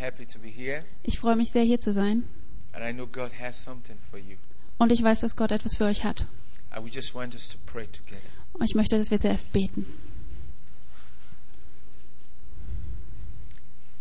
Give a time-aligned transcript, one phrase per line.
[0.00, 2.24] happy to be here, Ich freue mich sehr, hier zu sein.
[2.72, 4.36] and I know God has something for you.
[4.78, 6.26] Und ich weiß, dass Gott etwas für euch hat.
[6.74, 8.22] I would just want us to pray together.
[8.54, 9.86] Und ich möchte, dass wir zuerst beten.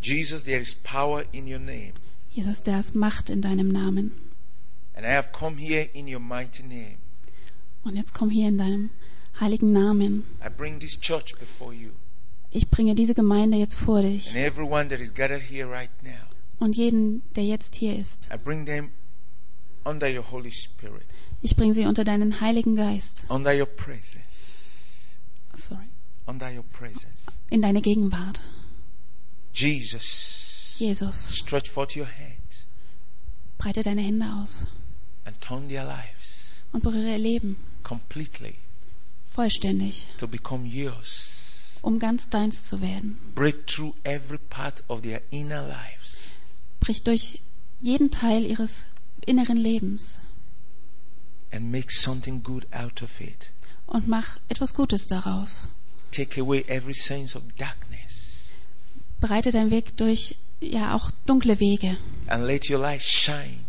[0.02, 1.94] Jesus, there is power in your name,
[2.32, 4.12] Jesus, da ist Macht in deinem Namen.
[4.96, 6.98] and I have come here in your mighty name.
[7.84, 8.90] Und jetzt komm hier in deinem
[9.40, 10.24] heiligen Namen.
[10.46, 11.90] I bring this church before you,
[12.52, 16.12] Ich bringe diese Gemeinde jetzt vor dich and everyone that is gathered here right now.
[16.60, 18.30] und jeden, der jetzt hier ist.
[18.34, 18.90] I bring them
[19.86, 21.06] under your Holy Spirit,
[21.42, 23.24] Ich bringe sie unter deinen Heiligen Geist.
[23.30, 25.16] under your presence,
[25.54, 25.88] Sorry.
[26.26, 27.26] under your presence.
[27.50, 28.42] In deine Gegenwart.
[29.54, 32.36] Jesus, Jesus, stretch forth your hand
[33.58, 34.66] breite deine Hände aus
[35.26, 38.56] and turn their lives und berühre ihr Leben completely
[39.34, 41.49] vollständig, to become yours.
[41.82, 43.18] Um ganz deins zu werden.
[43.36, 46.30] Break through every part of their inner lives
[46.80, 47.40] Brich durch
[47.82, 48.88] jeden Teil ihres
[49.26, 50.20] inneren Lebens
[51.52, 53.50] and make something good out of it.
[53.88, 55.68] und mach etwas Gutes daraus.
[56.12, 58.56] Take away every sense of darkness
[59.20, 63.60] Bereite deinen Weg durch ja auch dunkle Wege and let your light shine.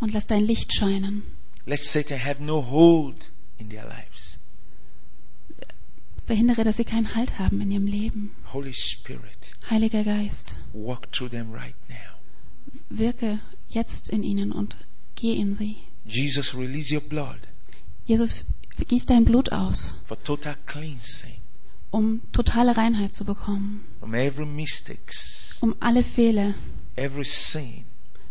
[0.00, 1.22] und lass dein Licht scheinen.
[1.66, 4.38] Let Satan have no hold in their lives.
[6.26, 8.30] Verhindere, dass sie keinen Halt haben in ihrem Leben.
[8.52, 11.96] Holy Spirit, Heiliger Geist, walk through them right now.
[12.88, 14.76] wirke jetzt in ihnen und
[15.14, 15.76] geh in sie.
[16.06, 17.40] Jesus, release your blood
[18.06, 18.44] Jesus,
[18.86, 21.32] gieß dein Blut aus, for total cleansing
[21.90, 26.54] um totale Reinheit zu bekommen, from every mistakes, um alle Fehler,
[26.96, 27.84] every sin,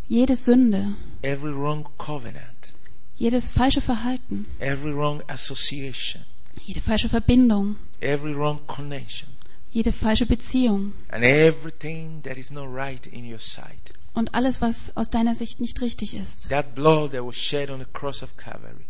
[0.07, 2.75] jede Sünde, every wrong covenant,
[3.15, 6.23] jedes falsche Verhalten, every wrong association,
[6.65, 9.29] jede falsche Verbindung, every wrong connection,
[9.71, 13.93] jede falsche Beziehung and everything that is not right in your sight.
[14.13, 16.49] und alles, was aus deiner Sicht nicht richtig ist.
[16.49, 18.85] That blood that was shed on the cross of Calvary.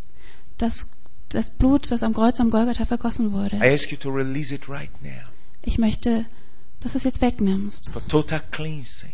[0.58, 0.92] Das,
[1.30, 3.56] das Blut, das am Kreuz am Golgatha vergossen wurde.
[3.58, 5.24] I ask you to release it right now
[5.64, 6.26] Ich möchte,
[6.82, 7.90] dass du es jetzt wegnimmst.
[7.92, 9.12] for total cleansing,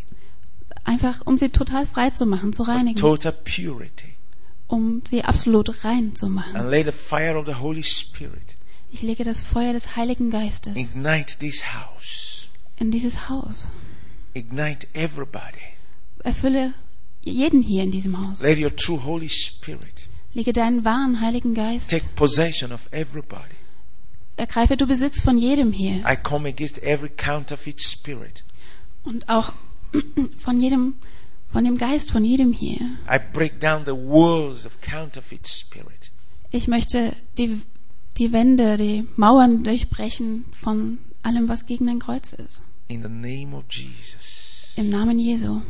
[0.83, 2.99] Einfach, um sie total frei zu machen, zu for reinigen.
[2.99, 4.15] total purity.
[4.69, 6.55] Um sie absolut rein zu machen.
[6.55, 8.55] And let the fire of the Holy Spirit
[8.91, 12.47] Ich lege das Feuer des Heiligen Geistes ignite this house,
[12.77, 13.67] in dieses Haus.
[14.33, 15.57] ignite everybody.
[16.23, 16.73] Erfülle
[17.21, 18.41] jeden hier in diesem Haus.
[18.41, 20.03] Let your true Holy Spirit
[20.33, 21.89] Lege deinen wahren Heiligen Geist.
[21.89, 23.55] take possession of everybody.
[24.37, 26.03] Ergreife du Besitz von jedem hier.
[26.07, 28.43] I come against every counterfeit spirit.
[29.03, 29.51] Und auch
[30.37, 30.93] von jedem,
[31.51, 32.79] von dem Geist von jedem hier.
[33.09, 36.11] I break down the walls of counterfeit spirit.
[36.51, 37.61] Ich möchte die,
[38.17, 42.61] die Wände, die Mauern durchbrechen von allem, was gegen dein Kreuz ist.
[42.87, 44.73] In the name of Jesus.
[44.75, 45.61] Im Namen Jesu.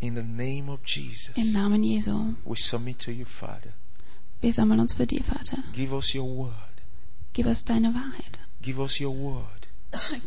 [0.00, 1.36] In the name of Jesus.
[1.36, 2.34] Im Namen Jesu.
[2.44, 3.72] We submit to you, Father.
[4.40, 5.58] Wir sammeln uns für dich, Vater.
[5.74, 6.54] Give us your word.
[7.32, 8.40] Gib uns deine Wahrheit.
[8.62, 9.68] Give us your word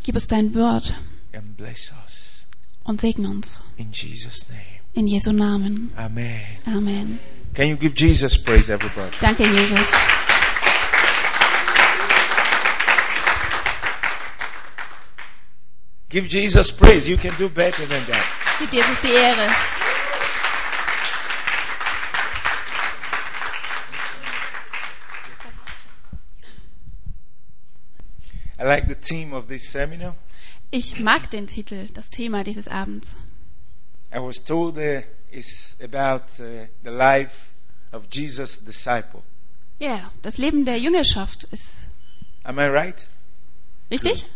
[0.03, 0.93] Gib uns dein Wort
[1.33, 2.45] and bless us.
[2.83, 3.63] und segne uns.
[3.77, 4.82] In Jesus' name.
[4.95, 5.91] In Jesu Namen.
[5.97, 6.41] Amen.
[6.67, 7.19] Amen.
[7.53, 9.15] Can you give Jesus praise, everybody?
[9.19, 9.95] Danke, Jesus.
[16.09, 17.07] Give Jesus praise.
[17.07, 18.25] You can do better than that.
[18.59, 19.49] Gib Jesus die Ehre.
[28.59, 30.15] I like the theme of this seminar.
[30.69, 33.15] Ich mag den Titel, das Thema dieses Abends.
[34.13, 35.01] I was told uh,
[35.31, 37.51] it's about uh, the life
[37.91, 39.23] of Jesus' disciple.
[39.79, 41.89] Ja, das Leben der Jüngerschaft ist
[42.43, 43.07] Am I right?
[43.91, 44.25] richtig?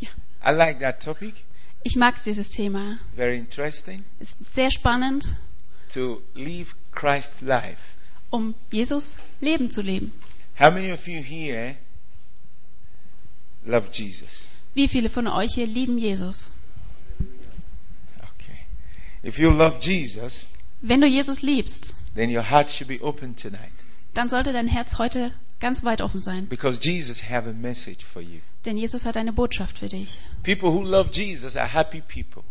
[0.00, 0.10] Ja.
[0.44, 1.34] I like that topic.
[1.82, 2.98] Ich mag dieses Thema.
[3.14, 4.04] Very interesting.
[4.20, 5.34] Ist sehr spannend,
[5.94, 7.94] To live Christ's life.
[8.30, 10.12] um Jesus Leben zu leben.
[10.58, 11.76] How many of you here
[13.64, 14.50] love Jesus?
[14.74, 16.50] Wie viele von euch hier lieben Jesus?
[19.26, 20.48] If you love Jesus,
[20.80, 23.72] Wenn du Jesus liebst, then your heart should be open tonight
[24.16, 25.30] dann sollte dein Herz heute
[25.60, 28.40] ganz weit offen sein, because Jesus have a message for you.
[28.64, 30.18] denn Jesus hat eine Botschaft für dich.
[30.42, 32.42] People who love Jesus are happy people.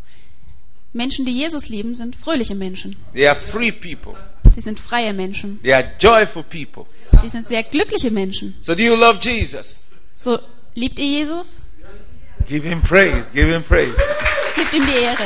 [0.94, 2.96] Menschen, die Jesus lieben, sind fröhliche Menschen.
[3.14, 4.14] They are free people.
[4.56, 5.60] Die sind freie Menschen.
[5.62, 6.86] They are joyful people.
[7.24, 8.56] Die sind sehr glückliche Menschen.
[8.62, 9.84] So do you love Jesus?
[10.14, 10.40] So,
[10.76, 11.62] liebt ihr Jesus?
[12.48, 13.30] Give him praise.
[13.34, 13.98] Give him praise.
[14.56, 15.26] Gebt ihm die Ehre.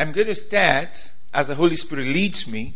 [0.00, 2.72] I'm going to start as the Holy Spirit leads me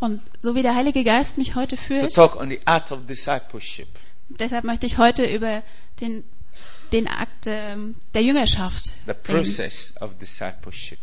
[0.00, 3.06] Und so wie der Heilige Geist mich heute to führt, talk on the art of
[3.06, 3.88] discipleship.
[4.28, 5.62] deshalb möchte ich heute über
[6.00, 6.24] den,
[6.92, 10.98] den Akt ähm, der Jüngerschaft the reden, process of discipleship.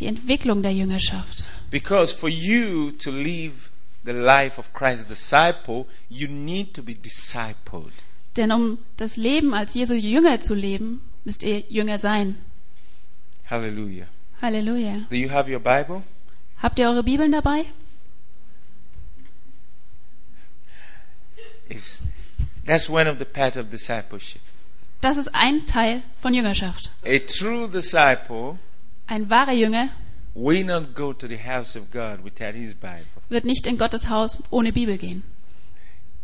[0.00, 1.46] die Entwicklung der Jüngerschaft.
[1.70, 3.70] Because for you to live
[4.04, 7.90] the life of Christ's disciple, you need to be discipled.
[8.36, 12.36] Denn um das Leben als Jesu Jünger zu leben, müsst ihr Jünger sein.
[13.48, 14.06] Hallelujah.
[14.42, 15.08] Halleluja.
[15.08, 16.02] Do you have your Bible?
[16.62, 17.66] Habt ihr eure Bibeln dabei?
[21.68, 22.00] It's,
[22.64, 24.40] that's one of the path of discipleship.
[25.00, 26.90] Das ist ein Teil von Jüngerschaft.
[27.04, 28.58] A true disciple
[29.06, 29.88] Ein wahrer Jünger
[30.34, 33.06] will not go to the house of God without his Bible.
[33.28, 35.22] wird nicht in Gottes Haus ohne Bibel gehen.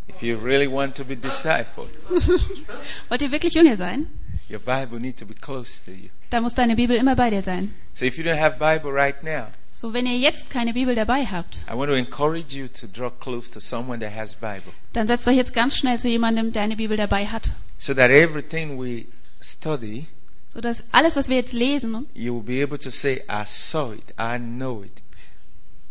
[0.08, 1.16] If you really want to be
[3.08, 4.06] Wollt ihr wirklich Jünger sein?
[4.52, 6.10] Your Bible needs to be close to you.
[6.30, 7.72] Da muss deine Bibel immer bei dir sein.
[7.94, 11.24] So if you don't have Bible right now, So, wenn ihr jetzt keine Bibel dabei
[11.24, 14.72] habt, I want to encourage you to draw close to someone that has Bible.
[14.92, 17.52] dann setzt euch jetzt ganz schnell zu jemandem, der eine Bibel dabei hat.
[17.78, 19.06] So that everything we
[19.40, 20.06] study,
[20.48, 23.92] So dass alles, was wir jetzt lesen, you will be able to say, I saw
[23.94, 25.02] it, I know it.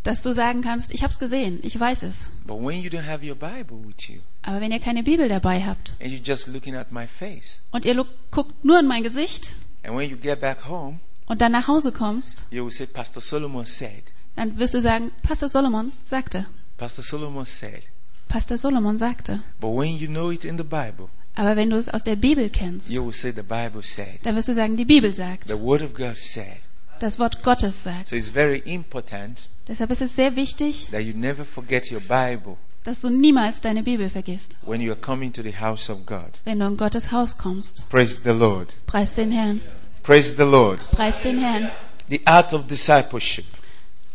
[0.03, 2.29] dass du sagen kannst, ich habe es gesehen, ich weiß es.
[2.45, 5.63] But when you don't have your Bible with you Aber wenn ihr keine Bibel dabei
[5.63, 9.55] habt and you're just looking at my face, und ihr guckt nur in mein Gesicht
[9.83, 13.21] and when you get back home, und dann nach Hause kommst, you will say, Pastor
[13.21, 14.03] Solomon said,
[14.35, 16.45] dann wirst du sagen, Pastor Solomon sagte.
[16.77, 17.83] Pastor Solomon said.
[18.27, 19.41] Pastor Solomon sagte.
[19.59, 22.49] But when you know it in the Bible, Aber wenn du es aus der Bibel
[22.49, 24.19] kennst, you will say, The Bible said.
[24.23, 25.49] dann wirst du sagen, die Bibel sagt.
[25.49, 26.57] The Word of God said.
[26.99, 28.09] Das Wort Gottes sagt.
[28.09, 32.57] So it's very important Deshalb ist es sehr wichtig, that you never forget your Bible
[32.83, 36.39] dass du niemals deine Bibel vergisst, when you are coming to the house of God.
[36.45, 37.89] wenn du in Gottes Haus kommst.
[37.89, 38.73] Praise the Lord.
[38.87, 39.61] Preis den Herrn.
[40.03, 40.79] Praise the Lord.
[40.91, 41.69] Preis den Herrn.
[42.09, 43.45] The art of discipleship.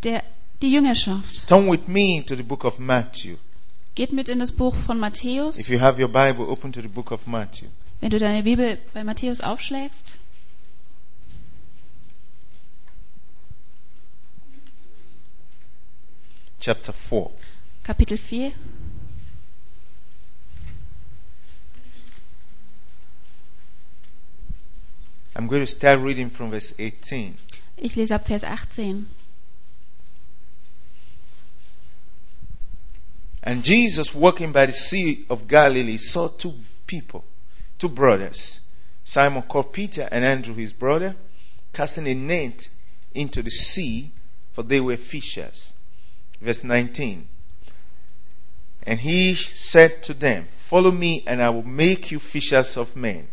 [0.03, 0.23] Der,
[0.61, 1.49] die Jüngerschaft.
[1.49, 3.37] Turn with me to the book of Matthew.
[3.95, 5.59] Geht mit in das Buch von Matthäus.
[5.59, 7.69] If you have your Bible, open to the book of Matthew.
[8.01, 10.19] Wenn du deine Bibel bei Matthäus aufschlägst.
[16.61, 17.31] Chapter 4.
[17.87, 18.53] Kapitel 4.
[25.37, 27.37] I'm going to start reading from verse 18.
[27.77, 29.07] Ich lese ab Vers 18.
[33.45, 36.55] And Jesus, walking by the Sea of Galilee, saw two
[36.89, 37.23] people,
[37.79, 38.63] two brothers,
[39.05, 41.15] Simon called Peter and Andrew his brother,
[41.73, 42.67] casting a net
[43.15, 44.11] into the sea,
[44.51, 45.75] for they were fishers.
[46.41, 47.29] Verse 19.
[48.87, 53.29] And he said to them, Follow me, and I will make you fishers of men.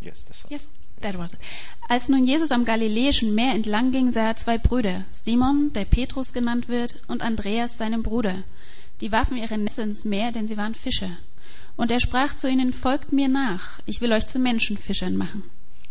[0.00, 0.50] Yes, that's all.
[0.50, 0.68] Yes,
[1.00, 1.40] that was it.
[1.88, 6.32] Als nun Jesus am Galiläischen Meer entlang ging, sah er zwei Brüder, Simon, der Petrus
[6.32, 8.44] genannt wird, und Andreas, seinem Bruder.
[9.00, 11.16] Die warfen ihre Netze ins Meer, denn sie waren Fischer.
[11.76, 15.44] Und er sprach zu ihnen, folgt mir nach, ich will euch zu Menschenfischern machen.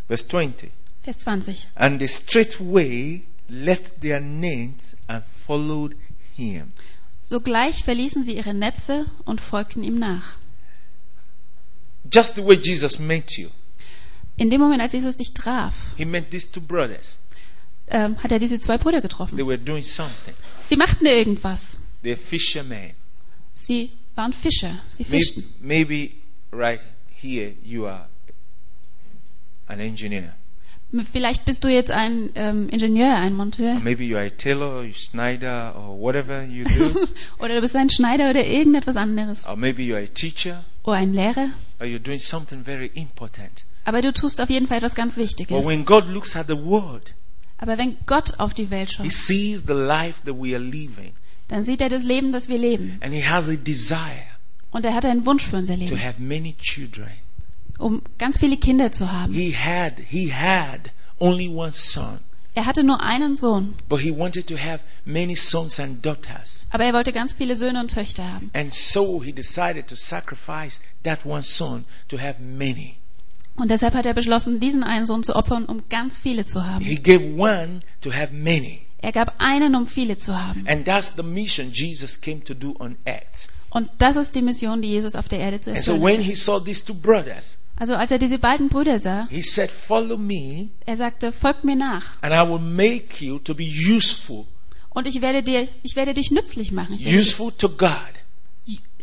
[0.07, 0.71] Verse 20.
[1.01, 1.67] Vers 20.
[1.75, 5.95] And they straightway left their nets and followed
[6.35, 6.73] him.
[7.27, 10.37] Sogleich verließen sie ihre Netze und folgten ihm nach.
[12.09, 13.49] Just the way Jesus met you.
[14.37, 17.19] In dem Moment, als Jesus dich traf, He met these two brothers.
[17.89, 19.37] ähm, hat er diese zwei Brüder They getroffen.
[19.45, 20.33] were doing something.
[20.61, 21.77] Sie machten irgendwas.
[22.01, 22.91] They're fishermen.
[23.55, 24.79] Sie waren Fischer.
[24.91, 25.43] Sie Maybe, fischten.
[25.59, 26.11] maybe
[26.53, 26.79] right
[27.19, 28.07] here you are
[29.67, 30.33] an engineer.
[31.11, 33.73] Vielleicht bist du jetzt ein ähm, Ingenieur, ein Monteur.
[33.73, 37.05] Or maybe you are a tailor, or Schneider, or whatever you do.
[37.39, 39.45] oder du bist ein Schneider oder irgendetwas anderes.
[39.45, 41.49] or maybe you are a teacher, Oder ein Lehrer.
[41.81, 43.65] or you're doing something very important.
[43.83, 45.65] Aber du tust auf jeden Fall etwas ganz But Wichtiges.
[45.65, 47.13] when God looks at the world,
[47.57, 51.11] Aber wenn Gott auf die Welt He schaut, sees the life that we are living.
[51.49, 52.97] dann sieht er das Leben, das wir leben.
[53.01, 54.23] And He has a desire
[54.71, 57.09] Und er hat einen Wunsch für unser to Leben, have many children.
[57.77, 59.33] Um ganz viele Kinder zu haben.
[59.33, 62.19] He had, he had only one son,
[62.55, 66.65] Er hatte nur einen Sohn, but he wanted to have many sons and daughters.
[66.71, 68.49] aber er wollte ganz viele Söhne und Töchter haben.
[68.53, 72.95] And so he decided to sacrifice that one son to have many.
[73.57, 76.83] Und deshalb hat er beschlossen, diesen einen Sohn zu opfern, um ganz viele zu haben.
[76.83, 78.81] He gave one to have many.
[78.99, 80.65] Er gab einen, um viele zu haben.
[80.67, 83.49] And that's the mission Jesus came to do on earth.
[83.69, 86.21] Und das ist die Mission, die Jesus auf der Erde zu And so erfüllen when
[86.21, 90.17] he saw these two brothers, Also als er diese beiden Brüder sah, he said, Follow
[90.17, 92.17] me, er sagte, folgt mir nach.
[92.21, 94.45] and I will make you to be useful.
[94.89, 96.97] Und ich werde dir, ich werde dich nützlich machen.
[97.05, 98.13] Useful to God.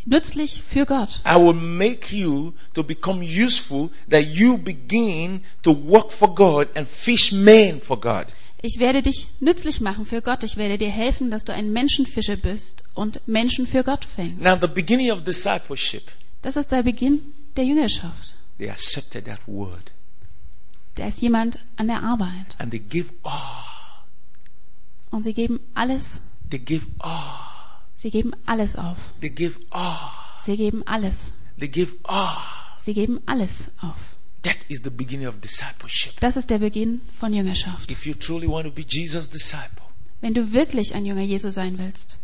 [0.07, 1.21] nützlich für Gott.
[1.27, 6.89] I will make you to become useful that you begin to work for God and
[6.89, 8.27] fish men for God.
[8.61, 10.43] Ich werde dich nützlich machen für Gott.
[10.43, 14.43] Ich werde dir helfen, dass du ein Menschenfischer bist und Menschen für Gott fängst.
[14.45, 16.03] Now, the beginning of discipleship,
[16.43, 17.21] Das ist der Beginn
[17.57, 18.35] der Jüngerschaft.
[18.59, 19.91] They accepted that word
[20.97, 23.65] Da ist jemand an der Arbeit and they give all.
[25.11, 26.21] und sie geben alles,
[26.51, 27.41] They give all.
[27.97, 28.99] sie geben alles auf.
[29.21, 29.99] They give all.
[30.45, 31.33] Sie geben alles.
[31.59, 32.37] They give all.
[32.81, 34.15] Sie geben alles auf.
[34.43, 36.21] That is the beginning of discipleship.
[36.21, 37.91] Das ist der Beginn von Jüngerschaft.
[37.91, 39.83] If you truly want to be Jesus' disciple,
[40.21, 42.19] Wenn du wirklich ein Jünger Jesu sein willst,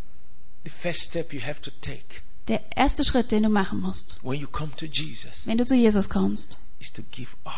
[0.64, 2.20] the first step you have to take
[2.50, 5.75] der erste Schritt, den du machen musst, when you come to Jesus wenn du zu
[5.75, 7.54] Jesus kommst, is to give all.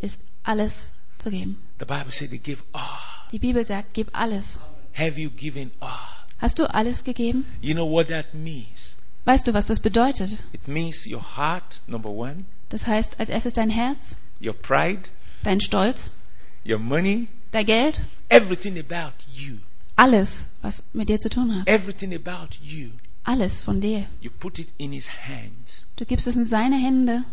[0.00, 1.56] ist alles zu geben.
[1.78, 2.98] The Bible says they give all.
[3.32, 4.58] Die Bibel sagt, gib alles.
[4.94, 5.90] Have you given all?
[6.38, 7.44] Hast du alles gegeben?
[7.60, 8.96] You know what that means?
[9.24, 10.36] Weißt du, was das bedeutet?
[10.52, 15.02] It means your heart, number one, Das heißt, als erstes dein Herz, your pride,
[15.44, 16.10] dein Stolz,
[16.64, 19.58] your money, dein Geld, everything about you.
[19.96, 21.68] alles, was mit dir zu tun hat.
[21.68, 22.90] Everything about you.
[23.26, 24.06] Alles von dir.
[24.20, 25.86] You put it in His hands.
[25.96, 27.24] Du gibst es in seine Hände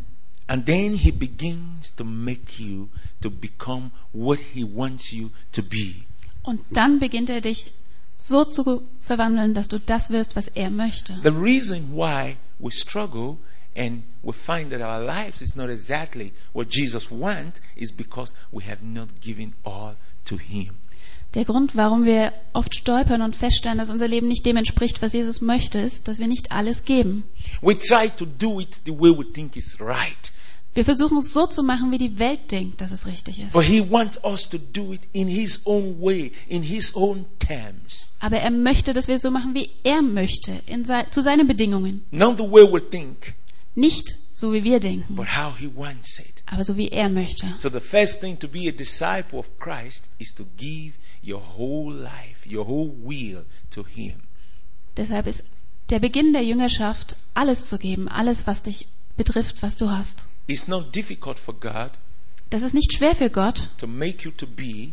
[0.48, 2.90] And then He begins to make you
[3.22, 6.04] to become what He wants you to be.
[6.42, 7.72] und dann beginnt er dich
[8.18, 11.14] so zu verwandeln, dass du das wirst, was er möchte.
[11.24, 13.38] The reason why we struggle
[13.76, 18.64] and we find that our lives is not exactly what Jesus wants is because we
[18.66, 19.96] have not given all
[20.26, 20.76] to Him.
[21.34, 25.14] Der Grund, warum wir oft stolpern und feststellen, dass unser Leben nicht dem entspricht, was
[25.14, 27.24] Jesus möchte, ist, dass wir nicht alles geben.
[27.62, 30.32] We try to do it the way we think is right.
[30.76, 33.54] Wir versuchen es so zu machen, wie die Welt denkt, dass es richtig ist.
[33.54, 33.84] Way.
[38.20, 40.52] Aber er möchte, dass wir es so machen, wie er möchte,
[40.84, 42.04] sei, zu seinen Bedingungen.
[42.10, 43.36] Not the way we think,
[43.76, 45.16] Nicht so, wie wir denken,
[46.46, 47.48] aber so, wie er möchte.
[47.60, 50.94] So the first thing to be a disciple of Christ is to give
[51.26, 54.16] your whole life, your whole will to Him.
[54.98, 55.44] Deshalb ist
[55.90, 58.88] der Beginn der Jüngerschaft, alles zu geben, alles, was dich
[59.18, 60.26] betrifft, was du hast.
[60.48, 61.92] It's not difficult for God
[62.50, 64.90] Das ist nicht schwer für Gott, to make you to be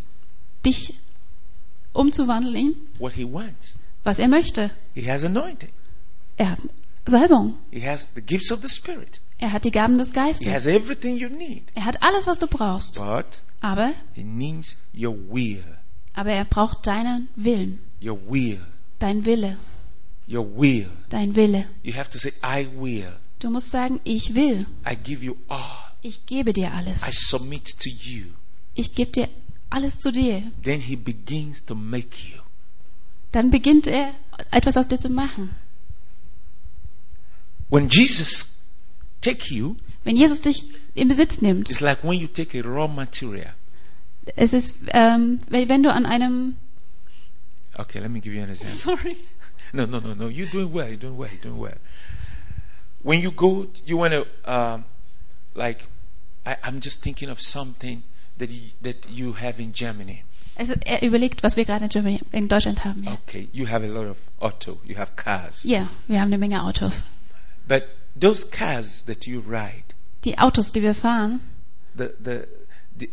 [0.65, 0.95] dich
[1.93, 3.77] umzuwandeln in, what He wants.
[4.05, 4.71] was er möchte.
[4.95, 5.71] He has anointing.
[6.37, 6.61] Er hat
[7.07, 7.55] Salbung.
[7.71, 9.21] He has the gifts of the Spirit.
[9.39, 10.67] Er hat die Gaben des He has Geistes.
[10.67, 11.65] everything you need.
[11.75, 12.95] Er hat alles, was du brauchst.
[12.97, 15.65] But Aber, He needs your will.
[16.15, 17.81] Aber er braucht deinen Willen.
[18.03, 18.61] Your will.
[18.99, 19.57] Dein Wille.
[20.29, 20.89] Your will.
[21.09, 21.67] Dein Wille.
[21.83, 23.13] You have to say, I will.
[23.39, 24.67] Du musst sagen, ich will.
[24.87, 25.93] I give you all.
[26.03, 27.01] Ich gebe dir I alles.
[27.29, 28.27] submit to you.
[28.75, 29.29] Ich gebe dir
[29.71, 30.43] alles zu dir.
[30.63, 32.41] Then He begins to make you.
[33.33, 34.13] Dann beginnt er,
[34.51, 35.51] etwas aus dir zu machen.
[37.69, 38.65] When Jesus
[39.21, 40.65] take you, Wenn Jesus dich
[40.95, 43.53] in Besitz nimmt, it's like when you take a raw material.
[44.37, 46.57] Es ist, ähm, wenn du an einem,
[47.77, 48.77] Okay, let me give you an example.
[48.77, 49.17] sorry,
[49.73, 50.29] No, no, no, no.
[50.29, 50.89] You're doing well.
[50.89, 51.29] You're doing well.
[51.31, 51.77] You're doing well.
[53.03, 54.85] When you go, you want to, um,
[55.55, 55.85] like,
[56.45, 58.03] I, I'm just thinking of something
[58.39, 60.25] that you, that you have in Germany.
[60.59, 63.05] also er überlegt, was wir gerade in, Germany, in Deutschland haben.
[63.05, 63.13] Ja.
[63.13, 64.79] Okay, you have a lot of auto.
[64.85, 65.63] You have cars.
[65.65, 67.05] ja, wir haben eine Menge Autos.
[67.69, 67.85] But
[68.19, 69.85] those cars that you ride,
[70.25, 71.41] Die Autos, die wir fahren,
[71.97, 72.43] the the
[73.01, 73.11] the,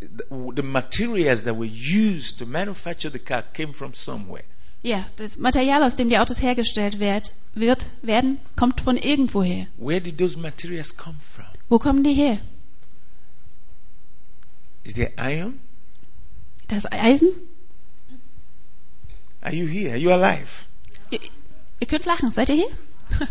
[0.56, 4.44] the, materials that were used to manufacture the car came from somewhere.
[4.84, 9.68] ja, das Material, aus dem die Autos hergestellt wird, wird werden, kommt von irgendwoher.
[9.78, 11.46] Where did those materials come from?
[11.70, 12.40] Wo kommen die her?
[14.84, 15.60] Is there iron?
[16.68, 17.30] Das Eisen?
[19.42, 19.92] Are you here?
[19.92, 20.66] Are you alive?
[21.10, 21.20] Ihr,
[21.80, 22.70] ihr könnt lachen, seid ihr hier?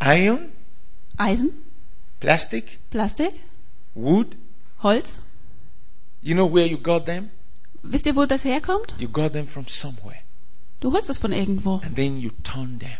[0.00, 0.50] Iron,
[1.16, 1.50] Eisen,
[2.20, 3.32] plastic, Plastik,
[3.94, 4.36] wood.
[4.82, 5.20] Holz.
[6.22, 7.30] You know where you got them?
[7.82, 8.94] Wisst ihr, wo das herkommt?
[8.98, 10.18] You got them from somewhere.
[10.80, 11.80] Du holst es von irgendwo.
[11.84, 12.90] And then you turn them.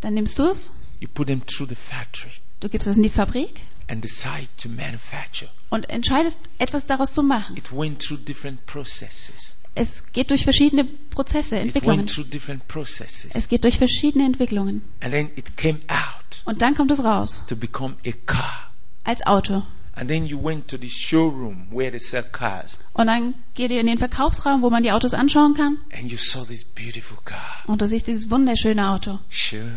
[0.00, 3.10] Dann nimmst du es, You put them through the factory du gibst es in die
[3.10, 5.50] Fabrik and decide to manufacture.
[5.68, 7.56] und entscheidest, etwas daraus zu machen.
[7.56, 9.56] It went through different processes.
[9.74, 11.98] Es geht durch verschiedene Prozesse, It Entwicklungen.
[12.00, 13.30] went through different processes.
[13.34, 14.82] Es geht durch verschiedene Entwicklungen.
[15.00, 18.70] And then it came out Und dann kommt es raus to become a car.
[19.04, 19.62] als Auto.
[19.98, 23.80] And then you went to the showroom where they sell cars Und dann geht ihr
[23.80, 25.78] in den Verkaufsraum, wo man die Autos anschauen kann.
[25.92, 27.62] and you saw this beautiful car.
[27.66, 29.18] Und du siehst dieses wunderschöne Auto.
[29.30, 29.70] Sure.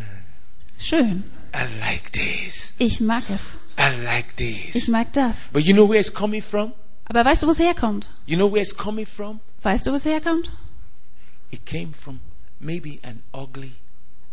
[0.77, 1.23] Schön.
[1.53, 2.73] I like this.
[2.77, 3.57] Ich mag es.
[3.77, 4.87] I like Ich this.
[4.89, 5.35] mag das.
[5.53, 6.73] But you know where it's coming from?
[7.05, 8.09] Aber weißt du, wo es herkommt?
[8.25, 9.39] You know where it's coming from?
[9.63, 10.51] Weißt du, wo es herkommt?
[11.49, 12.19] It came from
[12.59, 13.71] maybe an ugly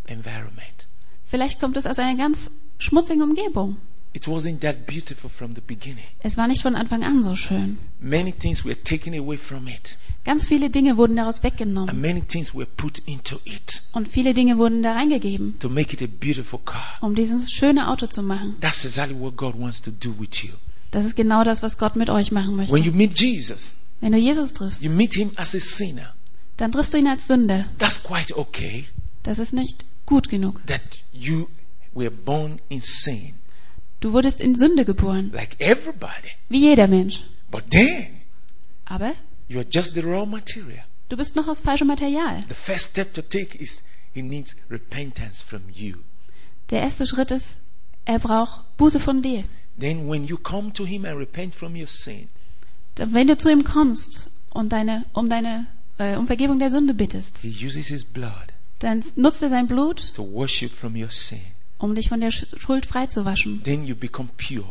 [0.06, 0.86] environment.
[1.26, 3.78] Vielleicht kommt es aus einer ganz schmutzigen Umgebung.
[4.16, 6.06] It wasn't that beautiful from the beginning.
[6.20, 7.76] Es war nicht von Anfang an so schön.
[8.00, 12.22] Many things were taken away from it, Ganz viele Dinge wurden daraus and weggenommen many
[12.22, 16.06] things were put into it und viele Dinge wurden da reingegeben, to make it a
[16.06, 16.96] beautiful car.
[17.02, 18.56] um dieses schöne Auto zu machen.
[18.62, 20.54] That's exactly what God wants to do with you.
[20.92, 22.78] Das ist genau das, was Gott mit euch machen When möchte.
[22.88, 26.14] you meet Jesus, Wenn du Jesus triffst, you meet him as a sinner.
[26.56, 27.66] dann triffst du ihn als Sünde.
[27.78, 28.86] That's quite okay
[29.24, 30.66] Das ist nicht gut genug.
[30.68, 30.80] that
[31.12, 31.48] you
[31.94, 33.34] were born in sin,
[34.00, 36.28] Du wurdest in Sünde geboren, like everybody.
[36.48, 37.22] wie jeder Mensch.
[37.50, 38.06] But then
[38.84, 39.14] Aber
[39.48, 40.84] you are just the raw material.
[41.08, 42.40] du bist noch aus falschem Material.
[42.48, 45.96] The first step to take is he needs repentance from you.
[46.70, 47.60] Der erste Schritt ist,
[48.04, 49.44] er braucht Buße von dir.
[49.78, 52.28] Then when you come to him and repent from your sin,
[52.96, 55.66] Wenn du zu ihm kommst und deine, um deine
[55.98, 60.12] äh, um Vergebung der Sünde bittest, he uses his blood dann nutzt er sein Blut,
[60.14, 61.40] to wash you from your sin.
[61.78, 63.62] Um dich von der Sch- Schuld freizuwaschen.
[63.62, 64.66] Then you become pure.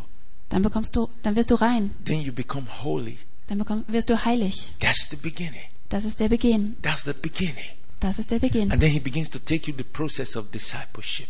[0.49, 3.17] Dann bekommst du, dann wirst du rein, Then you become holy.
[3.47, 4.73] dann bekommst, wirst du heilig.
[4.79, 5.61] That's the beginning.
[5.89, 6.75] Das ist der Beginn.
[6.81, 7.65] That's the beginning.
[7.99, 8.71] Das ist der Beginn.
[8.71, 11.27] And then he begins to take you the process of discipleship.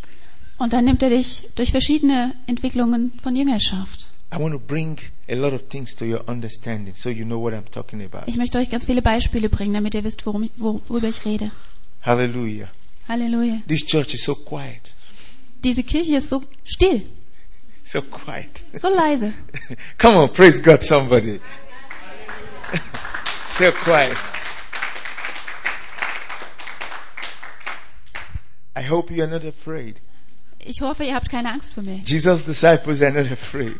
[0.57, 4.07] Und dann nimmt er dich durch verschiedene Entwicklungen von Jüngerschaft.
[8.27, 11.51] Ich möchte euch ganz viele Beispiele bringen, damit ihr wisst, worum ich, worüber ich rede.
[12.01, 12.67] Hallelujah.
[13.07, 13.59] Halleluja.
[13.67, 14.93] This church is so quiet.
[15.63, 17.07] Diese Kirche ist so still,
[17.85, 18.63] So quiet.
[18.73, 19.31] so leise.
[19.97, 21.39] Come on, praise God, somebody.
[23.47, 24.17] so quiet.
[28.75, 30.01] I hope you are not afraid.
[30.59, 32.01] Ich hoffe, ihr habt keine Angst vor mir.
[32.03, 33.77] Jesus' disciples are not afraid.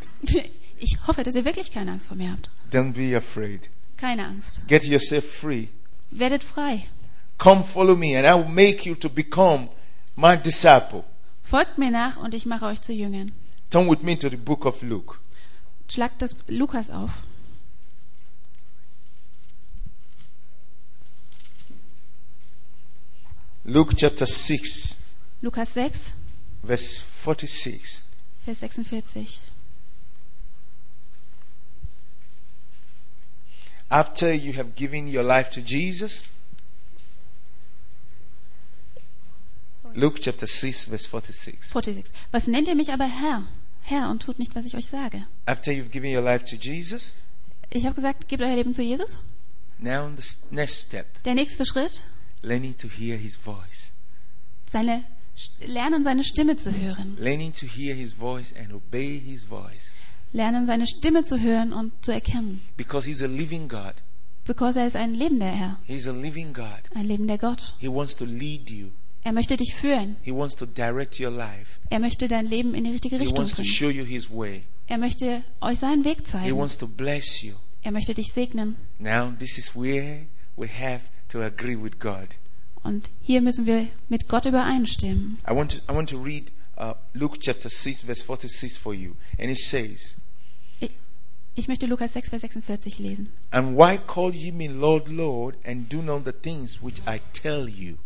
[0.77, 2.51] Ich hoffe, dass ihr wirklich keine Angst vor mir habt.
[2.71, 3.69] Don't be afraid.
[3.97, 4.67] Keine Angst.
[4.67, 5.69] Get yourself free.
[6.11, 6.85] Werdet frei.
[7.39, 9.69] Come follow me and I will make you to become
[10.15, 11.03] my disciple.
[11.45, 13.31] Folgt mir nach und ich mache euch zu Jüngern.
[13.69, 15.17] Turn with me to the book of Luke.
[15.87, 17.21] Schlagt das Lukas auf.
[23.63, 24.97] Luke chapter 6,
[25.41, 26.13] Lukas 6,
[26.63, 28.01] verse 46.
[28.43, 29.39] Vers 46.
[33.89, 36.23] After you have given your life to Jesus,
[39.95, 41.63] Luke chapter 6, verse 46.
[41.71, 42.11] 46.
[42.31, 43.43] Was nennt ihr mich aber Herr?
[43.81, 45.25] Herr und tut nicht, was ich euch sage.
[45.45, 47.15] After you've given your life to Jesus,
[47.69, 49.17] Ich habe gesagt, gebt euer Leben zu Jesus.
[49.79, 52.01] now the next step, Der nächste Schritt,
[52.41, 53.91] learning to hear his voice.
[54.69, 55.03] seine,
[55.65, 57.15] lernen seine Stimme zu hören.
[57.19, 59.93] Learning to hear his voice and obey his voice.
[60.33, 62.61] Lernen seine Stimme zu hören und zu erkennen.
[62.75, 63.93] Because he's a living God.
[64.45, 65.79] Because er ist ein lebender Herr.
[65.85, 66.81] He's a living God.
[66.93, 67.75] Ein lebender Gott.
[67.79, 68.89] He wants to lead you.
[69.25, 70.17] Er möchte dich führen.
[70.21, 71.79] He wants to direct your life.
[71.89, 74.61] Er möchte dein Leben in die richtige He Richtung wants to show you his way.
[74.85, 76.57] Er möchte euch seinen Weg He zeigen.
[76.57, 77.55] wants to bless you.
[77.81, 78.75] Er möchte dich segnen.
[78.99, 82.37] Now, this is where we have to agree with God.
[82.83, 85.39] Und hier müssen wir mit Gott übereinstimmen.
[85.49, 89.15] I want to, I want to read uh, Luke chapter 6, verse 46 for you.
[89.39, 90.13] And it says,
[90.79, 90.91] Ich,
[91.55, 93.31] ich möchte Lukas 6, Vers 46 lesen.
[93.49, 97.67] And why call ye me Lord, Lord, and do not the things which I tell
[97.67, 97.97] you?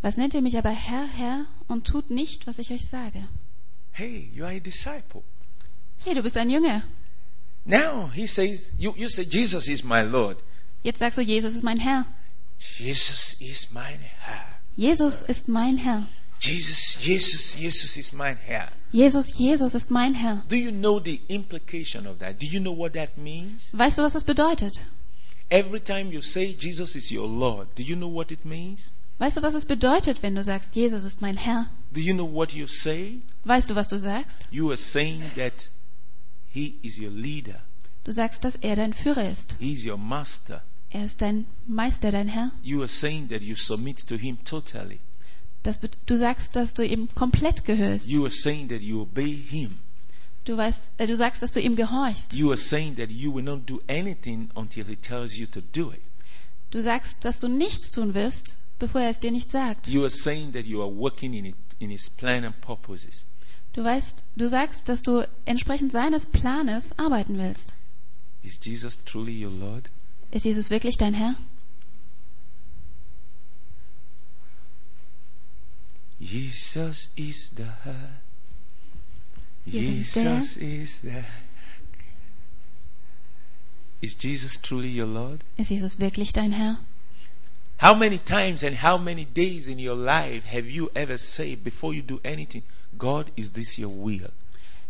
[0.00, 3.28] Was nennt ihr mich aber Herr, Herr und tut nicht, was ich euch sage?
[3.92, 5.22] Hey, you are a disciple.
[6.04, 6.82] Hey, du bist ein Jünger.
[7.64, 10.38] Now he says, you, you say, Jesus is my Lord.
[10.82, 12.06] Jetzt sagst du, Jesus ist mein Herr.
[12.78, 14.60] Jesus is mein Herr.
[14.76, 16.06] Jesus ist mein Herr.
[16.40, 18.70] Jesus, Jesus, Jesus is mein Herr.
[18.92, 20.44] Jesus, Jesus ist mein Herr.
[20.48, 22.38] Do you know the implication of that?
[22.40, 23.70] Do you know what that means?
[23.72, 24.80] Weißt du, was das bedeutet?
[25.50, 28.92] Every time you say Jesus is your Lord, do you know what it means?
[29.18, 31.66] Weißt du, was es bedeutet, wenn du sagst, Jesus ist mein Herr?
[31.92, 33.20] Do you know what you say?
[33.44, 34.46] Weißt du, was du sagst?
[34.50, 35.70] You are saying that
[36.50, 37.60] He is your leader,
[38.04, 39.56] Du sagst, dass er dein Führer ist.
[39.58, 40.62] He is your master.
[40.90, 42.52] Er ist dein Meister, dein Herr.
[42.62, 45.00] You are saying that you submit to Him totally.
[45.62, 48.08] Das, du sagst, dass du ihm komplett gehörst.
[48.08, 49.80] You are saying that you obey Him.
[50.44, 52.32] Du, weißt, äh, du sagst, dass du ihm gehorchst.
[52.32, 55.92] You are saying that you will not do anything until He tells you to do
[55.92, 56.00] it.
[56.70, 59.88] Du sagst, dass du nichts tun wirst, bevor er es dir nicht sagt.
[59.88, 63.24] You are saying that you are working in, it, in His plan and purposes.
[63.72, 67.74] Du weißt, du sagst, dass du entsprechend seines Planes arbeiten willst.
[68.42, 69.90] Is Jesus truly your Lord?
[70.30, 71.34] Ist Jesus wirklich dein Herr?
[76.18, 78.20] Jesus is the Herr.
[79.64, 80.14] Jesus.
[80.14, 81.24] Jesus is the
[84.00, 85.44] Is Jesus truly your Lord?
[85.56, 86.78] Ist Jesus wirklich dein Herr?
[87.80, 91.94] How many times and how many days in your life have you ever said before
[91.94, 92.62] you do anything,
[92.98, 94.30] God, is this your will?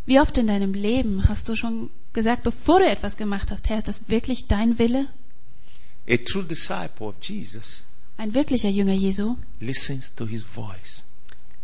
[0.07, 3.77] Wie oft in deinem Leben hast du schon gesagt, bevor du etwas gemacht hast, Herr,
[3.77, 5.09] ist das wirklich dein Wille?
[6.09, 7.85] A true disciple of Jesus
[8.17, 11.05] Ein wirklicher Jünger Jesu listens to his voice,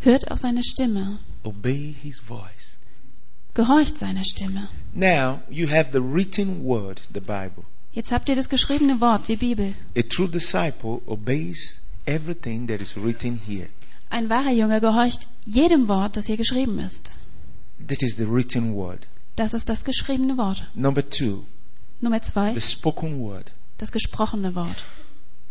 [0.00, 2.76] hört auf seine Stimme, obey his voice.
[3.54, 4.68] gehorcht seiner Stimme.
[4.92, 7.64] Now you have the written word, the Bible.
[7.94, 9.74] Jetzt habt ihr das geschriebene Wort, die Bibel.
[9.96, 13.68] A true disciple obeys everything that is written here.
[14.10, 17.12] Ein wahrer Jünger gehorcht jedem Wort, das hier geschrieben ist.
[17.88, 19.06] That is the written word.
[19.36, 20.68] Das ist das geschriebene Wort.
[20.74, 21.44] Number two,
[22.00, 23.50] Nummer zwei, the spoken word.
[23.78, 24.84] das gesprochene Wort.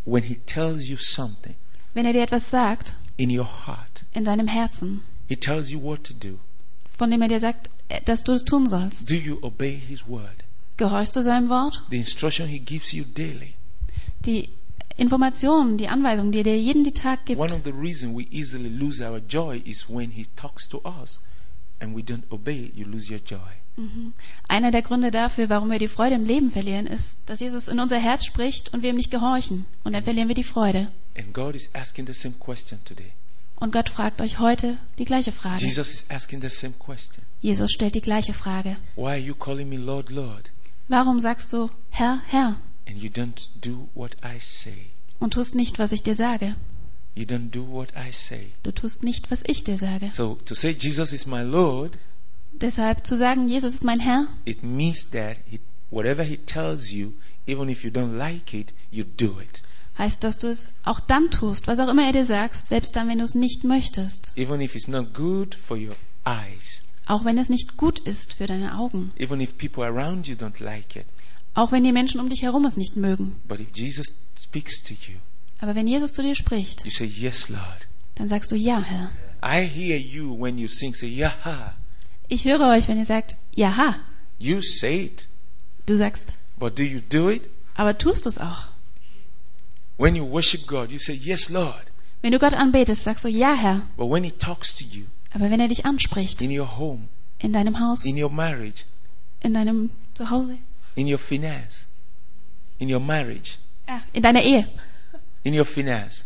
[0.05, 1.55] When he tells you something
[1.93, 6.03] Wenn er dir etwas sagt, in your heart, in deinem Herzen, he tells you what
[6.05, 6.39] to do.
[6.97, 7.69] von dem er dir sagt,
[8.05, 10.42] dass du es tun sollst, Do you obey his word?
[10.77, 11.83] Gehorchst du seinem Wort?
[11.89, 13.55] The instruction he gives you daily.
[14.25, 14.49] Die
[14.95, 17.39] Informationen, die Anweisungen, die er dir jeden Tag gibt.
[17.39, 21.19] One of the reasons we easily lose our joy is when he talks to us
[21.79, 23.39] and we don't obey, you lose your joy.
[24.47, 27.79] Einer der Gründe dafür, warum wir die Freude im Leben verlieren, ist, dass Jesus in
[27.79, 29.65] unser Herz spricht und wir ihm nicht gehorchen.
[29.83, 30.91] Und dann verlieren wir die Freude.
[31.17, 33.13] And God is asking the same question today.
[33.55, 35.63] Und Gott fragt euch heute die gleiche Frage.
[35.63, 37.23] Jesus is asking the same question.
[37.41, 38.77] Jesus stellt die gleiche Frage.
[38.95, 40.51] Why are you calling me Lord, Lord?
[40.87, 42.55] Warum sagst du Herr, Herr
[42.87, 44.87] And you don't do what I say.
[45.19, 46.55] und tust nicht, was ich dir sage?
[47.15, 48.47] You don't do what I say.
[48.63, 50.11] Du tust nicht, was ich dir sage.
[50.11, 51.97] So to say Jesus is my Lord,
[52.53, 57.13] Deshalb zu sagen, Jesus ist mein Herr, it means that he, whatever he tells you,
[57.47, 59.63] even if you don't like it, you do it.
[59.97, 63.07] heißt, dass du es auch dann tust, was auch immer er dir sagt, selbst dann,
[63.07, 64.33] wenn du es nicht möchtest.
[64.35, 66.81] Even if it's not good for your eyes.
[67.05, 69.11] Auch wenn es nicht gut ist für deine Augen.
[69.17, 71.05] Even if people around you don't like it.
[71.53, 73.35] Auch wenn die Menschen um dich herum es nicht mögen.
[73.47, 74.07] But if Jesus
[74.39, 75.19] speaks to you,
[75.59, 77.87] Aber wenn Jesus zu dir spricht, you say, Yes, Lord.
[78.15, 79.11] dann sagst du Ja, Herr.
[79.43, 81.75] I hear you when you sing, say, Yaha.
[82.29, 83.95] Ich höre euch, wenn ihr sagt Jaha.
[84.39, 85.27] You say it,
[85.85, 87.49] Du sagst, but do you do it?
[87.75, 88.67] aber tust du es auch?
[89.97, 91.83] When you worship God, you say, Yes, Lord.
[92.21, 93.81] Wenn du Gott anbetest, sagst du Ja, Herr.
[93.97, 97.07] But when He talks to you Aber wenn er dich anspricht, in your home,
[97.39, 98.83] in deinem Haus, in your marriage,
[99.41, 100.57] in deinem Zuhause,
[100.95, 101.87] in your finance,
[102.79, 104.67] in your marriage, ja, in deiner Ehe.
[105.43, 106.23] in your finance,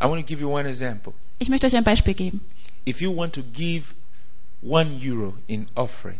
[0.00, 1.12] I want to give you one example.
[1.38, 2.40] Ich möchte euch ein Beispiel geben.
[2.86, 3.94] If you want to give
[4.62, 6.18] one euro in offering,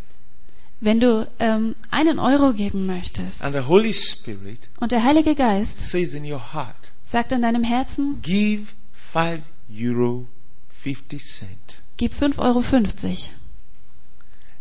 [0.80, 5.78] Wenn du ähm, einen Euro geben möchtest and the Holy Spirit und der Heilige Geist
[5.80, 10.26] says in your heart, sagt in deinem Herzen, give five euro
[10.68, 12.62] fifty cent, gib 5,50 Euro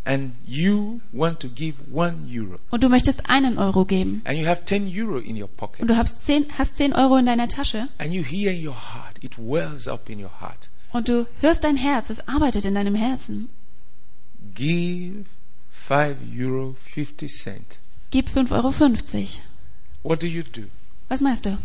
[0.05, 4.45] and you want to give one euro, und du möchtest einen Euro geben and you
[4.45, 7.47] have ten euro in your und pocket, du hast 10, hast 10 Euro in deiner
[7.47, 10.69] Tasche and you hear in your heart, it wells up in your heart.
[10.91, 13.49] und du hörst dein Herz, es arbeitet in deinem Herzen.
[14.55, 15.25] Give
[15.71, 17.79] five euro fifty cent.
[18.11, 18.71] Gib 5,50 Euro.
[20.03, 20.63] What do you do?
[21.09, 21.57] Was meinst du?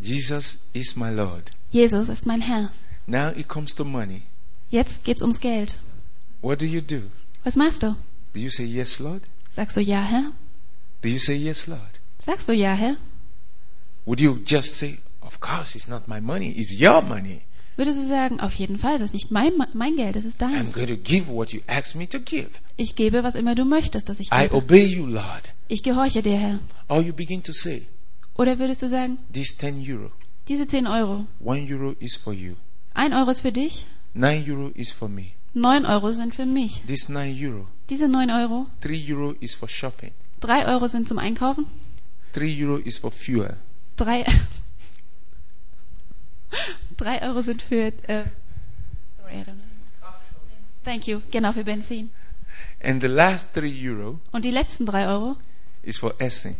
[0.00, 1.50] Jesus is my Lord.
[1.70, 2.70] Jesus ist mein Herr.
[3.06, 4.22] Now it comes to money.
[4.70, 5.76] Jetzt geht's ums Geld.
[6.42, 7.02] What do you do?
[7.44, 7.96] Was machst du?
[8.34, 9.22] Do you say yes, Lord?
[9.50, 10.32] Sagst du Ja, Herr?
[11.02, 12.00] Do you say yes, Lord?
[12.18, 12.96] Sagst du Ja, Herr?
[14.04, 17.42] Would you just say, Of course, it's not my money, it's your money.
[17.76, 20.52] Würdest du sagen, auf jeden Fall, es ist nicht mein, mein Geld, es ist I'm
[20.52, 20.74] deins.
[20.74, 22.50] going to give what you ask me to give.
[22.76, 24.54] Ich gebe, was immer du möchtest, dass ich I gebe.
[24.56, 25.52] obey you, Lord.
[25.68, 26.58] Ich gehorche dir, Herr.
[26.88, 27.82] Or you begin to say,
[28.36, 30.10] Oder würdest du sagen, This 10 euro,
[30.48, 32.54] diese 10 Euro, 1 euro is for you,
[32.94, 35.32] 1 Euro ist für dich, 9 euro is for me.
[35.54, 36.82] 9 Euro sind für mich.
[36.86, 41.18] This 9 euro, Diese 9 Euro, 3 euro is for shopping, 3 Euro sind zum
[41.18, 41.66] Einkaufen,
[42.34, 43.56] 3 euro is for fuel,
[43.96, 44.24] 3,
[46.96, 48.24] 3 Euro sind für, äh,
[49.18, 50.10] sorry, I don't know.
[50.84, 52.10] Thank you, genau, für Benzin.
[52.82, 55.36] and the last 3 euro Und die letzten 3 Euro
[55.82, 56.54] is for Essen,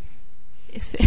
[0.73, 0.99] ist für,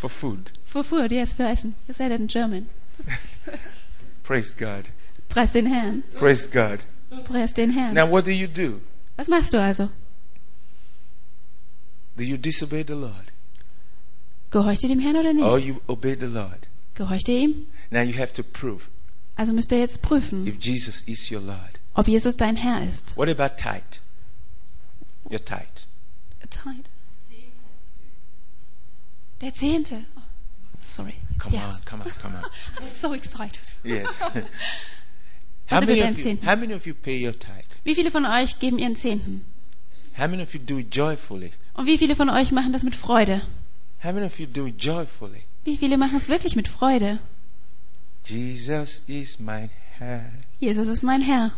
[0.00, 0.52] for food.
[0.64, 1.74] für Food, yes, für Essen.
[1.88, 2.68] You said it in German.
[4.24, 4.88] Praise God.
[5.28, 6.02] Preis den Herrn.
[6.18, 6.84] Praise God.
[7.24, 7.94] Preis den Herrn.
[7.94, 8.80] Now, what do you do?
[9.16, 9.90] Was machst du also?
[12.16, 13.32] Do you disobey the Lord?
[14.50, 15.66] Gehorcht ihr dem Herrn oder Or nicht?
[15.66, 16.66] you obey the Lord?
[16.94, 17.66] Gehorcht ihr ihm?
[17.90, 18.88] Now you have to prove
[19.36, 21.80] Also müsst ihr jetzt prüfen, if Jesus is your Lord.
[21.94, 23.16] ob Jesus dein Herr ist.
[23.16, 24.00] What about tithe?
[25.30, 25.86] Your tithe.
[26.50, 26.84] Tithe.
[29.40, 30.04] Der Zehnte.
[30.16, 30.20] Oh,
[30.82, 31.14] sorry.
[31.38, 31.80] Come yes.
[31.80, 32.44] on, come on, come on.
[32.76, 33.72] I'm so excited.
[33.82, 34.16] Yes.
[34.16, 34.30] how,
[35.70, 37.76] Also many of you, how many of you pay your tithe?
[37.84, 39.44] Wie viele von euch geben ihren Zehnten?
[40.16, 41.52] How many of you do it joyfully?
[41.74, 43.42] Und wie viele von euch machen das mit Freude?
[44.02, 45.42] How many of you do it joyfully?
[45.64, 47.18] Wie viele machen es wirklich mit Freude?
[48.24, 49.68] Jesus is my
[49.98, 50.30] Herr.
[50.60, 51.52] Jesus ist mein Herr.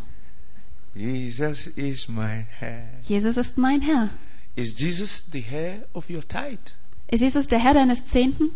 [0.95, 2.89] Jesus is my hair.
[3.03, 4.09] Jesus ist mein Herr.
[4.55, 6.73] Is Jesus the hair of your tithe?
[7.09, 8.51] Ist Jesus der Herr deines Zehnten?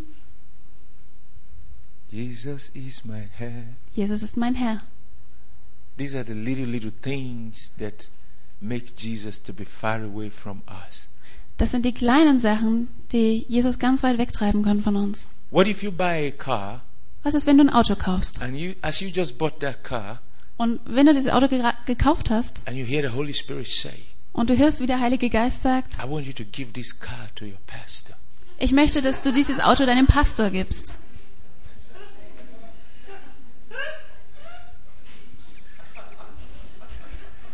[2.13, 3.65] Jesus is my hair.
[3.95, 4.83] Jesus ist mein Herr.
[5.97, 8.09] These are the little, little things that
[8.61, 11.09] make Jesus to be far away from us.
[11.59, 15.31] Das sind die kleinen Sachen, die Jesus ganz weit wegtreiben können von uns.
[15.51, 16.83] What if you buy a car
[17.23, 18.41] Was ist, wenn du ein Auto kaufst?
[18.41, 20.21] and you, as you just bought that car,
[20.57, 21.49] Und wenn du dieses Auto
[21.87, 23.95] gekauft hast and you hear the Holy Spirit say,
[24.33, 27.29] und du hörst, wie der Heilige Geist sagt, I want you to give this car
[27.37, 28.17] to your pastor.
[28.59, 30.97] ich möchte, dass du dieses Auto deinem Pastor gibst.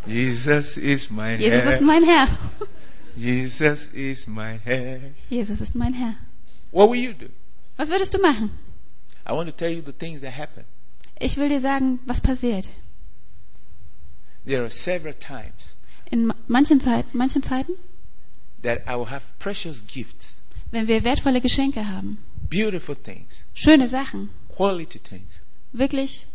[0.07, 1.81] Jesus is my Jesus ist hair.
[1.81, 2.27] mein Herr.
[3.15, 5.01] Jesus is my hair.
[5.29, 6.15] Jesus ist mein Herr.
[6.71, 7.27] What will you do?
[7.77, 8.51] Was würdest du machen?
[9.27, 10.63] I want to tell you the things that happen.
[11.19, 12.69] Ich will dir sagen, was passiert.
[14.45, 15.75] There are several times
[16.09, 17.73] In ma- manchen Zeiten, manchen Zeiten,
[18.61, 20.41] that I will have precious gifts,
[20.71, 25.41] wenn wir wertvolle Geschenke haben, beautiful things, schöne Sachen, quality things.
[25.73, 26.27] wirklich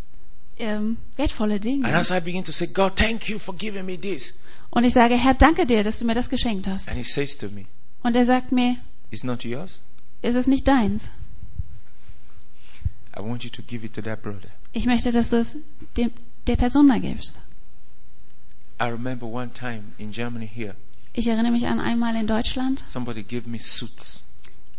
[0.63, 1.95] ähm, wertvolle And Dinge.
[1.95, 4.41] as I begin to say, God, thank you for giving me this.
[4.71, 6.89] Und ich sage, Herr, danke dir, dass du mir das geschenkt hast.
[6.89, 7.67] And He says to me,
[8.03, 8.77] Und er sagt mir,
[9.11, 9.83] It's not yours.
[10.23, 11.09] ist es nicht deins.
[13.17, 14.49] I want you to give it to that brother.
[14.73, 15.55] Ich möchte, dass du es
[15.97, 16.11] dem,
[16.47, 17.39] der Person da gibst.
[18.81, 20.75] I remember one time in Germany here,
[21.13, 22.83] Ich erinnere mich an einmal in Deutschland.
[22.89, 24.23] somebody gave me suits,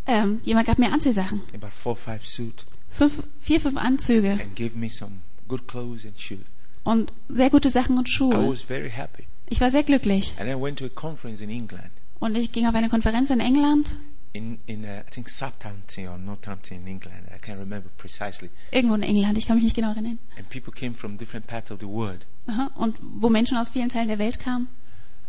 [0.08, 1.42] Ähm, jemand gab mir Anziehsachen.
[1.54, 5.20] about four, five suits, Fünf, vier, fünf Anzüge and gave me some
[5.54, 6.46] good clothes and shoes.
[6.84, 8.50] und sehr gute Sachen und I Schuhe.
[8.50, 9.24] was very happy.
[9.50, 10.34] Ich war sehr glücklich.
[10.40, 13.40] And I went to a conference in England, Und ich ging auf eine Konferenz in
[13.40, 13.94] England,
[14.34, 17.28] in, in uh, I think Southampton or Northampton in England.
[17.30, 18.50] I can't remember precisely.
[18.72, 20.18] irgendwo in England, ich kann mich nicht genau erinnern.
[20.38, 22.26] And people came from different parts of the world.
[22.48, 22.72] Aha.
[22.76, 24.68] Und wo Menschen aus vielen Teilen der Welt kamen.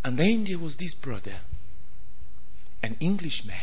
[0.03, 1.41] And then there was this brother,
[2.83, 3.57] an Englishman.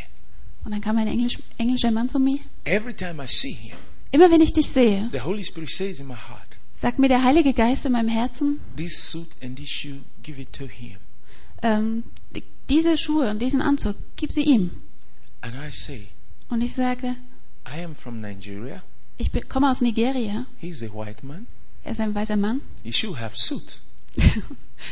[0.63, 2.39] Und dann kam ein Englisch, englischer Mann zu mir.
[2.65, 3.77] Every time I see him,
[4.11, 6.50] Immer wenn ich dich sehe, the Holy Spirit says in my heart,
[6.81, 10.51] sagt mir der Heilige Geist in meinem Herzen, this suit and this shoe, give it
[10.53, 10.97] to him.
[11.61, 12.03] ähm,
[12.35, 14.71] die- diese Schuhe und diesen Anzug, gib sie ihm.
[15.41, 16.07] And I say,
[16.49, 17.15] Und ich sage,
[17.67, 18.81] I am from Nigeria.
[19.17, 20.45] ich bin, komme aus Nigeria.
[20.59, 21.45] He's a white man.
[21.83, 22.61] Er ist ein weißer Mann.
[22.83, 23.79] He should have suit.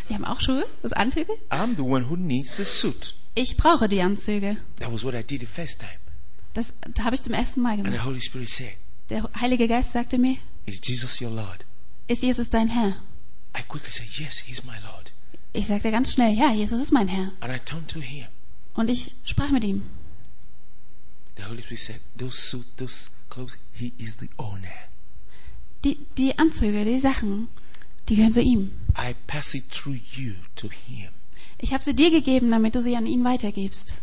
[0.10, 1.34] Die haben auch Schuhe, das Anzüge.
[1.50, 3.16] I'm the one who needs the suit.
[3.36, 4.58] Ich brauche die Anzüge.
[4.78, 5.92] That was what I did the first time.
[6.54, 8.06] Das, das habe ich zum ersten Mal And the gemacht.
[8.06, 8.74] Holy Spirit said,
[9.10, 11.66] Der Heilige Geist sagte mir, Is Jesus your Lord?
[12.10, 12.98] Ist Jesus dein Herr?
[13.56, 15.12] I quickly said, Yes, he's my Lord.
[15.54, 17.32] Ich sagte ganz schnell, ja, Jesus ist mein Herr.
[17.40, 18.26] And I turned to him.
[18.74, 19.84] Und ich sprach mit ihm.
[21.38, 24.90] The Holy Spirit said, Those suit, those clothes, he is the owner.
[25.86, 27.48] Die, die Anzüge, die Sachen,
[28.10, 28.72] die gehören zu ihm.
[28.98, 31.10] I pass it through you to him.
[31.58, 33.96] Ich habe sie dir gegeben, damit du sie an ihn weitergibst.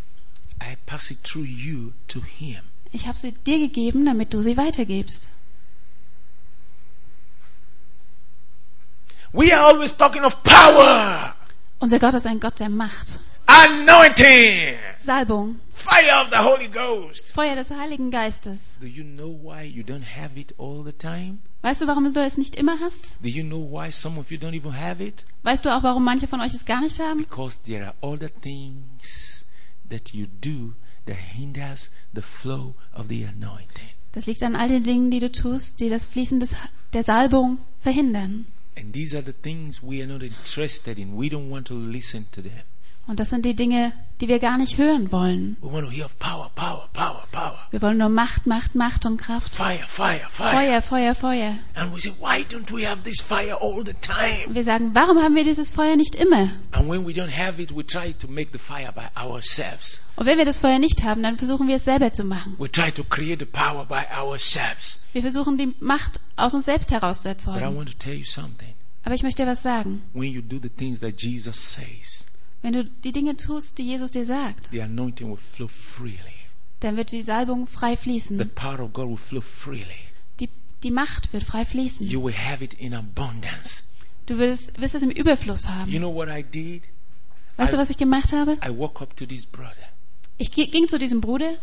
[0.63, 2.61] I pass it through you to him.
[2.93, 5.29] Ich habe sie dir gegeben, damit du sie weitergibst.
[9.37, 11.35] We are always talking of power,
[11.79, 13.21] Unser Gott ist ein Gott der Macht.
[13.47, 17.33] anointing, Salbung, fire of the Holy Ghost.
[17.35, 18.79] Feuer des Heiligen Geistes.
[18.81, 21.41] Do you know why you don't have it all the time?
[21.63, 23.19] Weißt du, warum du es nicht immer hast?
[23.23, 25.27] Do you know why some of you don't even have it?
[25.43, 27.19] Weißt du auch, warum manche von euch es gar nicht haben?
[27.21, 29.45] Because there are other things
[29.91, 30.73] that you do
[31.07, 33.91] that hinders the flow of the anointing.
[34.13, 36.57] Das liegt an all den Dingen, die du tust, die das Fließen des,
[36.95, 38.47] der Salbung verhindern.
[38.77, 41.17] And these are the things we are not interested in.
[41.17, 42.63] We don't want to listen to them.
[43.07, 45.57] Und das sind die Dinge, die wir gar nicht hören wollen.
[45.61, 46.86] We want to hear of power, power, power, power.
[47.73, 49.57] Wir wollen nur Macht, Macht, Macht und Kraft.
[49.57, 50.51] Fire, fire, fire.
[50.53, 51.59] Feuer, Feuer, Feuer.
[51.75, 54.47] And we say, why don't we have this fire all the time?
[54.47, 56.49] Und wir sagen, warum haben wir dieses Feuer nicht immer?
[56.71, 60.03] And when we don't have it, we try to make the fire by ourselves.
[60.15, 62.55] Und wenn wir das Feuer nicht haben, dann versuchen wir es selber zu machen.
[62.59, 65.03] We try to create the power by ourselves.
[65.13, 67.77] Wir versuchen die Macht aus uns selbst heraus zu But I erzeugen.
[67.77, 68.75] want to tell you something.
[69.05, 70.03] Aber ich möchte dir was sagen.
[70.15, 72.25] When you do the things that Jesus says,
[72.63, 76.36] Wenn du die Dinge tust, die Jesus dir sagt, the anointing will flow freely.
[76.87, 78.51] Dann wird die Salbung frei The fließen.
[78.55, 79.85] power of God will flow freely.
[80.41, 80.49] Die,
[80.83, 82.07] die Macht wird frei fließen.
[82.07, 83.85] You will have it in abundance.
[84.27, 85.91] Du wirst, wirst es im Überfluss You haben.
[85.93, 86.83] know what I did?
[87.57, 88.53] Weißt du, was ich gemacht habe?
[88.65, 89.75] I walked up to this brother
[90.39, 91.57] Ich ging zu diesem Bruder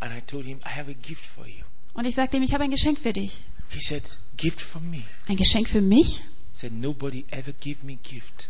[0.00, 1.64] and I told him, I have a gift for you.
[1.94, 3.40] und ich sagte ihm, ich habe ein Geschenk für dich.
[3.70, 4.02] He said,
[4.36, 5.02] Gift for me.
[5.28, 6.18] Ein Geschenk für mich?
[6.18, 6.22] He
[6.52, 8.48] said, Nobody ever gave me gift.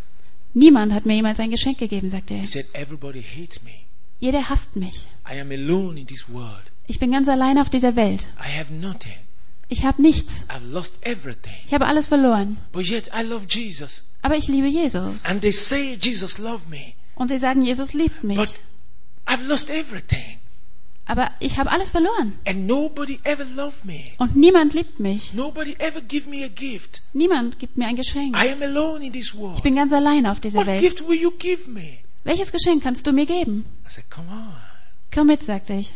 [0.53, 2.41] Niemand hat mir jemals ein Geschenk gegeben, sagte er.
[2.43, 3.71] He said, Everybody hates me.
[4.21, 5.09] Jeder hasst mich.
[5.31, 6.71] I am alone in this world.
[6.87, 8.27] Ich bin ganz allein auf dieser Welt.
[8.39, 9.15] I have nothing.
[9.69, 10.47] Ich habe nichts.
[10.51, 11.55] I've lost everything.
[11.67, 12.59] Ich habe alles verloren.
[12.73, 14.03] But yet I love Jesus.
[14.23, 15.25] Aber ich liebe Jesus.
[15.25, 16.93] And they say Jesus loved me.
[17.15, 18.37] Und sie sagen, Jesus liebt mich.
[18.37, 18.55] But
[19.27, 20.39] I've lost everything.
[21.07, 22.35] Aber ich habe alles verloren.
[22.47, 24.13] And nobody ever loved me.
[24.19, 25.35] Und niemand liebt mich.
[25.35, 27.03] Nobody ever give me a gift.
[27.13, 28.37] Niemand gibt mir ein Geschenk.
[28.37, 29.57] I am alone in this world.
[29.57, 30.81] Ich bin ganz allein auf dieser What Welt.
[30.83, 31.99] gift will you give me?
[32.25, 33.67] Welches Geschenk kannst du mir geben?
[33.87, 34.57] I said, come on.
[35.15, 35.93] Komm mit, sagte ich.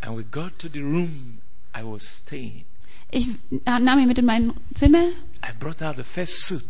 [0.00, 1.38] And we got to the room
[1.76, 2.64] I was staying.
[3.10, 3.26] Ich
[3.64, 5.04] nahm ihn mit in mein Zimmer
[5.44, 6.64] I brought out the first suit.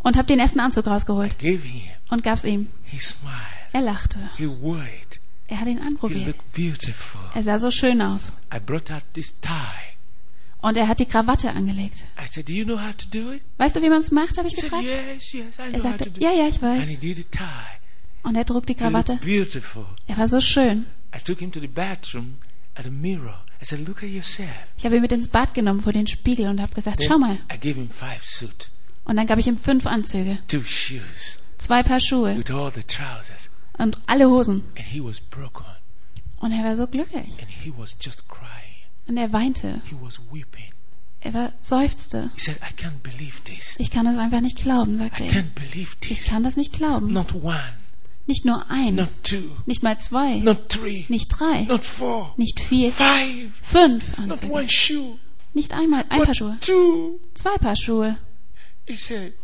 [0.00, 1.82] und habe den ersten Anzug I rausgeholt gave him.
[2.10, 2.68] und gab's ihm.
[2.84, 3.34] He smiled.
[3.72, 4.18] Er lachte.
[4.36, 5.20] He wore it.
[5.46, 6.26] Er hat ihn He anprobiert.
[6.26, 7.20] looked beautiful.
[7.34, 8.32] Er sah so schön aus.
[8.52, 9.50] I brought out this tie.
[10.60, 12.06] Und er hat die Krawatte angelegt.
[12.18, 13.42] I said, do you know how to do it?
[13.58, 14.86] Weißt du, wie man es macht, habe ich He said, gefragt.
[14.86, 16.38] yes, yes, I Er know how sagte, to do ja, it.
[16.38, 16.98] ja, ich And he weiß.
[17.00, 17.44] did the tie.
[18.22, 19.12] Und er trug die He Krawatte.
[19.12, 19.86] looked beautiful.
[20.06, 20.86] Er war so schön.
[21.14, 22.38] I took him to the bathroom
[22.74, 23.40] at a mirror.
[23.62, 24.50] I said, look at yourself.
[24.76, 27.18] Ich habe ihn mit ins Bad genommen vor den Spiegel und habe gesagt, Then schau
[27.18, 27.38] mal.
[27.52, 28.68] I gave him five suit,
[29.04, 32.82] Und dann gab ich ihm fünf Anzüge, two shoes, zwei Paar Schuhe with all the
[32.82, 33.48] trousers.
[33.78, 34.64] und alle Hosen.
[34.76, 35.64] And he was broken.
[36.40, 37.38] Und er war so glücklich.
[37.40, 38.50] And he was just crying.
[39.06, 39.80] Und er weinte.
[39.88, 40.72] He was weeping.
[41.20, 42.30] Er war, seufzte.
[42.34, 43.76] He said, I can't believe this.
[43.78, 45.32] Ich kann das einfach nicht glauben, I sagte er.
[45.32, 46.26] can't believe Ich this.
[46.28, 47.12] kann das nicht glauben.
[47.12, 47.56] Not one,
[48.26, 52.58] Nicht nur not eins, two, nicht mal zwei, not three, nicht drei, not four, nicht
[52.58, 54.14] vier, five, fünf.
[54.16, 54.50] Ah, not Anzüge.
[54.52, 55.18] one shoe,
[55.52, 57.20] Nicht einmal ein Paar Schuhe, two.
[57.34, 58.16] zwei Paar Schuhe.
[58.86, 59.34] He said,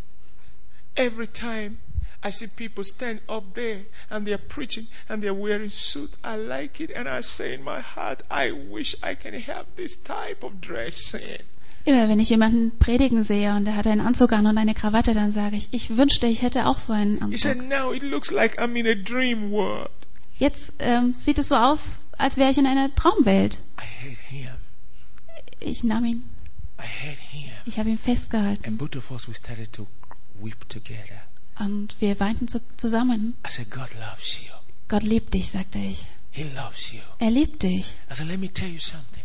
[0.97, 1.79] every time
[2.23, 6.81] I see people stand up there and they're preaching and they're wearing suit, I like
[6.81, 6.91] it.
[6.91, 11.43] And I say in my heart, I wish I can have this type of dressing.
[11.85, 15.15] Immer wenn ich jemanden predigen sehe und er hat einen Anzug an und eine Krawatte,
[15.15, 17.67] dann sage ich, ich wünschte, ich hätte auch so einen Anzug.
[17.69, 19.91] now it looks like I'm in a dream world.
[20.39, 23.59] Jetzt ähm, sieht es so aus, als wäre ich in einer Traumwelt.
[23.79, 24.51] I held him.
[25.59, 26.23] Ich nahm ihn,
[26.79, 27.51] I held him.
[27.67, 29.87] ich habe ihn festgehalten And both of us, we started to
[30.41, 31.21] weep together.
[31.59, 33.35] und wir weinten zu, zusammen.
[33.47, 34.51] I said, God loves you.
[34.89, 36.07] Gott liebt dich, sagte ich.
[36.31, 37.01] He loves you.
[37.19, 37.95] Er liebt dich.
[38.11, 39.23] I said, let me tell you something.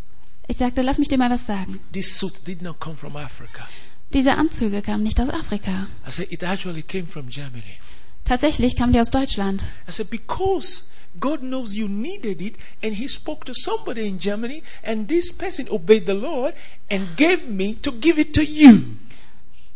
[0.47, 1.79] Ich sagte, lass mich dir mal was sagen.
[1.91, 3.67] This suit did not come from Africa.
[4.13, 5.87] Diese Anzüge kamen nicht aus Afrika.
[6.07, 7.79] I said, it actually came from Germany.
[8.23, 9.63] Tatsächlich kamen die aus Deutschland.
[9.87, 14.63] I said, because God knows you needed it, and He spoke to somebody in Germany,
[14.83, 16.53] and this person obeyed the Lord
[16.89, 18.81] and gave me to give it to you.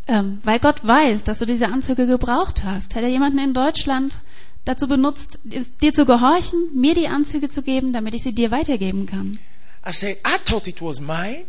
[0.06, 4.18] Ähm, weil Gott weiß, dass du diese Anzüge gebraucht hast, hat er jemanden in Deutschland
[4.64, 9.06] dazu benutzt, dir zu gehorchen, mir die Anzüge zu geben, damit ich sie dir weitergeben
[9.06, 9.38] kann.
[9.86, 11.46] I said, I thought it was mine.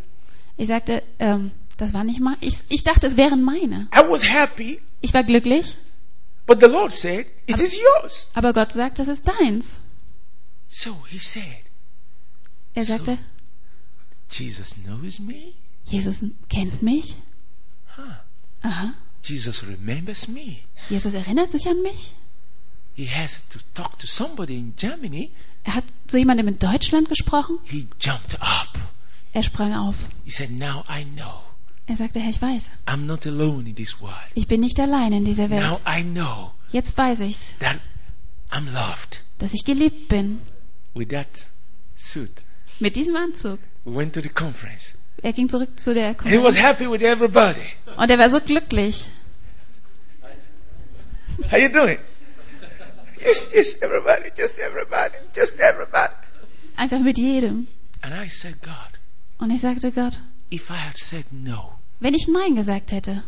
[0.56, 3.88] Ich sagte, ähm, das war nicht mein, ich, ich dachte, es wären meine.
[3.94, 5.76] I was happy, Ich war glücklich,
[6.46, 8.30] but the Lord said, it is yours.
[8.34, 9.78] aber Gott sagt, das ist deins.
[10.68, 11.44] So He said,
[12.74, 13.18] Er So- sagte,
[14.30, 15.52] Jesus knows me.
[15.84, 17.16] Jesus kennt mich.
[17.96, 18.02] Huh.
[18.62, 18.94] Aha.
[19.24, 20.58] Jesus remembers me.
[20.88, 22.14] Jesus erinnert sich an mich.
[22.94, 25.30] He has to talk to somebody in Germany.
[25.64, 27.58] Er hat zu jemandem in Deutschland gesprochen.
[27.64, 28.78] He jumped up.
[29.32, 29.96] Er sprang auf.
[30.24, 31.40] He said, Now I know.
[31.86, 32.70] Er sagte, Herr, ich weiß.
[32.86, 34.14] I'm not alone in this world.
[34.34, 35.80] Ich bin nicht allein in dieser Now Welt.
[35.88, 37.76] I know Jetzt weiß ich's, that
[38.50, 39.22] I'm loved.
[39.38, 40.40] dass ich geliebt bin.
[40.94, 41.46] With that
[41.96, 42.30] suit,
[42.80, 43.58] Mit diesem Anzug.
[43.84, 44.92] we went to the conference.
[45.22, 46.58] Er ging zurück zu der And he was Konferenz.
[46.58, 47.60] happy with everybody.
[47.96, 49.06] Und er war so glücklich.
[51.50, 51.98] How you doing?
[53.24, 56.12] Yes, yes, everybody, just everybody, just everybody.
[56.76, 57.68] Einfach mit jedem.
[58.02, 58.98] And I said, God,
[59.38, 60.18] Und ich sagte Gott,
[60.50, 63.22] if I had said no, wenn ich Nein gesagt hätte.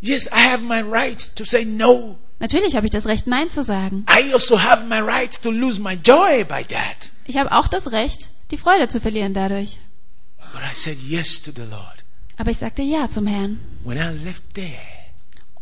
[0.00, 2.18] yes, I have my right to say no.
[2.40, 4.04] Natürlich habe ich das Recht, Nein zu sagen.
[4.08, 7.10] I also have my right to lose my joy by that.
[7.26, 9.76] Ich habe auch das Recht, die Freude zu verlieren dadurch.
[10.52, 12.02] But I said yes to the Lord.
[12.38, 13.60] Aber ich sagte Ja zum Herrn.
[13.84, 14.70] When I left there,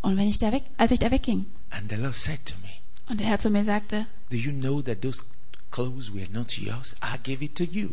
[0.01, 2.78] Und wenn ich da weg, als ich da wegging and the Lord said to me,
[3.09, 5.23] und der Herr zu mir sagte, Do you know that those
[5.71, 6.95] clothes were not yours?
[7.03, 7.91] I gave it to you.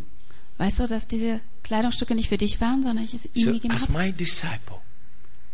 [0.57, 3.73] weißt du, dass diese Kleidungsstücke nicht für dich waren, sondern ich es ihm So, gegeben
[3.73, 3.97] as habe?
[3.99, 4.77] my disciple,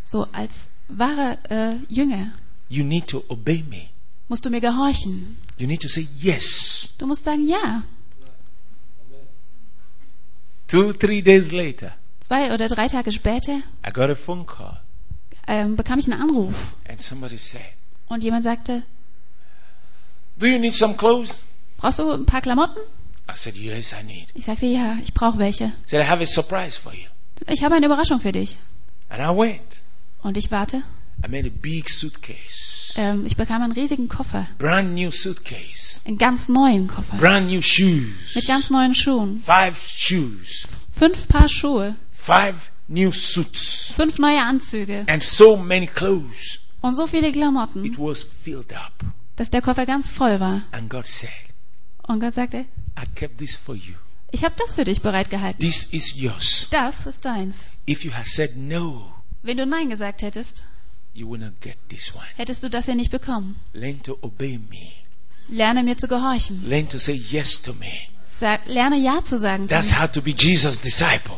[0.04, 2.32] So als wahre äh, Jünger
[2.69, 3.88] you need to obey me.
[4.30, 5.38] musst du mir gehorchen.
[5.58, 6.95] You need to say yes.
[6.97, 7.84] Du musst sagen Ja.
[10.68, 14.78] Two, three days later, Zwei oder drei Tage später I got a phone call,
[15.47, 17.62] ähm, bekam ich einen Anruf and somebody said,
[18.07, 18.84] und jemand sagte,
[20.41, 21.39] Do you need some clothes?
[21.77, 22.79] brauchst du ein paar Klamotten?
[23.29, 24.27] I said, Yes, I need.
[24.33, 25.67] Ich sagte, ja, ich brauche welche.
[25.67, 27.07] He said, I have a surprise for you.
[27.47, 28.57] Ich habe eine Überraschung für dich.
[29.09, 29.81] And I went.
[30.23, 30.77] Und ich warte.
[31.23, 34.47] I made a big suitcase, Ähm, ich bekam einen riesigen Koffer.
[34.57, 37.15] brand new suitcase, Einen ganz neuen Koffer.
[37.17, 39.39] brand new shoes, Mit ganz neuen Schuhen.
[39.39, 41.95] five shoes, Fünf Paar Schuhe.
[42.11, 46.59] five new suits fünf neue Anzüge and so many clothes.
[46.81, 48.91] und so viele Klamotten, It was filled up.
[49.41, 50.61] Dass der Koffer ganz voll war.
[50.71, 51.31] And God said,
[52.03, 52.65] Und Gott sagte,
[52.95, 53.95] I kept this for you.
[54.29, 55.59] ich habe das für dich bereitgehalten.
[55.59, 56.67] This is yours.
[56.69, 57.69] Das ist deins.
[57.89, 59.11] If you had said no,
[59.41, 60.61] Wenn du Nein gesagt hättest,
[61.15, 62.23] you will not get this one.
[62.37, 63.55] hättest du das ja nicht bekommen.
[63.73, 64.91] Learn to obey me.
[65.49, 66.63] Lerne mir zu gehorchen.
[66.69, 67.91] Learn to say yes to me.
[68.27, 69.67] Sag, lerne Ja zu sagen.
[69.67, 70.03] Zu That's mir.
[70.03, 71.37] how to be Jesus' disciple.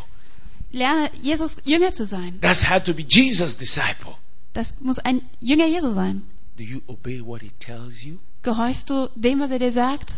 [0.73, 2.37] Lerne Jesus Jünger zu sein.
[2.41, 4.15] That's how to be Jesus' disciple.
[4.51, 6.23] Das muss ein Jünger Jesu sein.
[6.57, 8.19] Do you obey what he tells you?
[8.43, 10.15] Gehorchst du dem, was er dir sagt?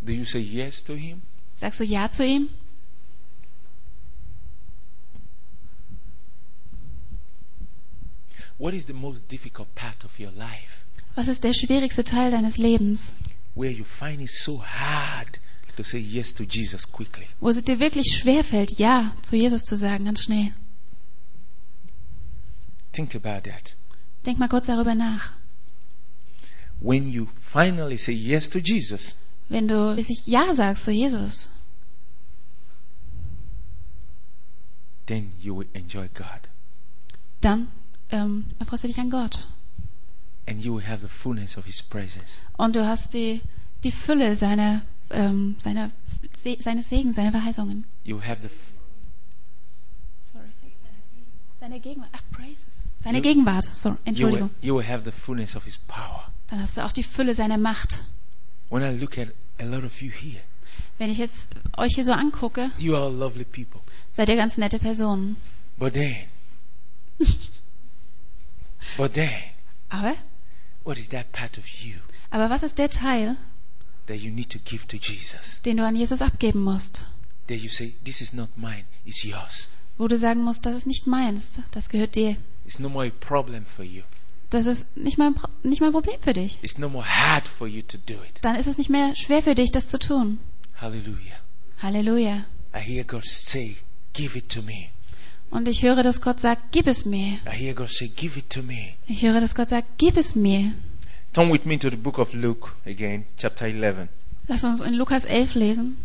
[0.00, 1.22] Do you say yes to him?
[1.54, 2.48] Sagst du Ja zu ihm?
[8.58, 10.84] What is the most difficult part of your life
[11.14, 13.16] Was ist der schwierigste Teil deines Lebens?
[13.54, 15.38] where you find it so hard
[15.76, 17.26] to say yes to Jesus quickly?
[17.40, 20.52] Wo es dir wirklich schwerfällt, Ja zu Jesus zu sagen, ganz schnell.
[22.92, 23.76] Think about that.
[24.26, 25.32] Denk mal kurz darüber nach.
[26.80, 29.14] When you finally say yes to Jesus,
[29.48, 31.48] Wenn du wirklich Ja sagst zu Jesus,
[35.06, 36.48] then you will enjoy God
[37.40, 37.68] dann
[38.10, 39.46] ähm, erfreust du dich an Gott.
[40.46, 42.40] and you will have the fullness of his presence.
[42.56, 43.40] Und du hast die,
[43.84, 45.90] die Fülle seiner, ähm, seiner,
[46.32, 47.84] Se seines Segens, seiner Verheißungen.
[48.04, 48.48] You have the.
[51.60, 52.10] Seine Gegenwart.
[52.12, 52.88] Ach, Praises.
[53.02, 53.64] Seine You- Gegenwart.
[53.74, 54.50] So, you will, Entschuldigung.
[54.60, 56.30] you will have the fullness of his power.
[56.48, 58.04] Dann hast du auch die Fülle seiner Macht.
[58.70, 59.28] When I look at
[59.60, 60.40] a lot of you here,
[60.98, 63.80] Wenn ich jetzt euch hier so angucke, you are lovely people.
[64.12, 65.36] seid ihr ganz nette Personen.
[65.78, 66.16] But then,
[68.96, 69.30] but then,
[69.90, 70.14] Aber,
[70.84, 71.94] what is that part of you
[72.30, 73.36] aber was ist der Teil,
[74.06, 75.60] that you need to give to Jesus?
[75.64, 77.06] den du an Jesus abgeben musst?
[77.48, 79.68] That you say, this is not mine, it's yours.
[79.98, 82.36] Wo du sagen musst, das ist nicht meins, das gehört dir.
[82.64, 84.02] It's no more a problem for you.
[84.50, 86.58] Das ist nicht mal, ein Pro- nicht mal ein Problem für dich.
[86.62, 88.38] It's no more hard for you to do it.
[88.42, 90.38] Dann ist es nicht mehr schwer für dich, das zu tun.
[90.80, 91.36] Hallelujah.
[91.82, 92.44] Halleluja.
[92.74, 93.76] I hear God say,
[94.14, 94.88] give it to me.
[95.50, 97.38] Und ich höre, dass Gott sagt, gib es mir.
[97.46, 98.94] I hear God say, give it to me.
[99.06, 100.72] Ich höre, dass Gott sagt, gib es mir.
[101.32, 104.08] Turn with me to the book of Luke again, chapter 11.
[104.46, 105.96] Lass uns in Lukas 11 lesen.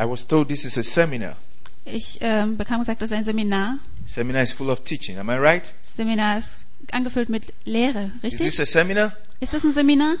[0.00, 1.36] I was told this is a seminar.
[1.84, 3.78] Ich ähm, bekam gesagt, das ist ein Seminar.
[4.06, 5.18] Seminar is full of teaching.
[5.18, 5.72] Am I right?
[5.82, 6.58] Seminar ist
[6.90, 8.60] angefüllt mit Lehre, Is this richtig?
[8.60, 9.12] a seminar?
[9.40, 10.16] Ist das ein Seminar?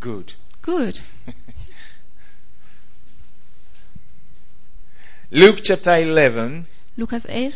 [0.00, 0.34] Good.
[0.62, 1.04] Gut.
[5.30, 6.64] Luke chapter 11,
[6.96, 7.54] Lukas 11.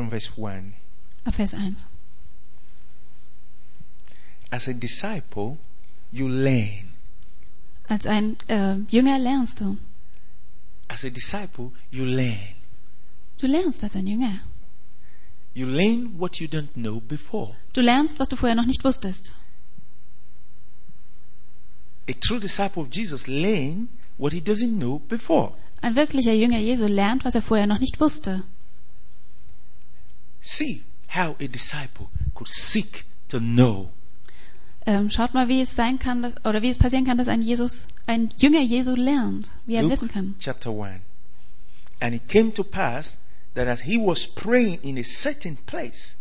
[0.00, 0.74] from verse 1.
[1.26, 1.84] ab Vers 1.
[4.50, 5.58] As a disciple,
[6.10, 6.88] you learn.
[7.86, 9.76] Als ein äh, Jünger lernst du.
[10.88, 12.54] As a disciple, you learn.
[13.38, 14.40] Du lernst als ein Jünger.
[15.52, 17.56] You learn what you don't know before.
[17.74, 19.34] Du lernst, was du vorher noch nicht wusstest.
[22.08, 25.52] A true disciple of Jesus learn what he doesn't know before.
[25.82, 28.42] Ein wirklicher Jünger Jesu lernt, was er vorher noch nicht wusste.
[30.40, 33.90] See how a disciple could seek to know.
[34.86, 37.42] Ähm, schaut mal, wie es sein kann, dass, oder wie es passieren kann, dass ein
[37.42, 40.34] Jesus, ein Jünger Jesu lernt, wie er wissen kann.
[40.38, 41.02] chapter 1.
[42.00, 43.18] And it came to pass
[43.54, 46.14] that as he was praying in a certain place,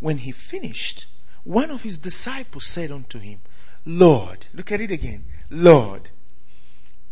[0.00, 1.06] when he finished,
[1.44, 3.38] one of his disciples said unto him,
[3.86, 6.10] Lord, look at it again, Lord,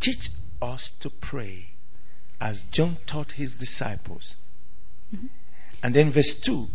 [0.00, 0.30] teach
[0.60, 1.70] us to pray
[2.40, 4.36] as John taught his disciples.
[5.84, 6.66] And then verse 2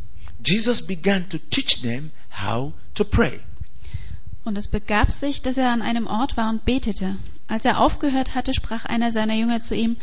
[0.46, 3.40] Jesus began to teach them how to pray.
[4.46, 7.18] Und es begab sich, dass er an einem Ort war und betete.
[7.48, 9.98] Als er aufgehört hatte, sprach einer seiner Jünger zu ihm,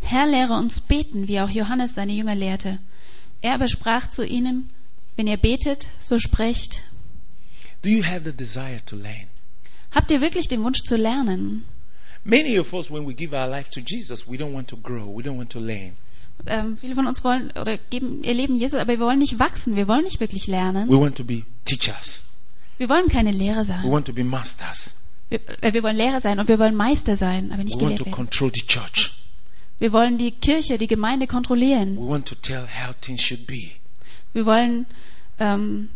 [0.00, 2.78] Herr, lehre uns beten, wie auch Johannes seine Jünger lehrte.
[3.40, 4.70] Er aber sprach zu ihnen,
[5.16, 6.84] wenn ihr betet, so sprecht.
[7.82, 9.26] Do you have the desire to learn?
[9.90, 11.64] Habt ihr wirklich den Wunsch zu lernen?
[12.24, 15.06] Many of us, when we give our life to Jesus, we don't want to grow,
[15.06, 15.96] we don't want to learn.
[16.46, 19.76] Ähm, viele von uns wollen oder geben ihr Leben Jesus, aber wir wollen nicht wachsen,
[19.76, 20.88] wir wollen nicht wirklich lernen.
[20.88, 22.24] We want to be teachers.
[22.78, 23.90] Wir wollen keine Lehrer We sein.
[23.90, 24.96] want to be masters.
[25.28, 27.98] Wir, äh, wir wollen Lehrer sein und wir wollen Meister sein, aber nicht We want
[27.98, 28.14] to werden.
[28.14, 29.12] control the church.
[29.78, 31.96] Wir wollen die Kirche, die Gemeinde kontrollieren.
[31.96, 33.70] We want to tell how things should be.
[34.32, 34.86] Wir wollen
[35.38, 35.90] ähm,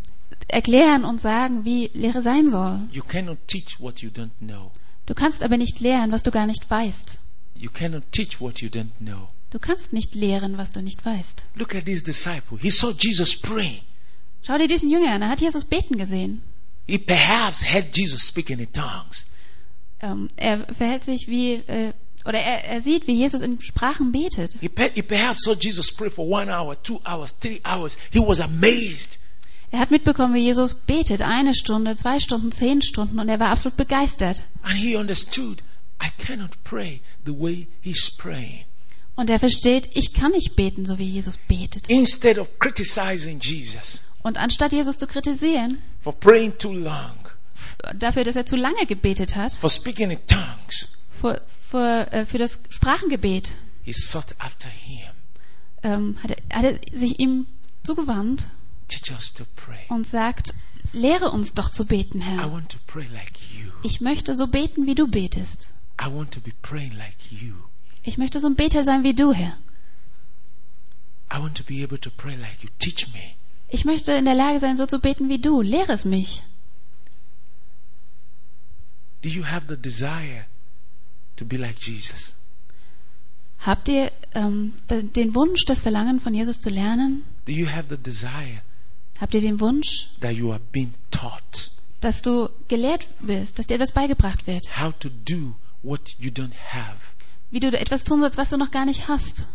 [0.48, 2.80] erklären und sagen, wie Lehre sein soll.
[2.92, 4.70] You cannot teach what you don't know.
[5.06, 7.18] Du kannst aber nicht lehren, was du gar nicht weißt.
[7.54, 9.28] You cannot teach what you don't know.
[9.50, 11.42] Du kannst nicht lehren, was du nicht weißt.
[11.54, 12.58] Look at this disciple.
[12.60, 13.82] He saw Jesus praying.
[14.42, 16.42] Schau dir diesen Jünger an, er hat Jesus beten gesehen.
[16.86, 19.26] He perhaps heard Jesus speaking in tongues.
[20.00, 21.92] Ähm, er verhält sich wie, äh,
[22.24, 24.56] oder er, er sieht, wie Jesus in Sprachen betet.
[24.60, 27.96] He perhaps saw Jesus pray for one hour, two hours, three hours.
[28.10, 29.18] He was amazed.
[29.72, 33.50] Er hat mitbekommen, wie Jesus betet, eine Stunde, zwei Stunden, zehn Stunden, und er war
[33.50, 34.42] absolut begeistert.
[34.62, 35.62] And he understood,
[36.00, 38.64] I cannot pray the way he's praying.
[39.16, 41.88] Und er versteht, ich kann nicht beten, so wie Jesus betet.
[41.88, 47.14] Instead of criticizing Jesus Und anstatt Jesus zu kritisieren, for praying too long,
[47.94, 51.40] dafür, dass er zu lange gebetet hat, for speaking in tongues, für,
[51.70, 53.50] für, äh, für das Sprachengebet,
[53.84, 55.08] he sought after him.
[55.82, 57.46] ähm, hat, er, hat er sich ihm
[57.84, 58.46] zugewandt
[58.88, 59.78] Teach us to pray.
[59.88, 60.52] und sagt,
[60.92, 62.52] lehre uns doch zu beten, I Herr.
[62.52, 63.70] want to pray like you.
[63.82, 65.68] Ich möchte so beten, wie du betest.
[66.00, 67.54] I want to be praying like you.
[68.06, 69.58] Ich möchte so ein Beter sein wie du, Herr.
[73.68, 75.60] Ich möchte in der Lage sein, so zu beten wie du.
[75.60, 76.42] Lehre es mich.
[79.22, 80.46] Do you have the desire
[81.34, 82.36] to be like Jesus?
[83.58, 87.24] Habt ihr ähm, den Wunsch, das Verlangen von Jesus zu lernen?
[87.44, 88.62] Do you have the desire
[89.18, 93.74] Habt ihr den Wunsch, that you are being taught dass du gelehrt wirst, dass dir
[93.74, 94.68] etwas beigebracht wird?
[94.78, 96.98] how to do what you don't have?
[97.50, 99.46] Wie du etwas tun sollst, was du noch gar nicht hast?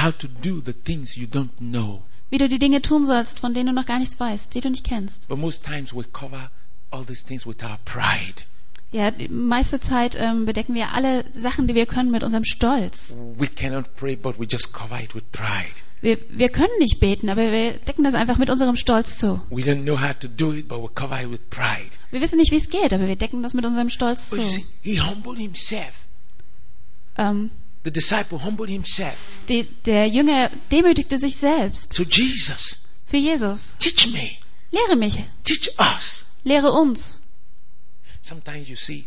[0.00, 2.02] How to do the things you don't know?
[2.30, 4.70] Wie du die Dinge tun sollst, von denen du noch gar nichts weißt, die du
[4.70, 5.28] nicht kennst?
[5.28, 6.50] But most times we cover
[6.90, 8.44] all these things with our pride.
[8.92, 13.16] Ja, die meiste Zeit ähm, bedecken wir alle Sachen, die wir können, mit unserem Stolz.
[13.36, 15.82] We cannot pray, but we just cover it with pride.
[16.00, 19.40] Wir, wir können nicht beten, aber wir decken das einfach mit unserem Stolz zu.
[19.50, 21.90] We don't know how to do it, but we cover it with pride.
[22.10, 24.44] Wir wissen nicht, wie es geht, aber wir decken das mit unserem Stolz But zu.
[24.44, 26.06] you see, he humbled himself.
[27.20, 27.50] Ähm,
[27.84, 29.16] The disciple humbled himself
[29.48, 32.86] die, der Jünger demütigte sich selbst to Jesus.
[33.06, 33.76] für Jesus.
[33.78, 34.36] Teach me.
[34.70, 36.26] Lehre mich, Teach us.
[36.44, 37.22] lehre uns.
[38.22, 39.06] Sometimes you see,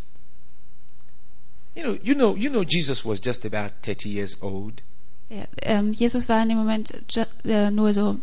[1.75, 4.81] you know, you know, you know, Jesus was just about 30 years old.
[5.29, 6.91] Ja, ähm, Jesus war in dem Moment
[7.45, 8.19] äh, nur so,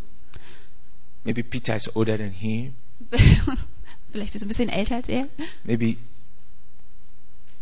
[1.23, 2.73] Maybe Peter is older than him.
[4.11, 5.27] vielleicht so ein bisschen älter als er.
[5.63, 5.97] Maybe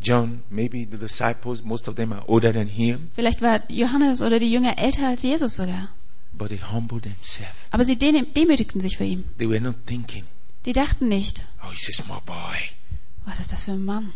[0.01, 3.09] John, maybe the disciples, most of them are older than him.
[3.15, 5.89] Vielleicht war Johannes oder die Jünger älter als Jesus sogar.
[6.33, 7.55] But they humbled themselves.
[7.71, 9.25] Aber sie dem- demütigten sich für ihn.
[9.37, 10.23] They were not thinking,
[10.65, 12.57] Die dachten nicht, oh, he's a small boy.
[13.25, 14.13] was ist das für ein Mann?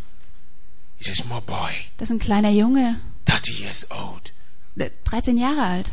[1.00, 4.32] He's a small boy, Das ist ein kleiner Junge, 30 years old,
[4.76, 5.92] der 13 Jahre alt.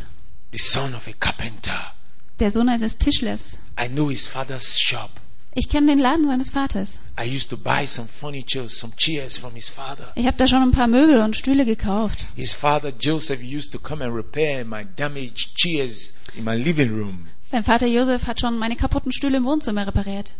[0.53, 1.93] the son of a carpenter.
[2.38, 3.59] Der Sohn eines Tischlers.
[3.78, 5.11] I know his father's shop.
[5.53, 7.01] Ich kenne den Laden seines Vaters.
[7.19, 10.13] I used to buy some furniture, some chairs from his father.
[10.15, 12.27] Ich habe da schon ein paar Möbel und Stühle gekauft.
[12.37, 17.27] His father Joseph used to come and repair my damaged chairs in my living room.
[17.43, 20.35] Sein Vater Josef hat schon meine kaputten Stühle im Wohnzimmer repariert.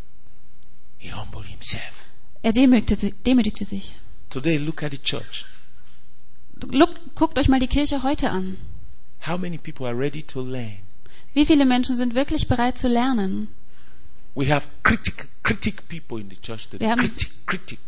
[0.99, 2.07] He humbled himself.
[2.43, 3.95] Er demütigte, demütigte sich.
[4.31, 5.45] Today, look at the church.
[6.71, 8.59] Look, guckt euch mal die Kirche heute an.
[9.27, 10.79] How many people are ready to learn?
[11.35, 13.49] Wie viele Menschen sind wirklich bereit zu lernen?
[14.35, 15.89] Wir haben- Critic, critic,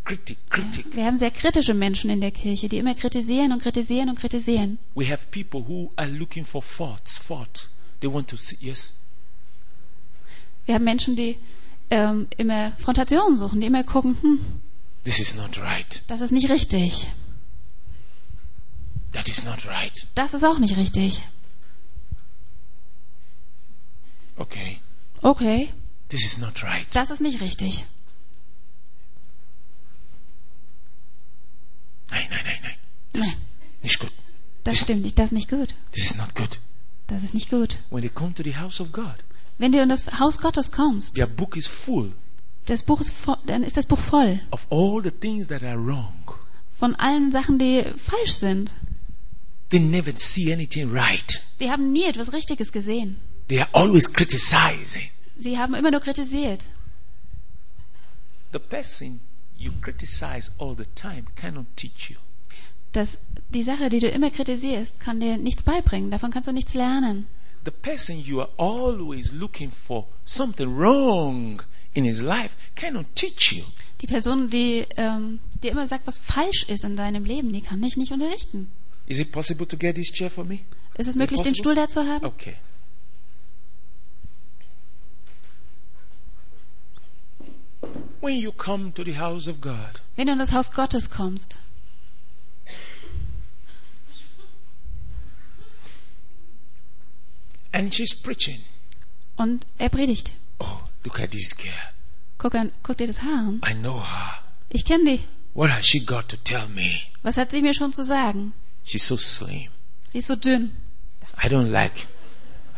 [0.05, 0.97] critic, critic.
[0.97, 4.79] Wir haben sehr kritische Menschen in der Kirche, die immer kritisieren und kritisieren und kritisieren.
[4.95, 7.69] We have people who are looking for faults, fault.
[8.01, 8.95] They want to see, yes,
[10.67, 11.37] Wir haben Menschen, die
[11.91, 14.41] ähm, immer Frontationen suchen, die immer gucken, hm,
[15.05, 16.03] this is not right.
[16.09, 17.09] das ist nicht richtig.
[19.13, 20.07] That is not right.
[20.15, 21.23] Das ist auch nicht richtig.
[24.37, 24.79] Okay,
[25.23, 25.69] Okay,
[26.13, 26.87] this is not right.
[26.93, 27.85] das ist nicht richtig.
[32.11, 32.77] Nein, nein, nein, nein.
[33.13, 33.37] Das Nein,
[33.83, 34.13] nicht gut.
[34.65, 35.75] das stimmt nicht, das ist nicht gut.
[35.93, 36.59] This is not good.
[37.07, 37.79] Das ist nicht gut.
[37.91, 39.17] When they come to the house of God,
[39.59, 42.13] Wenn du in das Haus Gottes kommst, their book is full
[42.67, 45.77] das Buch ist voll, dann ist das Buch voll of all the things that are
[45.77, 46.15] wrong.
[46.79, 48.73] von allen Sachen, die falsch sind.
[49.71, 51.41] They never see anything right.
[51.59, 53.19] Sie haben nie etwas Richtiges gesehen.
[53.49, 55.11] They are always criticizing.
[55.37, 56.67] Sie haben immer nur kritisiert.
[58.53, 59.21] The person
[59.57, 62.17] you criticize all the time cannot teach you.
[62.93, 63.19] Das,
[63.49, 66.11] die Sache, die du immer kritisierst, kann dir nichts beibringen.
[66.11, 67.27] Davon kannst du nichts lernen.
[67.65, 71.63] The person you are always looking for something wrong
[71.95, 73.65] in his life cannot teach you.
[74.01, 77.81] Die Person, die ähm, dir immer sagt, was falsch ist in deinem Leben, die kann
[77.81, 78.71] dich nicht unterrichten.
[79.07, 80.61] Is it possible to get this chair for me?
[80.99, 81.73] Ist es möglich, den possible?
[81.73, 82.27] Stuhl da zu haben?
[82.27, 82.57] Okay.
[88.23, 91.59] When you come to the house of God, Wenn du in das Haus Gottes kommst
[97.73, 98.61] and she's preaching.
[99.37, 101.73] und er predigt, Oh, look at this girl.
[102.39, 103.61] guck, an, guck dir das Haar an.
[103.65, 104.39] I know her.
[104.71, 105.21] Ich kenne die.
[105.55, 107.03] What has she got to tell me?
[107.23, 108.53] Was hat sie mir schon zu sagen?
[108.85, 109.69] She's so slim.
[110.13, 110.71] Sie ist so dünn.
[111.43, 112.07] I don't like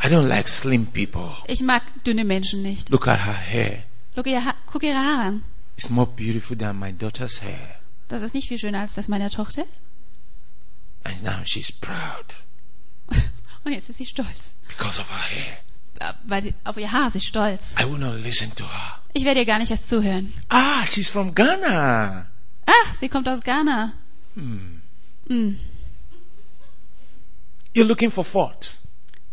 [0.02, 1.36] I don't like slim people.
[1.46, 2.90] Ich mag dünne Menschen nicht.
[2.90, 3.84] Look at her hair.
[4.14, 5.44] Guck, ihr ha guck ihre Haare an.
[5.76, 7.76] It's more beautiful than my daughter's hair.
[8.08, 9.64] Das ist nicht viel schöner als das meiner Tochter.
[11.04, 12.34] And now she's proud
[13.64, 14.54] Und jetzt ist sie stolz.
[14.68, 15.58] because of her hair.
[16.00, 17.74] Äh, Weil sie auf ihr Haar ist sie stolz.
[17.78, 19.00] I will not listen to her.
[19.14, 20.32] Ich werde ihr gar nicht erst zuhören.
[20.48, 22.26] Ah, she's from Ghana.
[22.66, 23.92] Ach, sie kommt aus Ghana.
[24.34, 24.80] Hmm.
[25.28, 25.58] Hm.
[27.74, 28.80] You're looking for faults.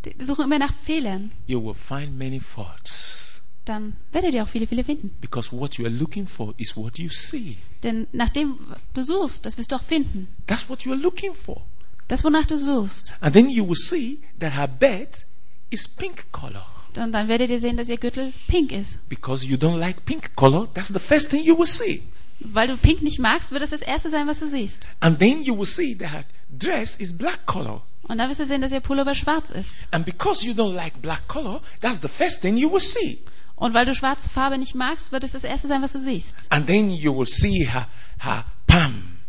[0.06, 1.32] Die suchen immer nach Fehlern.
[1.46, 3.31] You will find many faults.
[3.66, 5.16] Dann werdet ihr auch viele, viele finden.
[5.22, 7.58] Because what you are looking for is what you see.
[7.84, 8.58] Denn nach dem
[8.94, 10.28] du suchst, das wirst du auch finden.
[10.48, 11.64] That's what you are looking for.
[12.08, 13.16] Das, wonach du suchst.
[13.22, 15.26] And then you will see that her bed
[15.70, 16.66] is pink color.
[16.98, 19.08] Und dann werdet ihr sehen, dass ihr Gürtel pink ist.
[19.08, 22.04] Because you don't like pink color, that's the first thing you will see.
[22.40, 24.88] Weil du pink nicht magst, wird es das erste sein, was du siehst.
[25.00, 27.84] And then you will see that her dress is black color.
[28.04, 29.86] Und dann wirst du sehen, dass ihr Pullover schwarz ist.
[29.92, 33.20] And because you don't like black color, that's the first thing you will see.
[33.62, 36.52] Und weil du schwarze Farbe nicht magst, wird es das erste sein, was du siehst.
[36.52, 37.88] And then you will see her,
[38.18, 39.20] her palm,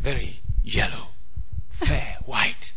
[0.00, 1.08] very yellow,
[1.68, 2.72] fair, white.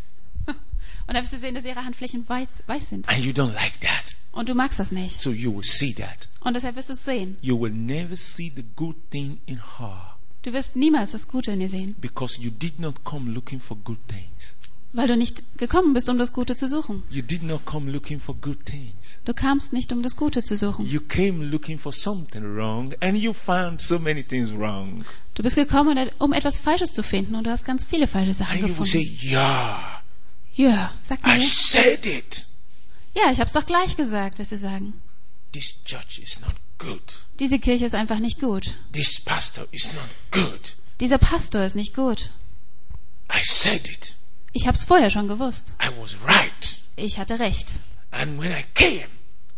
[0.48, 3.08] Und dann wirst du sehen, dass ihre Handflächen weiß, weiß sind.
[3.08, 4.16] And you don't like that.
[4.32, 5.22] Und du magst das nicht.
[5.22, 6.28] So you will see that.
[6.40, 7.38] Und deshalb wirst du es sehen.
[7.42, 11.62] You will never see the good thing in her Du wirst niemals das Gute in
[11.62, 11.96] ihr sehen.
[12.02, 14.56] because you did not come looking for good things.
[14.96, 17.04] Weil du nicht gekommen bist, um das Gute zu suchen.
[17.10, 18.94] You did not come looking for good things.
[19.26, 20.86] Du kamst nicht, um das Gute zu suchen.
[20.86, 25.04] You came looking for something wrong and you found so many things wrong.
[25.34, 27.36] Du bist gekommen, um etwas Falsches zu finden.
[27.36, 29.28] Und du hast ganz viele falsche Sachen And will say, gefunden.
[29.32, 30.04] Yeah,
[30.56, 31.38] Ja, sag mir.
[31.38, 32.46] I said it.
[33.16, 34.94] Ja, ich hab's doch gleich gesagt, wirst du sagen.
[35.54, 37.02] This church is not good.
[37.39, 38.76] Diese Kirche ist einfach nicht gut.
[38.91, 40.74] This pastor is not good.
[41.00, 42.30] Dieser Pastor ist nicht gut.
[43.32, 44.16] I said it.
[44.54, 45.76] Ich hab's vorher schon gewusst.
[45.82, 46.80] I was right.
[46.95, 47.74] Ich hatte recht.
[48.12, 49.08] And when I came,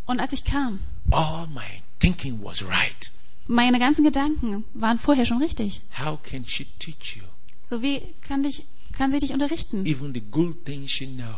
[0.05, 0.79] Und als ich kam,
[1.11, 3.11] all my thinking was right.
[3.47, 5.81] meine ganzen Gedanken waren vorher schon richtig.
[5.99, 7.23] How can she teach you?
[7.65, 9.85] So wie kann, dich, kann sie dich unterrichten?
[9.85, 11.33] Even the good things she knows,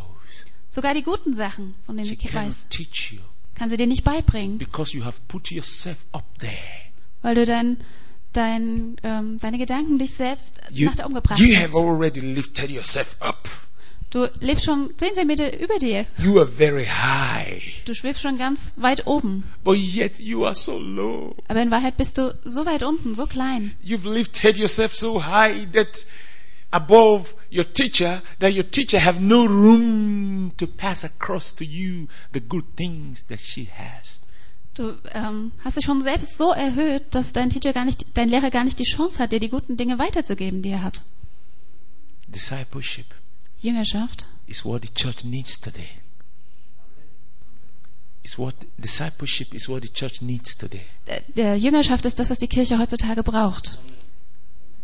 [0.70, 3.22] Sogar die guten Sachen, von denen she sie cannot weiß, teach you
[3.56, 6.54] kann sie dir nicht beibringen, because you have put yourself up there.
[7.24, 7.78] weil du dein,
[8.38, 11.76] dein, ähm, deine Gedanken dich selbst You, nach da umgebracht you have hast.
[11.76, 13.50] already lifted yourself up.
[14.10, 16.06] Du lebst schon 10 Zentimeter über dir.
[16.18, 19.44] You are very high, Du schwebst schon ganz weit oben.
[19.66, 21.36] but yet you are so low.
[21.50, 23.74] Aber in Wahrheit bist du so weit unten, so klein.
[23.84, 26.06] You've lifted yourself so high that
[26.72, 32.40] above your teacher, that your teacher have no room to pass across to you the
[32.40, 34.20] good things that she has.
[34.78, 38.52] Du ähm, hast dich schon selbst so erhöht, dass dein Teacher gar nicht, dein Lehrer
[38.52, 41.02] gar nicht die Chance hat, dir die guten Dinge weiterzugeben, die er hat.
[42.28, 43.08] Discipleship
[43.60, 45.90] Jüngerschaft is what the church needs today.
[48.22, 50.86] It's what discipleship is what the church needs today.
[51.08, 53.80] der, der Jüngerschaft ist das, was die Kirche heutzutage braucht.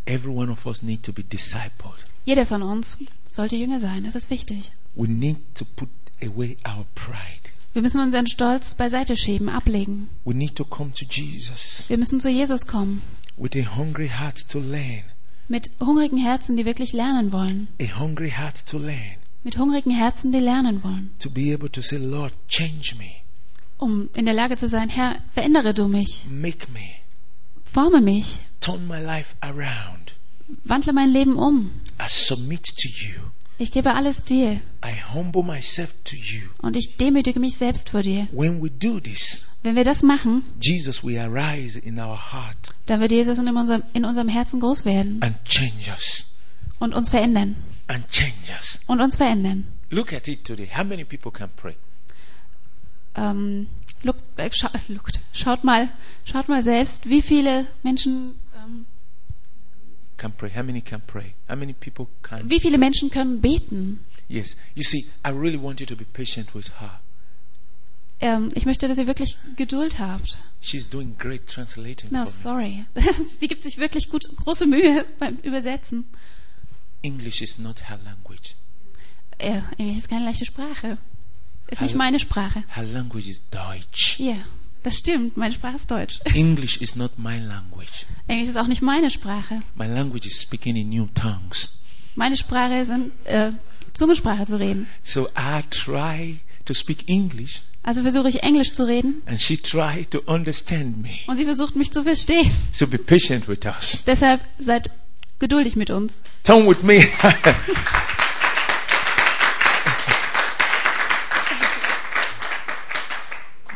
[0.05, 2.03] Every one of us need to be discipled.
[2.25, 4.05] Jeder von uns sollte Jünger sein.
[4.05, 4.71] Das ist wichtig.
[4.95, 5.89] We need to put
[6.19, 7.53] away our pride.
[7.73, 10.09] Wir müssen unseren Stolz beiseite schieben, ablegen.
[10.25, 13.01] We need to come to Jesus Wir müssen zu Jesus kommen.
[13.37, 15.03] with a hungry heart to learn.
[15.47, 17.67] Mit hungrigen Herzen, die wirklich lernen wollen.
[17.81, 19.17] A hungry heart to learn.
[19.43, 21.11] Mit hungrigen Herzen, die lernen wollen.
[21.19, 23.09] To be able to say, Lord, change me,
[23.77, 26.25] Um in der Lage zu sein, Herr, verändere du mich.
[26.29, 26.79] make me,
[27.65, 28.39] Forme mich.
[28.61, 30.13] turn my life around.
[30.63, 31.71] Wandle mein Leben um.
[31.99, 33.19] I submit to you.
[33.63, 34.59] Ich gebe alles dir.
[34.83, 36.49] I humble myself to you.
[36.61, 38.27] Und ich demütige mich selbst vor dir.
[39.01, 43.47] This, Wenn wir das machen, Jesus will arise in our heart dann wird Jesus in
[43.47, 45.21] unserem, in unserem Herzen groß werden
[46.79, 47.55] und uns verändern.
[47.87, 48.81] And change us.
[48.87, 49.65] Und uns verändern.
[49.89, 50.67] Look at it today.
[50.67, 51.75] How many people can pray?
[53.15, 53.67] Ähm,
[54.03, 55.21] look, äh, scha lookt.
[55.31, 55.87] Schaut mal,
[56.25, 58.35] schaut mal selbst, wie viele Menschen,
[60.17, 60.51] Can pray.
[60.55, 61.33] How many can pray?
[61.49, 62.49] How many people can?
[62.49, 63.99] wie viele Menschen können beten?
[64.27, 64.55] Yes.
[64.75, 66.99] You see, I really want you to be patient with her.
[68.19, 70.37] Ähm, ich möchte, dass ihr wirklich Geduld habt.
[70.61, 72.85] She's doing great translating No, sorry.
[73.39, 76.05] Sie gibt sich wirklich gut, große Mühe beim Übersetzen.
[77.01, 78.55] English is not her language.
[79.39, 80.97] Äh, Englisch ist keine leichte Sprache.
[81.67, 81.97] Ist nicht Hallo.
[81.97, 82.63] meine Sprache.
[82.69, 84.19] Her language is Deutsch.
[84.19, 84.37] Ja,
[84.83, 86.19] Das stimmt, meine Sprache ist Deutsch.
[86.33, 88.05] English is not my language.
[88.27, 89.61] Englisch ist auch nicht meine Sprache.
[89.75, 91.79] My language is speaking in new tongues.
[92.15, 93.51] Meine Sprache ist in, äh,
[93.93, 94.87] Zungensprache zu reden.
[95.03, 100.05] So I try to speak English, Also versuche ich Englisch zu reden and she try
[100.09, 101.09] to understand me.
[101.27, 102.51] und sie versucht mich zu verstehen.
[102.71, 104.03] So be patient with us.
[104.05, 104.89] Deshalb seid
[105.39, 106.19] geduldig mit uns.
[106.43, 107.05] Turn with me.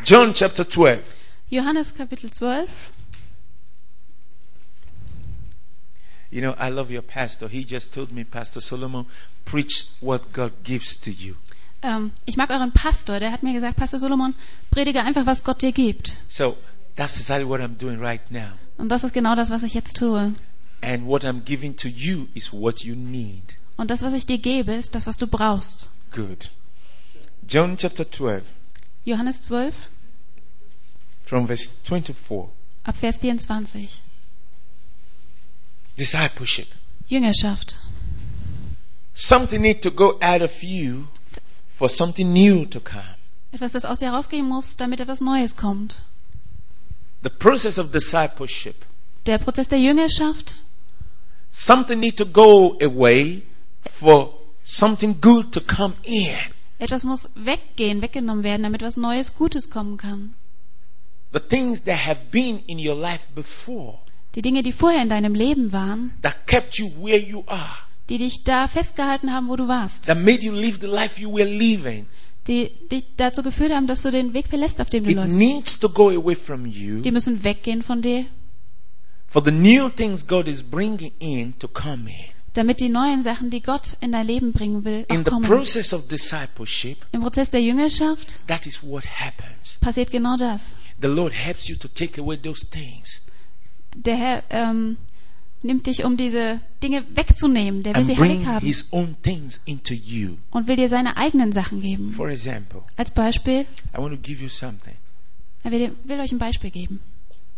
[0.08, 1.16] John chapter 12.
[1.50, 2.70] Johannes Kapitel 12.
[6.32, 7.50] You know, I love your pastor.
[7.50, 9.06] He just told me, Pastor Solomon,
[9.44, 11.36] preach what God gives to you.
[11.84, 14.34] Ähm, ich mag euren Pastor, der hat mir gesagt, Pastor Solomon,
[14.72, 16.16] predige einfach, was Gott dir gibt.
[16.30, 16.56] So
[16.96, 18.54] that's exactly what I'm doing right now.
[18.78, 20.34] Und das ist genau das, was ich jetzt tue.
[20.80, 23.58] And what I'm giving to you is what you need.
[23.76, 25.90] Und das, was ich dir gebe, ist das, was du brauchst.
[26.14, 26.50] Good.
[27.46, 28.44] John chapter 12,
[29.04, 29.90] Johannes 12,
[31.28, 32.50] from verse 24.
[32.86, 34.02] ab Vers 24.
[35.98, 36.68] Discipleship.
[37.10, 37.80] Jüngerschaft.
[39.14, 41.08] Something need to go out of you
[41.70, 43.16] for something new to come.
[43.52, 46.02] Etwas, das aus dir rausgehen muss, damit etwas Neues kommt.
[47.24, 48.86] The process of discipleship.
[49.26, 50.64] Der Prozess der Jüngerschaft.
[51.50, 53.42] Something need to go away
[53.90, 56.36] for something good to come in.
[56.80, 60.36] Etwas muss weggehen, weggenommen werden, damit was Neues, Gutes kommen kann.
[61.38, 64.00] The things that have been in your life before
[64.34, 67.78] Die Dinge, die vorher in deinem Leben waren, that kept you where you are,
[68.10, 71.32] die dich da festgehalten haben, wo du warst, that made you live the life you
[71.32, 72.08] were living.
[72.48, 75.38] die dich dazu geführt haben, dass du den Weg verlässt, auf dem du It läufst.
[75.38, 78.26] needs to go away from you Die müssen weggehen von dir,
[79.28, 82.34] for the new things God is bringing in to come in.
[82.58, 85.46] Damit die neuen Sachen, die Gott in dein Leben bringen will, In auch the kommen.
[85.46, 89.78] process of discipleship, Im Prozess der Jüngerschaft that is what happens.
[89.82, 90.76] passiert genau das.
[91.02, 93.22] The Lord helps you to take away those things
[93.96, 94.98] Der Herr ähm,
[95.64, 97.84] nimmt dich, um diese Dinge wegzunehmen.
[97.84, 100.38] Der will and sie bring weghaben His own things into you.
[100.52, 102.12] und will dir seine eigenen Sachen geben.
[102.12, 103.62] For example, Als Beispiel,
[103.94, 104.94] I want to give you something.
[105.64, 107.00] er will, will euch ein Beispiel geben.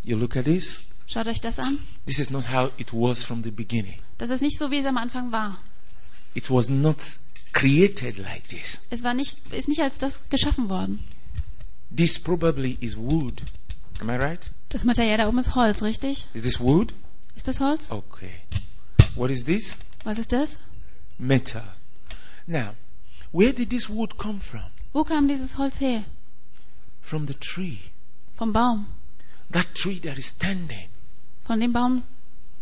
[0.02, 0.86] You look at this.
[1.12, 1.76] Schaut euch das an.
[2.06, 3.98] This is not how it was from the beginning.
[4.18, 5.58] Das ist nicht so, wie es am Anfang war.
[6.34, 6.98] It was not
[7.52, 8.78] created like this.
[8.90, 11.00] Es war nicht, ist nicht als das geschaffen worden.
[11.94, 13.42] This probably is wood.
[14.00, 14.50] Am I right?
[14.68, 16.28] Das Material da oben ist Holz, richtig?
[16.32, 16.94] Is this wood?
[17.34, 17.90] Ist das Holz?
[17.90, 18.42] Okay.
[19.16, 19.78] What is this?
[20.04, 20.60] Was ist das?
[21.18, 21.64] Metal.
[22.46, 22.76] Now,
[23.32, 24.62] where did this wood come from?
[24.92, 26.04] Wo kam dieses Holz her?
[27.00, 27.80] From the tree.
[28.36, 28.86] Vom Baum.
[29.50, 30.89] That tree that is standing
[31.50, 32.04] Von dem Baum,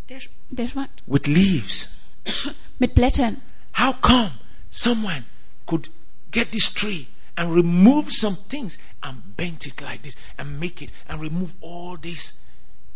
[0.09, 0.17] der,
[0.49, 1.03] der schwankt.
[1.05, 1.89] with leaves.
[2.79, 3.37] Mit Blättern.
[3.77, 4.31] How come
[4.71, 5.25] someone
[5.67, 5.91] could
[6.31, 10.89] get this tree and remove some things and bend it like this and make it
[11.07, 12.39] and remove all this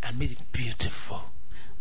[0.02, 1.20] and make it beautiful?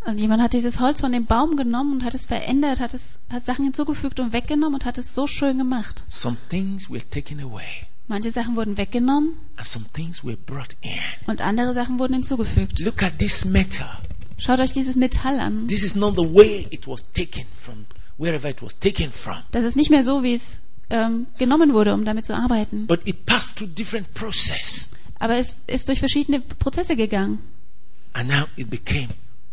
[0.06, 3.18] Und jemand hat dieses Holz von dem Baum genommen und hat es verändert, hat es,
[3.32, 6.04] hat Sachen hinzugefügt und weggenommen und hat es so schön gemacht.
[6.10, 10.92] Some things were taken away Manche Sachen wurden weggenommen and some things were brought in.
[11.28, 12.80] und andere Sachen wurden hinzugefügt.
[12.80, 13.88] Look at this metal.
[14.38, 15.68] Schaut euch dieses Metall an.
[15.68, 17.86] This is not the way it was taken from
[18.18, 19.38] wherever it was taken from.
[19.52, 22.88] Das ist nicht mehr so, wie es ähm, genommen wurde, um damit zu arbeiten.
[22.88, 27.40] But it passed through different process Aber es ist durch verschiedene Prozesse gegangen.
[28.14, 29.08] and now it became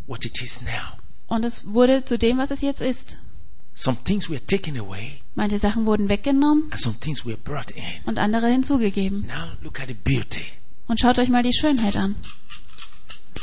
[0.09, 0.99] what it is now.
[1.29, 3.17] Und es wurde zu dem, was es jetzt ist.
[3.75, 7.83] Some things were taken away Manche Sachen wurden weggenommen and some things were brought in.
[8.05, 9.27] und andere hinzugegeben.
[9.27, 10.45] Now look at the beauty.
[10.87, 12.17] Und schaut euch mal die Schönheit an.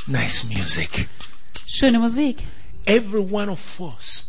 [0.08, 1.08] Nice music.
[1.68, 2.44] Schöne Musik.
[2.86, 4.27] Every one of us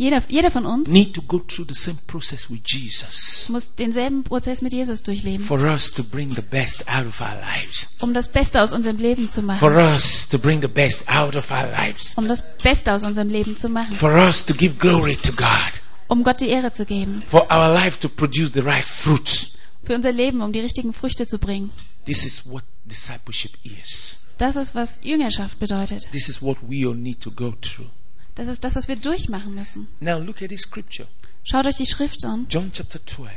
[0.00, 4.24] Jeder, jeder von uns need to go through the same process with Jesus muss denselben
[4.24, 7.90] Prozess mit Jesus durchleben, for us to bring the best out of our lives.
[8.00, 9.76] um das Beste aus unserem Leben zu For machen.
[9.76, 12.14] us to bring the best out of our lives.
[12.16, 13.92] Um das Beste aus unserem Leben zu machen.
[13.92, 15.82] For us to give glory to God.
[16.08, 17.14] Um Gott die Ehre zu geben.
[17.20, 19.58] For our life to produce the right fruits.
[19.84, 21.68] Für unser Leben, um die richtigen Früchte zu bringen.
[22.06, 24.16] This is what discipleship is.
[24.38, 26.10] Das ist, was Jüngerschaft bedeutet.
[26.10, 27.90] This is what we all need to go through.
[28.34, 29.88] Das ist das, was wir durchmachen müssen.
[30.00, 31.08] Now look at this scripture.
[31.44, 32.46] Schaut euch die Schrift an.
[32.48, 33.32] John chapter 12,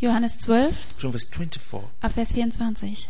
[0.00, 1.82] Johannes 12, from verse 24.
[2.00, 3.08] ab Vers 24.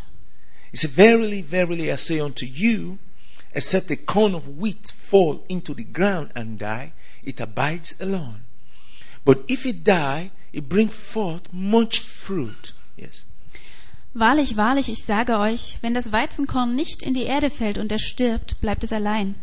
[0.71, 2.99] He said, Verily, verily, I say unto you,
[3.53, 8.43] except a corn of wheat fall into the ground and die, it abides alone.
[9.25, 12.73] But if it die, it brings forth much fruit.
[12.97, 13.25] Yes.
[14.15, 18.61] Wahrlich, wahrlich, ich sage euch, wenn das Weizenkorn nicht in die Erde fällt und erstirbt,
[18.61, 19.37] bleibt es allein.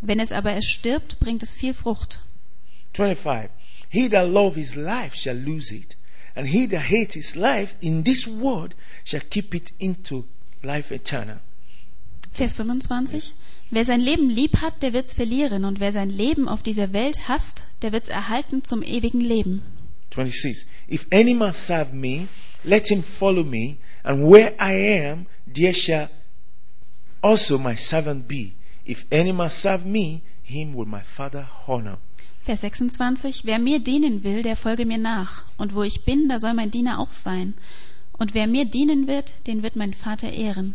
[0.00, 2.20] Wenn es aber erstirbt, bringt es viel Frucht.
[2.94, 3.50] 25.
[3.88, 5.96] He that love his life shall lose it,
[6.34, 8.74] and he that hates his life in this world
[9.04, 10.24] shall keep it into
[10.62, 11.40] life eternal.
[12.32, 13.34] Vers 25.
[13.70, 15.64] Wer sein Leben lieb hat, der wird's verlieren.
[15.64, 19.62] Und wer sein Leben auf dieser Welt hasst, der wird's erhalten zum ewigen Leben.
[20.12, 20.66] 26.
[20.88, 22.28] If any man serve me,
[22.64, 26.08] let him follow me, and where I am, there shall
[27.22, 28.52] also my servant be.
[28.86, 31.98] If any man serve me, him will my Father honor.
[32.44, 33.44] Vers 26.
[33.44, 35.44] Wer mir dienen will, der folge mir nach.
[35.56, 37.54] Und wo ich bin, da soll mein Diener auch sein.
[38.18, 40.74] Und wer mir dienen wird, den wird mein Vater ehren.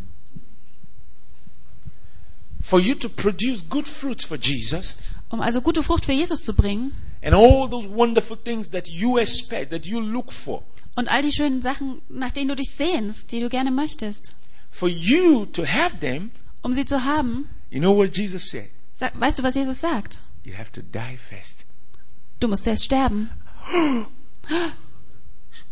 [2.62, 4.97] For you to produce good fruits for Jesus,
[5.30, 6.91] Um also gute Frucht für Jesus zu bringen
[7.22, 10.64] and all those wonderful things that you expect, that you look for,
[10.95, 14.36] und all die schönen Sachen, nach denen du dich sehnst, die du gerne möchtest,
[14.72, 16.32] for you to have them,
[16.62, 18.70] um sie zu haben, you know what Jesus said?
[18.93, 20.20] sag, weißt du, was Jesus sagt?
[20.43, 21.66] You have to die first.
[22.39, 23.30] Du musst erst sterben.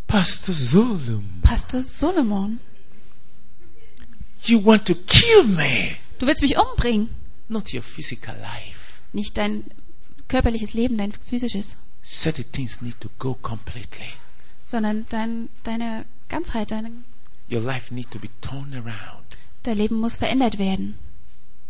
[0.08, 2.60] Pastor Zolum, Pastor Solomon,
[4.44, 7.10] you want to kill me, du willst mich umbringen.
[7.50, 9.00] not your physical life.
[9.12, 9.64] Nicht dein
[10.28, 14.14] körperliches Leben, dein physisches, Certain things need to go completely.
[14.66, 17.06] sondern dein, deine Ganzheit, dein,
[17.50, 19.24] Your life need to be turned around
[19.64, 20.96] dein Leben muss verändert werden.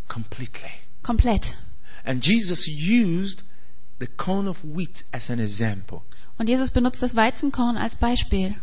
[0.08, 0.70] Completely.
[1.04, 1.56] Komplett.
[2.06, 3.44] And Jesus used
[4.00, 6.02] the corn of wheat as an example.
[6.38, 8.56] Und Jesus benutzt das Weizenkorn als Beispiel.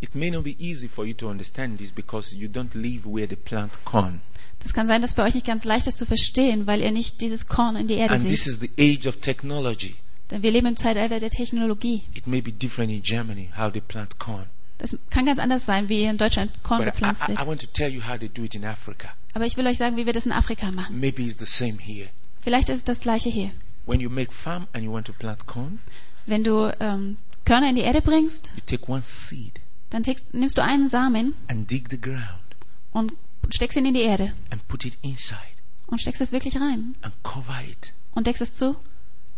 [0.00, 3.26] It may not be easy for you to understand this because you don't live where
[3.26, 4.20] they plant corn.
[4.60, 7.20] Das kann sein, dass für euch nicht ganz leicht ist zu verstehen, weil ihr nicht
[7.20, 9.96] dieses Korn in die Erde And this is the age of technology.
[10.30, 12.02] Denn wir leben im Zeitalter der Technologie.
[12.14, 14.46] It may be different in Germany how they plant corn.
[14.78, 17.46] Das kann ganz anders sein, wie in Deutschland Korn But I, gepflanzt I, I wird.
[17.46, 19.08] want to tell you how they do it in Africa.
[19.38, 20.98] Aber ich will euch sagen, wie wir das in Afrika machen.
[20.98, 22.08] Maybe it's the same here.
[22.40, 23.52] Vielleicht ist es das gleiche hier.
[23.86, 25.78] When you make farm and you want to plant corn,
[26.26, 29.60] Wenn du ähm, Körner in die Erde bringst, you take one seed
[29.90, 32.56] dann teckst, nimmst du einen Samen and dig the ground
[32.90, 33.12] und
[33.54, 35.38] steckst ihn in die Erde and put it inside
[35.86, 37.92] und steckst es wirklich rein and cover it.
[38.16, 38.74] und deckst es zu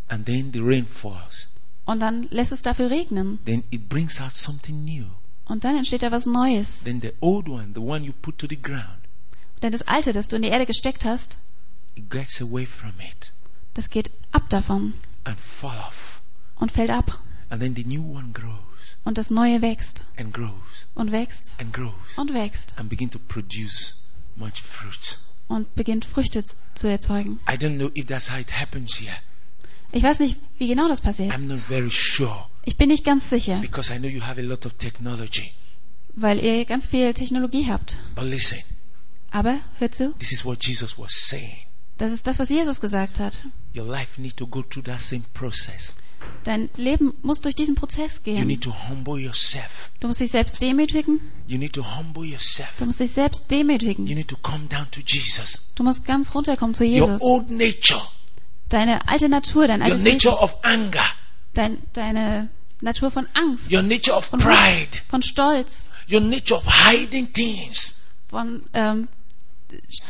[0.09, 1.49] And then the rain falls.
[1.85, 5.05] und dann lässt es dafür regnen Then it brings out something new.
[5.45, 6.85] und dann entsteht da was Neues.
[6.85, 8.97] Then the old one, the one you put to the ground,
[9.63, 11.37] Denn das Alte, das du in die Erde gesteckt hast,
[12.09, 13.33] gets away from it
[13.75, 14.95] das geht ab davon
[15.25, 16.21] and fall off.
[16.57, 17.19] und fällt ab
[17.51, 20.53] And then the new one grows und das Neue wächst and grows
[20.95, 24.03] und wächst and grows und wächst and begin to produce
[24.37, 25.19] much fruit.
[25.49, 26.45] und beginnt Früchte
[26.75, 27.39] zu erzeugen.
[27.49, 29.15] I don't know if that's how it happens here.
[29.93, 31.33] Ich weiß nicht, wie genau das passiert.
[31.35, 34.45] I'm not very sure Ich bin nicht ganz sicher, because I know you have a
[34.45, 35.53] lot of technology.
[36.15, 37.97] weil ihr ganz viel Technologie habt.
[38.15, 38.59] But listen,
[39.31, 41.57] Aber hört zu, this is what Jesus was saying.
[41.99, 43.39] das ist das, was Jesus gesagt hat.
[43.77, 45.95] Your life need to go through that same process.
[46.45, 48.47] Dein Leben muss durch diesen Prozess You gehen.
[48.47, 49.91] need to humble yourself.
[50.01, 51.21] Du musst dich selbst demütigen.
[51.47, 52.71] You need to humble yourself.
[52.79, 54.05] Du musst dich selbst You demütigen.
[54.05, 55.71] need to come down to Jesus.
[55.77, 57.23] Du musst ganz runterkommen zu Your Jesus.
[57.23, 58.01] old nature,
[58.69, 61.05] Deine alte Natur, dein your altes Wesen, nature of anger,
[61.55, 62.49] dein, deine
[62.81, 68.01] Natur von Angst, your nature of von pride, von Stolz, your nature of hiding things.
[68.29, 69.09] von ähm,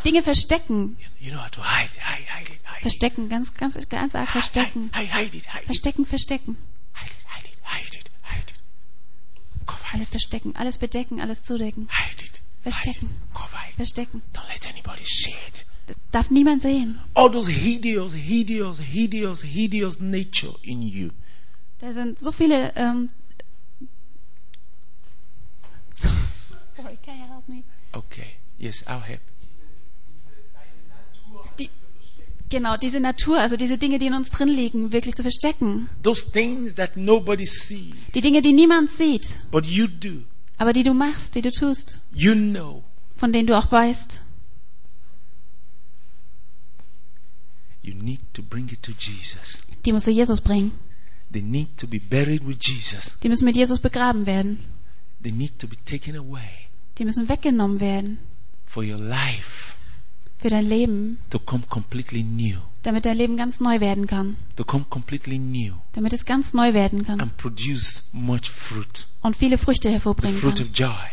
[0.04, 0.96] Dinge verstecken.
[1.18, 2.80] You know how to hide, hide, hide hide.
[2.82, 4.90] Verstecken, ganz, ganz, ganz arg Hide, verstecken.
[4.94, 6.56] hide, hide hide it, Verstecken, verstecken.
[6.94, 8.52] hide hide hide hide.
[9.66, 11.88] Cover Alles verstecken, alles bedecken, alles zudecken.
[11.90, 13.10] hide it, hide Verstecken.
[13.34, 13.76] cover it.
[13.76, 14.22] Verstecken.
[14.32, 15.64] Don't let anybody see it.
[15.86, 17.00] Das darf niemand sehen.
[17.14, 21.10] All those hideous, hideous, hideous, hideous nature in you.
[21.80, 22.72] Da sind so viele.
[22.76, 23.08] Ähm,
[25.92, 26.08] so,
[26.76, 27.64] sorry, can you help me?
[27.92, 28.36] Okay.
[28.58, 29.20] Yes, I'll help.
[31.58, 31.70] Die,
[32.50, 35.88] genau, diese Natur, also diese Dinge, die in uns drin liegen, wirklich zu verstecken.
[36.02, 40.22] Those things that nobody sees, Die Dinge, die niemand sieht, but you do.
[40.58, 42.84] aber die du machst, die du tust, You know.
[43.16, 44.22] von denen du auch weißt.
[47.82, 49.62] You need to bring it to Jesus.
[49.84, 50.72] Die musst du Jesus bringen.
[51.32, 53.18] They need to be buried with Jesus.
[53.22, 54.58] Die müssen mit Jesus begraben werden.
[55.22, 58.18] They need to be taken away Die müssen weggenommen werden
[58.66, 59.74] for your life
[60.40, 62.58] für dein Leben, to come completely new.
[62.82, 64.36] damit dein Leben ganz neu werden kann.
[65.92, 69.06] Damit es ganz neu werden kann and produce much fruit.
[69.22, 70.66] und viele Früchte The hervorbringen fruit kann.
[70.66, 71.08] of joy,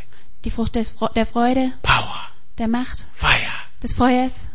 [0.45, 3.51] Die Frucht der Freude, power, der Macht, fire,
[3.84, 4.49] des Feuers,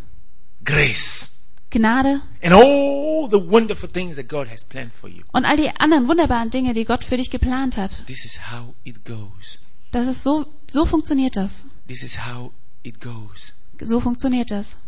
[0.65, 1.29] grace,
[1.71, 5.23] Gnade and all the wonderful things that God has planned for you.
[5.33, 8.05] und all die anderen wunderbaren Dinge, die Gott für dich geplant hat.
[8.07, 9.59] This is how it goes.
[9.91, 11.67] Das ist so, so funktioniert das.
[11.89, 12.51] This is how
[12.83, 13.55] it goes.
[13.85, 14.79] So funktioniert das.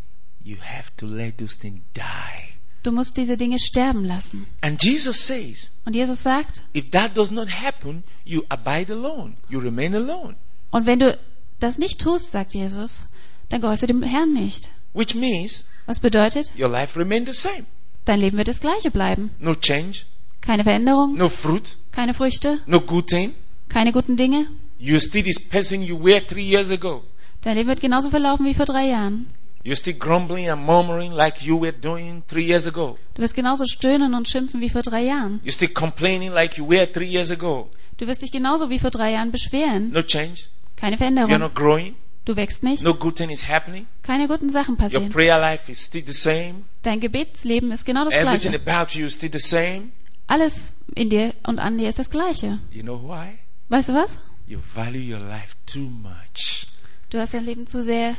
[0.42, 2.54] You have to let those things die.
[2.82, 4.46] Du musst diese Dinge sterben lassen.
[4.60, 9.34] And Jesus says, Und Jesus sagt, if that does not happen, you abide alone.
[9.48, 10.36] You remain alone.
[10.70, 11.18] und wenn du
[11.60, 13.04] das nicht tust, sagt Jesus,
[13.48, 14.68] dann gehorchst du dem Herrn nicht.
[14.92, 17.64] Which means Was bedeutet, your life remains the same.
[18.04, 19.30] dein Leben wird das gleiche bleiben.
[19.38, 20.00] No change,
[20.42, 23.32] Keine Veränderung, no fruit, keine Früchte, no good thing.
[23.70, 24.46] keine guten Dinge.
[24.78, 27.02] You're still this person you were three years ago.
[27.44, 29.26] Dein Leben wird genauso verlaufen wie vor drei Jahren.
[29.64, 32.96] You're still grumbling and murmuring like you were doing three years ago.
[33.14, 35.40] Du wirst genauso stöhnen und schimpfen wie vor drei Jahren.
[35.44, 37.68] You're still complaining like you were three years ago.
[37.98, 39.90] Du wirst dich genauso wie vor drei Jahren beschweren.
[39.92, 40.44] No change.
[40.76, 41.38] Keine You're Veränderung.
[41.38, 41.94] not growing.
[42.24, 42.82] Du wächst nicht.
[42.82, 43.86] No good thing is happening.
[44.02, 45.10] Keine guten Sachen Your passieren.
[45.10, 46.64] prayer life is still the same.
[46.82, 48.70] Dein Gebetsleben ist genau das Everything Gleiche.
[48.70, 49.90] about you is still the same.
[50.26, 52.58] Alles in dir und an dir ist das Gleiche.
[52.72, 53.38] You know why?
[53.68, 54.18] Weißt du was?
[54.46, 56.66] You value your life too much.
[57.10, 58.14] Du hast dein Leben zu sehr,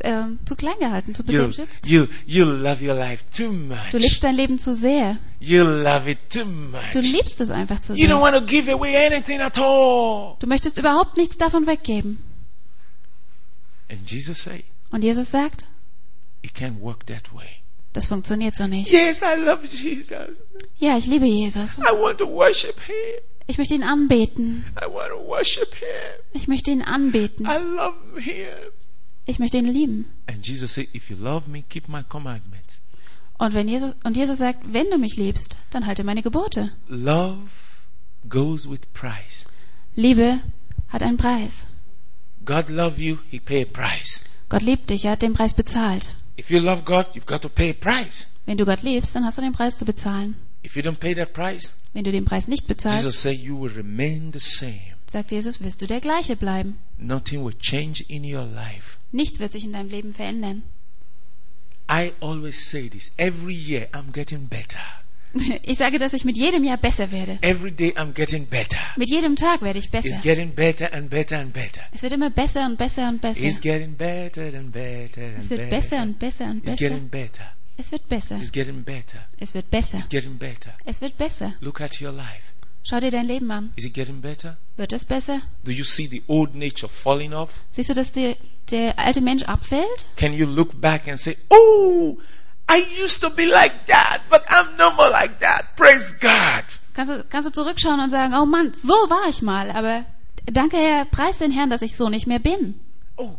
[0.00, 1.86] ähm, zu klein gehalten, zu You, beschützt.
[1.86, 3.90] you, you love your life too much.
[3.90, 5.18] Du liebst dein Leben zu sehr.
[5.40, 6.90] You love it too much.
[6.92, 8.20] Du liebst es einfach zu You don't sehr.
[8.20, 10.36] want to give away anything at all.
[10.38, 12.18] Du möchtest überhaupt nichts davon weggeben.
[13.90, 15.64] And Jesus said, Und Jesus sagt,
[16.42, 17.48] it can't work that way.
[17.94, 18.90] das funktioniert so nicht.
[18.92, 20.36] Yes, I love Jesus.
[20.78, 21.78] Ja, ich liebe Jesus.
[21.78, 22.94] I want to worship Him.
[23.48, 24.64] Ich möchte ihn anbeten.
[26.34, 27.48] Ich möchte ihn anbeten.
[29.24, 30.04] Ich möchte ihn lieben.
[30.26, 32.80] And Jesus said, if you love me, keep my commandments.
[33.38, 36.72] Und wenn Jesus, und Jesus sagt, wenn du mich liebst, dann halte meine Gebote.
[36.88, 37.48] Love
[38.28, 39.46] goes with price.
[39.96, 40.40] Liebe
[40.88, 41.66] hat einen Preis.
[42.44, 44.24] God love you, He pay a price.
[44.48, 46.14] Gott liebt dich, er hat den Preis bezahlt.
[46.38, 48.28] If you love God, you've got to pay a price.
[48.44, 50.36] Wenn du Gott liebst, dann hast du den Preis zu bezahlen.
[50.64, 53.58] If you don't pay that price, Wenn du den Preis nicht Jesus bezahlst, said you
[53.60, 54.94] will remain the same.
[55.06, 56.78] sagt Jesus, wirst du der gleiche bleiben.
[56.98, 58.98] Nothing will change in your life.
[59.12, 60.62] Nichts wird sich in deinem Leben verändern.
[61.90, 63.10] I always say this.
[63.16, 64.78] Every year I'm getting better.
[65.62, 67.38] Ich sage, dass ich mit jedem Jahr besser werde.
[67.42, 68.78] Every day I'm getting better.
[68.96, 70.20] Mit jedem Tag werde ich It's besser.
[70.22, 71.82] getting better and better and better.
[71.92, 73.42] Es wird immer besser und besser und besser.
[73.44, 75.70] It's getting better and better and Es wird better.
[75.70, 76.76] besser und besser und It's besser.
[76.88, 77.44] getting better.
[77.80, 78.36] Es wird besser.
[78.36, 79.20] It's getting better.
[79.38, 79.98] Es wird besser.
[79.98, 80.72] It's getting better.
[80.84, 81.54] Es wird besser.
[81.60, 82.42] Look at your life.
[82.82, 83.72] Schau dir dein Leben an.
[83.76, 84.56] Is it getting better?
[84.76, 85.40] Wird es besser?
[85.64, 87.60] Do you see the old nature falling off?
[87.70, 88.36] Siehst du, dass die,
[88.70, 90.06] der alte Mensch abfällt?
[90.16, 92.18] Can you look back and say, Oh,
[92.70, 95.76] I used to be like that, but I'm no more like that.
[95.76, 96.64] Praise God.
[96.94, 100.04] Kannst du, kannst du zurückschauen und sagen, oh Mann, so war ich mal, aber
[100.46, 102.80] danke Herr, preis den Herrn, dass ich so nicht mehr bin.
[103.16, 103.38] Oh,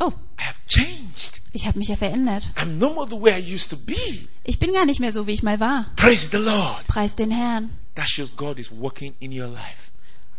[0.00, 1.40] Oh, I have changed.
[1.54, 2.50] Ich habe mich ja verändert.
[2.56, 4.26] I'm no more the way I used to be.
[4.42, 5.86] Ich bin gar nicht mehr so, wie ich mal war.
[5.94, 6.84] Praise the Lord.
[6.88, 7.70] Preis den Herrn.
[7.94, 9.92] That shows God is working in your life.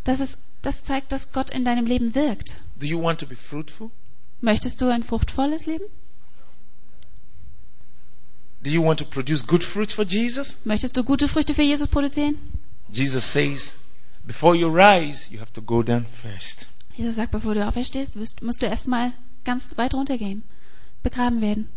[0.04, 2.58] Das, ist, das zeigt, dass Gott in deinem Leben wirkt.
[2.76, 3.92] Do you want to be fruitful?
[4.42, 5.86] Möchtest du ein fruchtvolles Leben?
[8.62, 10.58] Do you want to produce good fruits for Jesus?
[10.66, 12.36] Möchtest du gute Früchte für Jesus produzieren?
[12.92, 13.74] Jesus says,
[14.26, 16.68] before you rise, you have to go down first.
[16.98, 19.14] Jesus sagt, bevor du auferstehst, musst du erstmal
[19.46, 20.44] ganz weit runtergehen.
[21.06, 21.68] Begraben werden.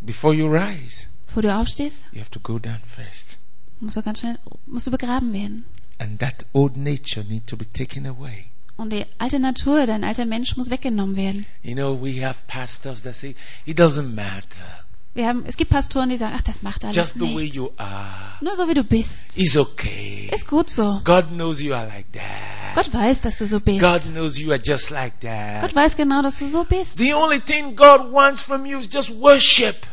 [0.00, 3.38] Before you rise, Bevor du aufstehst, you have to go down first.
[3.80, 5.64] musst du ganz schnell, musst du begraben werden.
[5.98, 8.46] And that old nature need to be taken away.
[8.78, 11.44] Und die alte Natur, dein alter Mensch muss weggenommen werden.
[11.62, 14.81] You know, we have pastors that say, it doesn't matter.
[15.14, 17.54] Wir haben, es gibt Pastoren, die sagen, ach, das macht alles Just the way nichts.
[17.56, 18.32] you are.
[18.40, 19.36] Nur so wie du bist.
[19.36, 20.30] It's okay.
[20.32, 21.00] Ist gut so.
[21.04, 22.74] God knows you are like that.
[22.74, 23.80] Gott weiß, dass du so bist.
[23.80, 25.60] God knows you are just like that.
[25.60, 26.98] Gott weiß genau, dass du so bist.
[26.98, 29.86] The only thing God wants from you is just worship.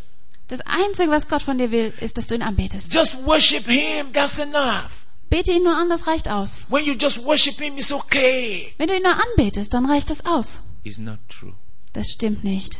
[0.48, 2.94] Das Einzige, was Gott von dir will, ist, dass du ihn anbetest.
[2.94, 4.14] Just worship Him.
[4.14, 5.06] That's enough.
[5.30, 6.66] Bete ihn nur an, das reicht aus.
[6.70, 8.74] When you just worship Him, it's okay.
[8.78, 10.70] Wenn du ihn nur anbetest, dann reicht das aus.
[10.84, 11.54] It's not true.
[11.92, 12.80] Das stimmt nicht.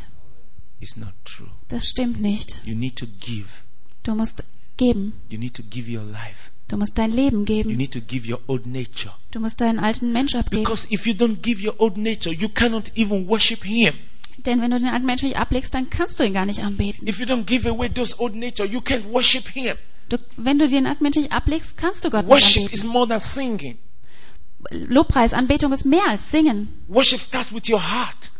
[0.80, 1.48] It's not true.
[1.68, 2.62] Das stimmt nicht.
[2.64, 3.48] You need to give.
[4.02, 4.44] Du musst
[4.76, 5.12] geben.
[5.28, 6.50] You need to give your life.
[6.68, 7.76] Du musst dein Leben You geben.
[7.76, 9.12] need to give your old nature.
[9.32, 10.62] Du musst deinen alten Mensch abgeben.
[10.62, 13.94] Because if you don't give your old nature, you cannot even worship Him.
[14.46, 17.06] Denn wenn du den alten Menschen nicht ablegst, dann kannst du ihn gar nicht anbeten.
[17.06, 19.76] If you don't give away those old nature, you can't worship Him.
[20.08, 22.88] Du, wenn du den alten Menschen nicht ablegst, kannst du Gott nicht Worship is anbeten.
[22.92, 23.78] more than singing.
[24.70, 26.68] Lobpreis, Anbetung ist mehr als Singen.
[26.88, 28.30] Worship starts with your heart.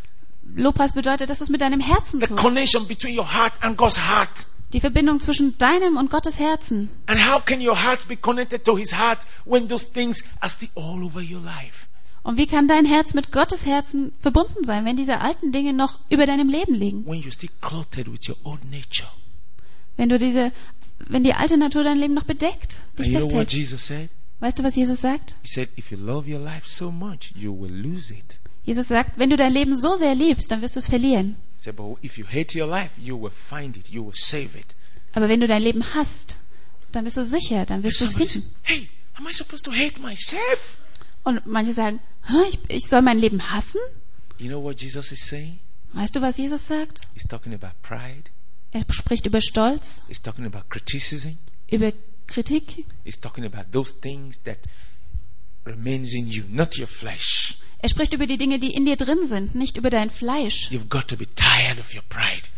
[0.57, 2.41] Lobpreis bedeutet, dass du es mit deinem Herzen The tust.
[2.41, 4.47] connection between your heart and God's heart.
[4.73, 6.91] Die Verbindung zwischen deinem und Gottes Herzen.
[7.07, 10.69] And how can your heart be connected to His heart when those things are still
[10.77, 11.87] all over your life?
[12.23, 15.99] Und wie kann dein Herz mit Gottes Herzen verbunden sein, wenn diese alten Dinge noch
[16.11, 17.07] über deinem Leben liegen?
[17.07, 19.09] When you're still clothed with your old nature.
[19.97, 20.53] Wenn du diese,
[21.09, 23.53] wenn die alte Natur dein Leben noch bedeckt, And dich you know what festhält.
[23.53, 24.11] Jesus said?
[24.41, 25.35] Weißt du, was Jesus sagt?
[25.43, 28.39] He said, if you love your life so much, you will lose it.
[28.65, 31.37] Jesus sagt, wenn du dein Leben so sehr liebst, dann wirst du es verlieren.
[31.57, 33.89] He said, but if you hate your life, you will find it.
[33.89, 34.75] You will save it.
[35.13, 36.37] Aber wenn du dein Leben hast,
[36.93, 38.45] dann bist du sicher, dann wirst du es finden.
[38.63, 40.77] hey, am I supposed to hate myself?
[41.25, 43.81] Und manche sagen, "Hä, ich, ich soll mein Leben hassen?
[44.39, 45.59] You know what Jesus is saying?
[45.93, 47.03] Weißt du, was Jesus sagt?
[47.15, 48.31] He's talking about pride.
[48.73, 51.39] Er spricht über Stolz, He's talking about criticism.
[51.71, 51.93] über
[52.27, 52.85] Kritik.
[53.05, 54.59] He's talking about those things that
[55.65, 57.57] remains in you, not your flesh.
[57.79, 60.69] Er spricht über die Dinge, die in dir drin sind, nicht über dein Fleisch.
[60.71, 62.49] You've got to be tired of your pride.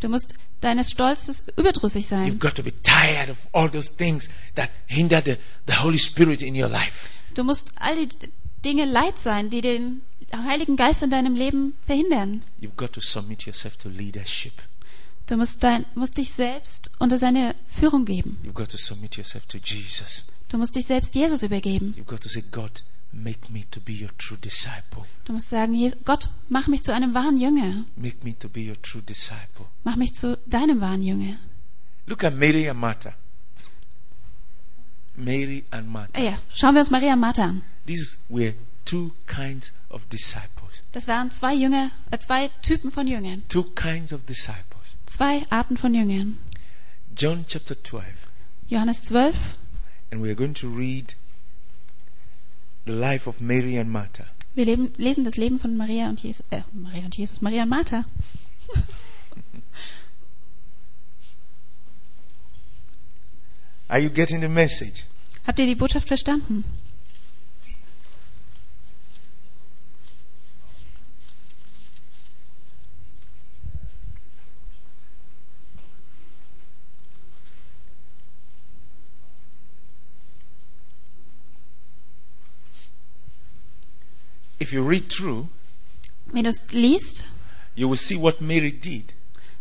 [0.00, 2.38] Du musst deines Stolzes überdrüssig You've sein.
[2.38, 5.36] got to be tired of all those things that hinder the,
[5.66, 7.08] the Holy Spirit in your life.
[7.34, 8.08] Du musst all die
[8.64, 10.00] Dinge leid sein, die den
[10.34, 12.42] Heiligen Geist in deinem Leben verhindern.
[12.60, 14.52] You've got to submit yourself to leadership.
[15.26, 18.38] Du musst, dein, musst dich selbst unter seine Führung geben.
[18.44, 20.26] You've got to submit yourself to Jesus.
[20.48, 21.94] Du musst dich selbst Jesus übergeben.
[21.96, 25.06] You've got to say, God, make me to be your true disciple.
[25.24, 27.84] Du musst sagen, "Jesus- Gott, mach mich zu einem wahren Jünger.
[27.96, 29.66] Make me to be your true disciple.
[29.82, 31.38] Mach mich zu deinem wahren Jünger.
[32.06, 33.14] Look at Mary and Martha.
[35.16, 36.20] Mary and Martha.
[36.20, 37.62] Ah Ja, schauen wir uns Maria und Martha an.
[37.86, 38.54] These were
[38.84, 40.82] two kinds of disciples.
[40.92, 43.42] Das waren zwei Jünger, äh, zwei Typen von Jüngern.
[43.48, 44.73] Two kinds of disciples.
[45.06, 46.38] Zwei Arten von Jüngern.
[47.16, 48.04] John chapter 12.
[48.68, 49.58] Johannes 12.
[50.10, 51.14] And we're going to read
[52.86, 54.26] the life of Mary and Martha.
[54.54, 56.44] Wir leben, lesen das Leben von Maria und Jesus.
[56.50, 57.40] Äh, Maria und Jesus.
[57.42, 58.04] Maria und Martha.
[63.88, 65.04] Are you getting the message?
[65.46, 66.64] Habt ihr die Botschaft verstanden?
[84.64, 85.46] If you read through,
[86.32, 87.24] Wenn du es liest,
[87.76, 89.12] you will see what Mary did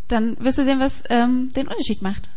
[0.07, 2.29] dann wirst du sehen, was ähm, den Unterschied macht.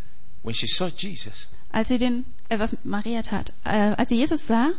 [0.42, 1.46] when she saw Jesus.
[1.70, 4.70] Als sie den, äh, was Maria tat, äh, als sie Jesus sah,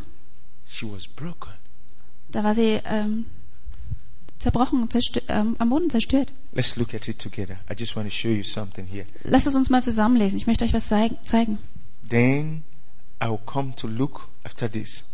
[0.68, 1.52] She was broken.
[2.30, 3.24] da war sie ähm,
[4.38, 4.88] zerbrochen,
[5.28, 6.32] ähm, am Boden zerstört.
[6.52, 7.58] Let's look at it together.
[7.70, 9.06] I just want to show you something here.
[9.24, 10.36] Lasst es uns mal zusammenlesen.
[10.36, 11.58] Ich möchte euch was zeig- zeigen.
[12.08, 12.64] Then
[13.22, 15.04] I will come to Luke after this.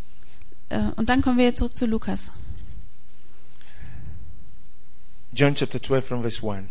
[0.71, 2.33] Äh, und dann kommen wir zurück zu Lukas.
[5.35, 6.69] John chapter 12 from verse 1.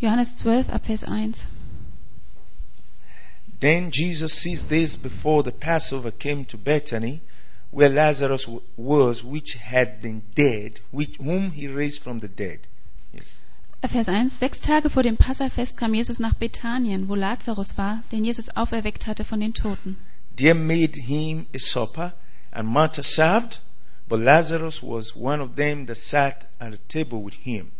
[0.00, 1.34] Johannes 12 uh, ab Vers 1.
[3.60, 7.20] Then Jesus, six days before the Passover, came to Bethany,
[7.70, 12.66] where Lazarus was, which had been dead, which, whom he raised from the dead.
[13.12, 13.36] Yes.
[13.80, 14.30] Uh, Vers 1.
[14.30, 19.06] Sechs Tage vor dem Passafest kam Jesus nach Bethanien, wo Lazarus war, den Jesus auferweckt
[19.06, 19.98] hatte von den Toten.
[20.34, 22.14] There made him a supper,
[22.50, 23.60] and Martha served,
[24.08, 27.70] but Lazarus was one of them that sat at the table with him.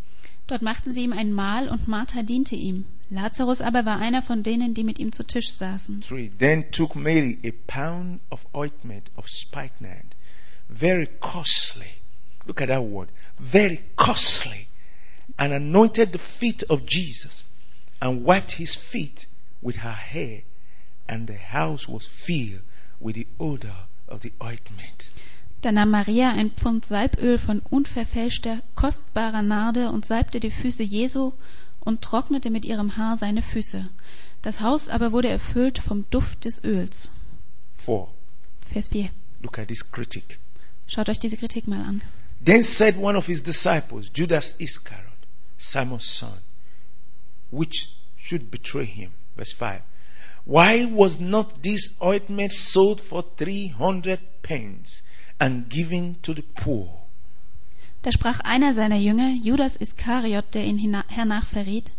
[0.50, 2.84] Dort machten sie ihm ein Mahl und Martha diente ihm.
[3.08, 6.00] Lazarus aber war einer von denen, die mit ihm zu Tisch saßen.
[6.00, 6.32] 3.
[6.38, 10.16] Then took Mary a pound of ointment of spikenard,
[10.68, 12.00] very costly.
[12.46, 13.10] Look at that word.
[13.38, 14.66] Very costly.
[15.36, 17.44] And anointed the feet of Jesus,
[18.00, 19.28] and wiped his feet
[19.62, 20.42] with her hair,
[21.08, 22.62] and the house was filled
[22.98, 25.10] with the odor of the ointment.
[25.62, 31.32] Da nahm Maria ein Pfund Salböl von unverfälschter, kostbarer Narde und salbte die Füße Jesu
[31.80, 33.90] und trocknete mit ihrem Haar seine Füße.
[34.40, 37.10] Das Haus aber wurde erfüllt vom Duft des Öls.
[37.76, 38.08] 4.
[38.62, 39.10] Vers 4.
[39.42, 40.38] Look at this critic.
[40.86, 42.02] Schaut euch diese Kritik mal an.
[42.42, 45.04] Then said one of his disciples, Judas Iscariot,
[45.58, 46.38] Simon's son,
[47.50, 49.10] which should betray him.
[49.36, 49.82] Verse 5.
[50.46, 55.02] Why was not this ointment sold for 300 pence
[55.40, 56.88] and given to the poor?
[58.02, 61.92] Da sprach einer seiner Jünger, Judas Iskariot, der ihn hernach verriet,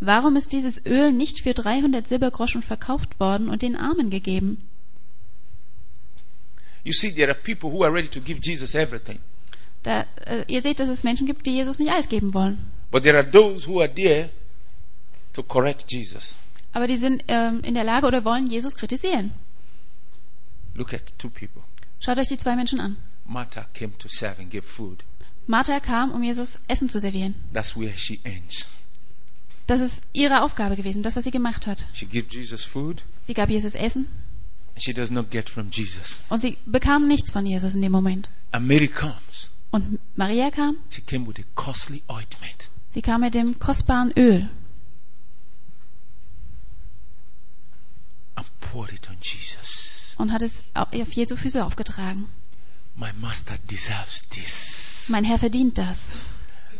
[0.00, 4.58] Warum ist dieses Öl nicht für 300 Silbergroschen verkauft worden und den Armen gegeben?
[6.84, 9.18] You see, there are people who are ready to give Jesus everything.
[9.82, 12.58] Da, äh, ihr seht, dass es Menschen gibt, die Jesus nicht alles geben wollen.
[12.90, 14.30] But there are those who are there
[15.32, 16.38] to correct Jesus.
[16.72, 19.32] Aber die sind ähm, in der Lage oder wollen Jesus kritisieren.
[20.74, 21.62] Look at two people.
[22.00, 22.96] Schaut euch die zwei Menschen an.
[23.24, 25.02] Martha came to serve and give food.
[25.46, 27.34] Martha kam, um Jesus Essen zu servieren.
[27.52, 28.68] That's where she ends.
[29.66, 31.84] Das ist ihre Aufgabe gewesen, das, was sie gemacht hat.
[31.92, 34.06] She gave Jesus food, Sie gab Jesus Essen
[34.80, 36.20] she does not get from Jesus.
[36.28, 38.30] und sie bekam nichts von Jesus in dem Moment.
[38.52, 39.50] And Mary comes.
[39.70, 42.68] Und Maria kam, She came with a costly ointment.
[42.88, 44.48] sie kam mit dem kostbaren Öl
[48.36, 49.97] and poured it on Jesus.
[50.18, 52.28] Und hat es auf Jesu Füße aufgetragen.
[52.94, 55.06] My master deserves this.
[55.08, 56.10] Mein Herr verdient das.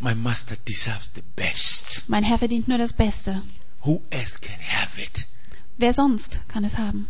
[0.01, 2.09] My master deserves the best.
[2.09, 3.43] Mein Herr verdient nur das Beste.
[3.85, 5.27] Who else can have it?
[5.77, 7.07] Wer sonst kann es haben?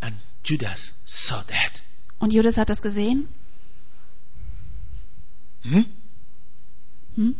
[0.00, 1.82] And Judas saw that.
[2.18, 3.28] Und Judas hat das gesehen.
[5.62, 5.84] Hmm?
[7.14, 7.36] Hm?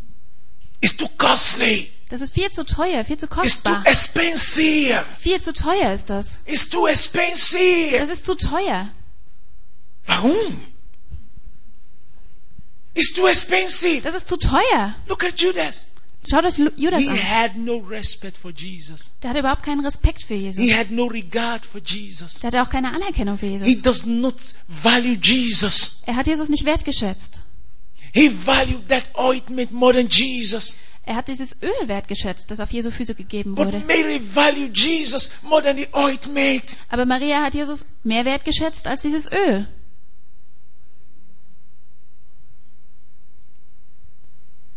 [0.81, 1.91] It's too costly.
[2.11, 3.83] Das ist viel zu teuer, viel zu kostbar.
[3.87, 5.05] expensive.
[5.19, 6.41] Viel zu teuer ist das.
[6.45, 7.97] It's too expensive.
[7.99, 8.91] Das ist zu teuer.
[10.05, 10.67] Warum?
[12.95, 14.03] It's too expensive.
[14.03, 14.95] Das ist zu teuer.
[15.09, 15.87] Look at Judas.
[16.29, 17.17] Schaut euch Judas He an.
[17.17, 19.13] had no respect for Jesus.
[19.23, 20.63] Der hatte überhaupt keinen Respekt für Jesus.
[20.63, 22.35] He had no regard for Jesus.
[22.41, 23.83] Der hatte auch keine Anerkennung für He Jesus.
[23.83, 24.35] does not
[24.67, 26.03] value Jesus.
[26.07, 27.41] Er hat Jesus nicht wertgeschätzt.
[28.13, 30.75] He valued that ointment more than Jesus.
[31.05, 33.81] Er hat dieses Öl wertgeschätzt, das auf Jesu Füße gegeben wurde.
[33.81, 36.79] Mary valued Jesus more than the ointment.
[36.89, 39.67] Aber Maria hat Jesus mehr wertgeschätzt als dieses Öl.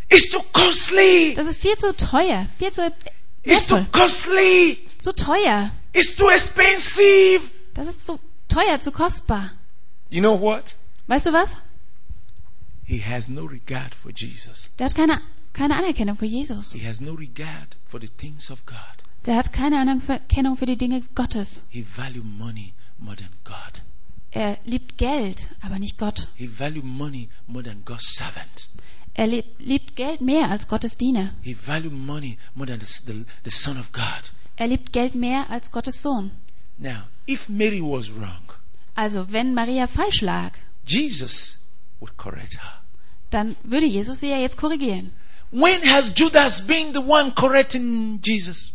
[0.09, 1.33] It's too costly.
[1.35, 2.81] Das ist viel zu teuer, viel zu
[3.43, 4.77] It's too wertvoll, costly.
[4.97, 5.71] zu teuer.
[5.93, 7.41] It's too expensive.
[7.73, 9.51] Das ist zu teuer, zu kostbar.
[10.09, 10.75] You know what?
[11.07, 11.55] Weißt du was?
[12.85, 14.69] He has no regard for Jesus.
[14.77, 15.21] Der hat keine,
[15.53, 16.73] keine Anerkennung für Jesus.
[16.73, 18.77] He has no regard for the things of God.
[19.25, 21.65] Der hat keine Anerkennung für die Dinge Gottes.
[21.69, 23.81] He value money more than God.
[24.31, 26.27] Er liebt Geld, aber nicht Gott.
[26.35, 28.67] He value money more than God's servant.
[29.13, 31.33] Er lie- liebt Geld mehr als Gottes Diener.
[31.41, 34.31] He value money more than the, the, the Son of God.
[34.55, 36.31] Er liebt Geld mehr als Gottes Sohn.
[36.79, 38.51] Now, if Mary was wrong,
[38.95, 40.53] Also, wenn Maria falsch lag,
[40.85, 41.67] Jesus
[41.99, 42.81] would correct her.
[43.29, 45.13] dann würde Jesus sie ja jetzt korrigieren.
[45.53, 48.71] When has Judas been the one correcting Jesus?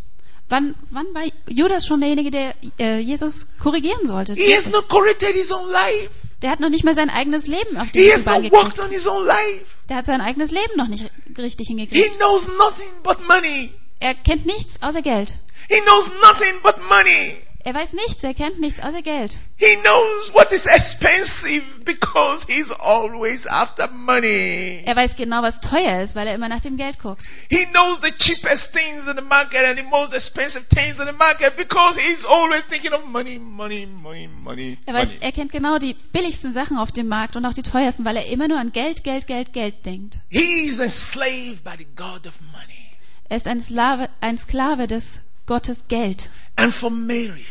[0.48, 4.34] Wann, wann war Judas schon derjenige, der äh, Jesus korrigieren sollte?
[4.34, 6.10] He has not corrected his own life.
[6.40, 8.78] Der hat noch nicht mal sein eigenes Leben auf He die has Bahn gekriegt.
[8.82, 9.64] on his own life.
[9.88, 12.16] Der hat sein eigenes Leben noch nicht richtig He hingekriegt.
[12.18, 13.72] knows nothing but money.
[13.98, 15.34] Er kennt nichts außer Geld.
[15.68, 17.36] He knows nothing but money.
[17.68, 19.36] Er weiß nichts, er kennt nichts außer Geld.
[19.56, 24.82] He knows what is expensive because he's always after money.
[24.86, 27.28] Er weiß genau, was teuer ist, weil er immer nach dem Geld guckt.
[27.50, 31.12] He knows the cheapest things in the market and the most expensive things in the
[31.12, 34.78] market because he's always thinking of money, money, money, money.
[34.86, 35.20] Er weiß, money.
[35.20, 38.28] er kennt genau die billigsten Sachen auf dem Markt und auch die teuersten, weil er
[38.28, 40.20] immer nur an Geld, Geld, Geld, Geld denkt.
[40.30, 42.96] He's enslaved by the God of money.
[43.28, 46.30] Er ist ein Sklave, ein Sklave des Gottes Geld.
[46.56, 47.44] And for Mary,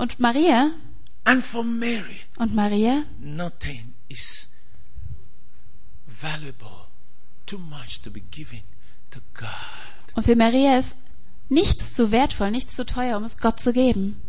[0.00, 0.70] Und Maria,
[1.24, 4.48] and for Mary, und Maria, nothing is
[6.06, 6.86] valuable,
[7.44, 8.62] too much to be given
[9.10, 10.14] to God.
[10.14, 10.96] und für Maria ist
[11.50, 14.22] nichts zu wertvoll, nichts zu teuer, um es Gott zu geben.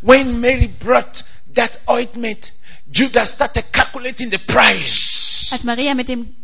[0.00, 1.22] When Mary brought
[1.54, 2.54] that ointment,
[2.90, 5.50] Judas started calculating the price.
[5.52, 6.34] Als Maria mit dem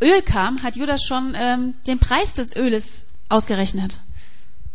[0.00, 3.98] Öl kam, hat Judas schon ähm, den Preis des Öles ausgerechnet.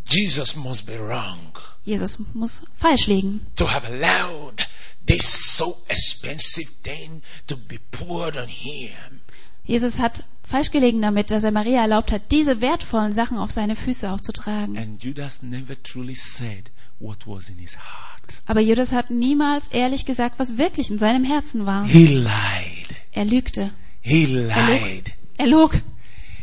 [0.06, 1.52] Jesus must be wrong
[1.84, 4.66] Jesus muss falsch liegen, to have allowed
[5.06, 9.20] this so expensive thing to be poured on him.
[9.64, 13.74] Jesus hat falsch gelegen damit, dass er Maria erlaubt hat, diese wertvollen Sachen auf seine
[13.74, 14.76] Füße aufzutragen.
[14.78, 16.70] And Judas never truly said
[17.00, 18.40] what was in his heart.
[18.46, 21.84] Aber Judas hat niemals ehrlich gesagt, was wirklich in seinem Herzen war.
[21.86, 22.94] He lied.
[23.12, 23.70] Er lügte.
[24.00, 24.80] He Er log.
[24.82, 25.12] lied.
[25.36, 25.80] Er log.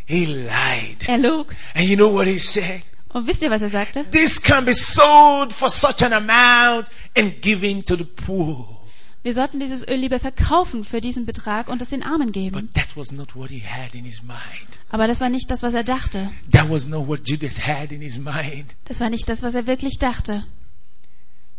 [0.06, 1.08] He lied.
[1.08, 1.56] Er log.
[1.76, 2.82] And you know what he said?
[3.12, 4.06] Und wisst ihr, was er sagte?
[4.12, 6.88] This can be sold for such an amount
[7.18, 8.78] and given to the poor.
[9.24, 12.56] Wir sollten dieses Öl lieber verkaufen für diesen Betrag und es den Armen geben.
[12.56, 14.80] But that was not what he had in his mind.
[14.90, 16.32] Aber das war nicht das, was er dachte.
[16.52, 18.76] That was not what Judas had in his mind.
[18.86, 20.44] Das war nicht das, was er wirklich dachte.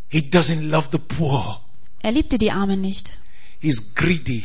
[0.09, 1.60] He doesn't love the poor.
[2.02, 3.18] Er liebte die Armen nicht.
[3.60, 4.44] He's greedy.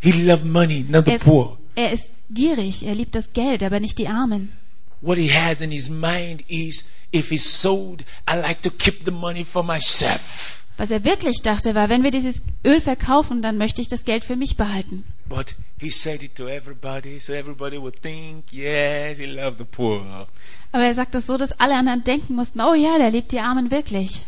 [0.00, 1.58] He loved money, not the Er ist, poor.
[1.74, 2.84] er ist gierig.
[2.86, 4.52] Er liebt das Geld, aber nicht die Armen.
[5.00, 9.10] What he had in his mind is, if it's sold, I like to keep the
[9.10, 10.64] money for myself.
[10.76, 14.24] Was er wirklich dachte, war, wenn wir dieses Öl verkaufen, dann möchte ich das Geld
[14.24, 15.04] für mich behalten.
[15.28, 20.26] But he said it to everybody, so everybody would think, yes, he loved the poor.
[20.72, 23.40] Aber er sagt das so, dass alle anderen denken mussten, oh ja, der liebt die
[23.40, 24.22] Armen wirklich.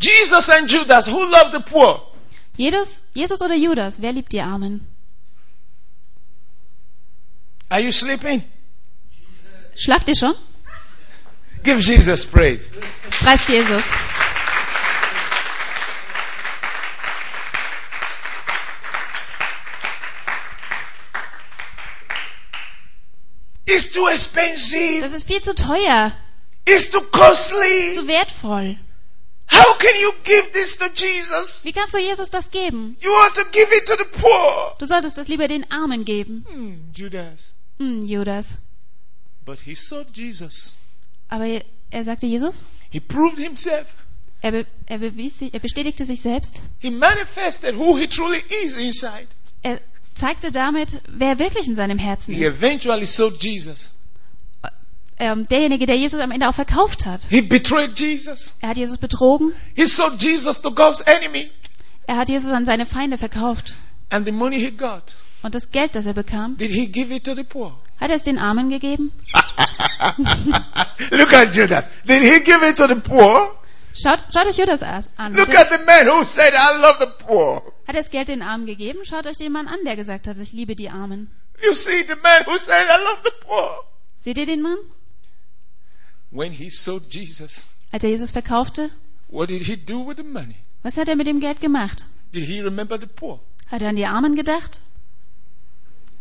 [0.00, 2.00] Jesus and Judas, who loved the poor?
[2.56, 4.86] Jesus, Jesus oder Judas, wer liebt die Armen?
[7.68, 8.42] Are you sleeping?
[9.76, 10.34] Schlaft ihr schon?
[11.62, 12.70] Give Jesus praise.
[13.20, 13.84] Preist Jesus.
[23.66, 25.00] It's too expensive.
[25.02, 26.12] Das ist viel zu teuer,
[26.66, 27.94] It's too costly.
[27.94, 28.78] zu wertvoll.
[29.50, 31.64] How can you give this to Jesus?
[31.64, 32.96] Wie kannst du Jesus das geben?
[33.00, 34.74] You want to give it to the poor.
[34.78, 36.44] Du solltest das lieber den Armen geben.
[36.48, 37.52] Hmm, Judas.
[37.78, 38.58] Hm, Judas.
[39.44, 40.74] But he sought Jesus.
[41.28, 41.46] Aber
[41.90, 43.86] er sagte Jesus, He proved himself.
[44.42, 46.62] er, be, er, bewies sich, er bestätigte sich selbst.
[46.78, 49.26] He manifested who he truly is inside.
[49.62, 49.80] Er
[50.14, 52.56] zeigte damit, wer wirklich in seinem Herzen He ist.
[52.56, 53.92] eventually sold Jesus.
[55.16, 57.20] Ähm, derjenige, der Jesus am Ende auch verkauft hat.
[57.30, 58.56] He betrayed Jesus.
[58.60, 59.52] Er hat Jesus betrogen.
[59.76, 61.50] He sold Jesus to God's enemy.
[62.06, 63.76] Er hat Jesus an seine Feinde verkauft.
[64.10, 65.14] And the money he got,
[65.44, 67.78] Und das Geld, das er bekam, did he give it to the poor?
[68.00, 69.12] hat er es den Armen gegeben.
[71.10, 71.88] Look at Judas.
[72.04, 73.54] Did he give it to the poor?
[73.94, 75.04] Schaut, schaut euch Judas an.
[75.16, 77.62] Hat Look er, at the man who said, I love the poor.
[77.86, 79.04] hat er das Geld den Armen gegeben?
[79.04, 81.30] Schaut euch den Mann an, der gesagt hat, ich liebe die Armen.
[81.62, 83.84] You see the man who said, I love the poor.
[84.16, 84.78] Seht ihr den Mann?
[86.30, 88.90] When he sold Jesus, Als er Jesus verkaufte,
[89.28, 90.56] what did he do with the money?
[90.82, 92.04] was hat er mit dem Geld gemacht?
[92.32, 93.40] Did he remember the poor?
[93.68, 94.80] Hat er an die Armen gedacht?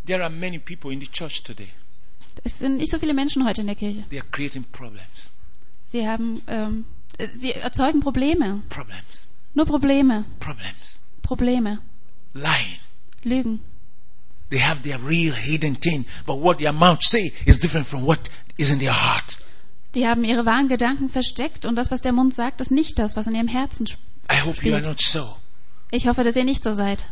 [0.06, 1.70] There are many people in the church today.
[2.44, 4.04] Es sind nicht so viele Menschen heute in der Kirche.
[4.10, 5.30] They are creating problems.
[5.88, 6.86] Sie haben, ähm,
[7.18, 8.64] äh, sie erzeugen Probleme.
[8.70, 9.28] Problems.
[9.54, 10.26] Nur Probleme.
[10.40, 11.00] Problems.
[11.22, 11.80] Probleme.
[12.34, 12.80] Lying.
[13.24, 13.60] Lügen.
[14.50, 18.30] They have their real hidden thing, but what their mouth say is different from what
[18.58, 19.38] is in their heart.
[19.96, 23.16] Die haben ihre wahren Gedanken versteckt und das, was der Mund sagt, ist nicht das,
[23.16, 24.02] was in ihrem Herzen sp-
[24.32, 24.86] I hope you are Spielt.
[24.86, 25.38] not so.
[25.92, 27.06] Ich hoffe, dass ihr nicht so seid.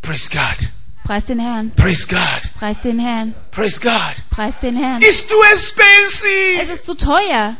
[0.00, 0.70] Praise God.
[1.04, 1.72] Preis den Herrn.
[1.74, 2.52] Praise God.
[2.58, 3.34] Preis den Herrn.
[3.50, 4.14] Praise God.
[4.30, 5.02] Preis den Herrn.
[5.02, 6.72] It's too Es expensive.
[6.72, 7.56] ist zu teuer.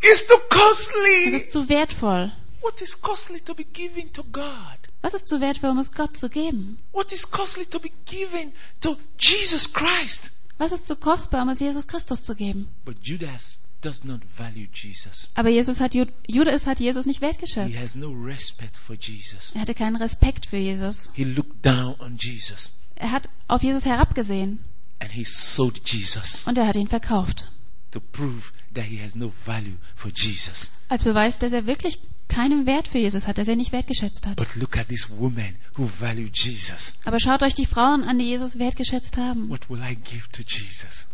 [0.00, 1.36] It's too Es costly.
[1.36, 2.32] ist zu wertvoll.
[2.60, 4.78] What is costly to be given to God?
[5.02, 6.78] Was ist zu wertvoll, um es Gott zu geben?
[6.92, 10.30] What is costly to be given to Jesus Christ?
[10.58, 12.68] Was ist zu kostbar, um es Jesus Christus zu geben?
[12.84, 15.28] But Judas does not value Jesus.
[15.34, 17.76] Aber Jesus hat, Ju- Judas hat Jesus nicht He wertgeschätzt.
[17.80, 19.52] has no respect for Jesus.
[19.54, 21.10] Er hatte keinen Respekt für Jesus.
[21.14, 24.58] He looked down on Jesus Er hat auf Jesus herabgesehen
[25.00, 27.48] and he sold Jesus und er hat ihn verkauft.
[27.92, 30.70] to prove that he has no value for Jesus.
[30.88, 31.98] Als Beweis, dass er wirklich
[32.28, 34.36] keinen Wert für Jesus hat, dass er nicht wertgeschätzt hat.
[34.36, 36.94] But look at these women who value Jesus.
[37.04, 39.48] Aber schaut euch die Frauen an, die Jesus wertgeschätzt haben.
[39.48, 41.06] What will I give to Jesus?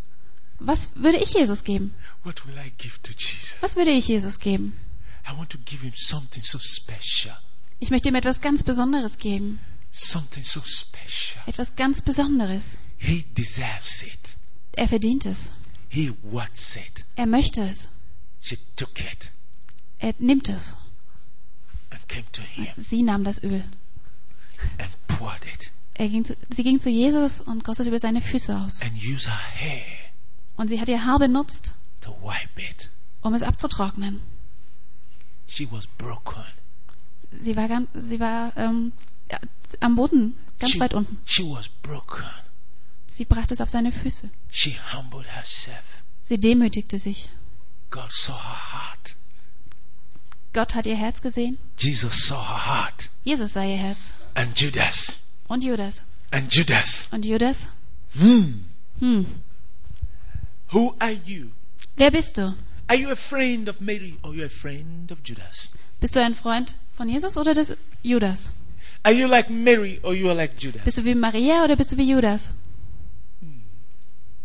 [0.58, 1.94] Was würde ich Jesus geben?
[2.24, 3.56] What will I give to Jesus?
[3.60, 4.78] Was würde ich Jesus geben?
[5.30, 7.36] I want to give him something so special.
[7.80, 9.60] Ich möchte ihm etwas ganz Besonderes geben.
[9.92, 11.42] Something so special.
[11.46, 12.78] Etwas ganz Besonderes.
[12.98, 14.36] He deserves it.
[14.72, 15.52] Er verdient es.
[15.88, 17.04] He wants it.
[17.16, 17.90] Er möchte es.
[18.40, 19.30] She took it
[19.98, 20.76] Er nimmt es.
[22.76, 23.64] Sie nahm das Öl.
[24.78, 25.70] and poured it
[26.10, 28.82] ging zu, sie ging zu Jesus und goss über seine Füße aus.
[28.82, 29.84] and used her hair
[30.56, 31.72] Und sie hat ihr Haar benutzt,
[32.04, 32.88] to wipe it.
[33.22, 34.20] um es abzutrocknen.
[35.46, 36.44] She was broken.
[37.32, 38.92] Sie war, ganz, sie war ähm,
[39.30, 39.38] ja,
[39.80, 41.18] am Boden, ganz she, weit unten.
[41.24, 42.24] she was broken.
[43.06, 44.30] Sie brachte es auf seine Füße.
[44.50, 46.02] She humbled herself.
[46.24, 47.28] Sie demütigte sich.
[47.90, 49.14] God saw her heart.
[50.52, 51.58] Gott hat ihr Herz gesehen.
[51.78, 53.10] Jesus saw her heart.
[53.24, 54.12] Jesus sah ihr Herz.
[54.34, 55.28] And Judas.
[55.48, 56.02] Und Judas.
[56.30, 57.08] And Judas.
[57.12, 57.66] Und Judas?
[58.14, 58.64] Hmm.
[59.00, 59.26] Hm.
[60.72, 61.50] Who are you?
[61.96, 62.54] Wer bist du?
[62.88, 65.68] Are you a friend of Mary or are you a friend of Judas?
[66.00, 68.50] Bist du ein Freund von Jesus oder des Judas?
[69.04, 70.82] Are you like Mary or you are like Judas?
[70.84, 72.50] Bist du wie Maria oder bist du wie Judas?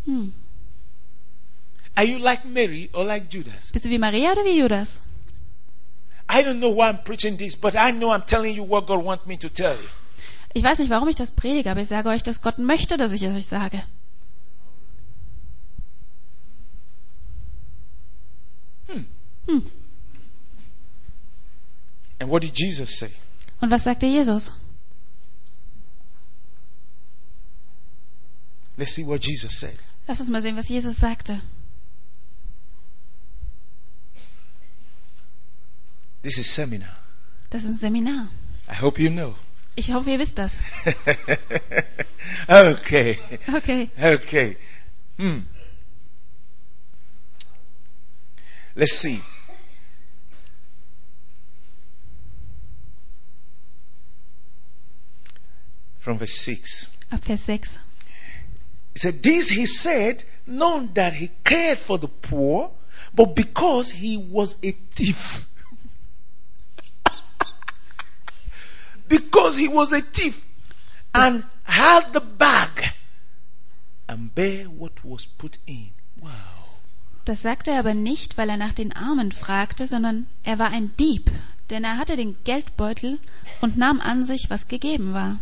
[0.05, 0.33] Hm.
[1.95, 3.71] Are you like Mary or like Judas?
[3.71, 5.01] Bist du wie Maria oder wie Judas?
[6.29, 9.03] I don't know why I'm preaching this, but I know I'm telling you what God
[9.03, 9.89] wants me to tell you.
[10.53, 13.11] Ich weiß nicht, warum ich das predige, aber ich sage euch, dass Gott möchte, dass
[13.11, 13.83] ich es euch sage.
[22.19, 23.11] And what did Jesus say?
[23.61, 24.51] Und was sagte Jesus?
[28.77, 29.79] Let's see what Jesus said.
[30.07, 31.41] Lass uns mal sehen, was Jesus sagte.
[36.21, 36.97] This is seminar.
[37.49, 38.29] Das ist ein Seminar.
[38.67, 39.35] I hope you know.
[39.75, 40.59] Ich hoffe, ihr wisst das.
[42.47, 43.19] okay.
[43.47, 43.89] Okay.
[43.97, 44.57] Okay.
[45.17, 45.45] Hmm.
[48.79, 49.21] Let's see.
[55.97, 56.89] From verse 6.
[57.11, 57.79] Ab Vers 6.
[58.93, 62.71] He said, This he said, not that he cared for the poor,
[63.13, 65.49] but because he was a thief.
[69.09, 70.45] because he was a thief
[71.13, 72.93] and had the bag
[74.07, 75.89] and bear what was put in.
[76.21, 76.48] Wow.
[77.29, 80.89] Das sagte er aber nicht, weil er nach den Armen fragte, sondern er war ein
[80.99, 81.29] Dieb,
[81.69, 83.19] denn er hatte den Geldbeutel
[83.61, 85.37] und nahm an sich, was gegeben war.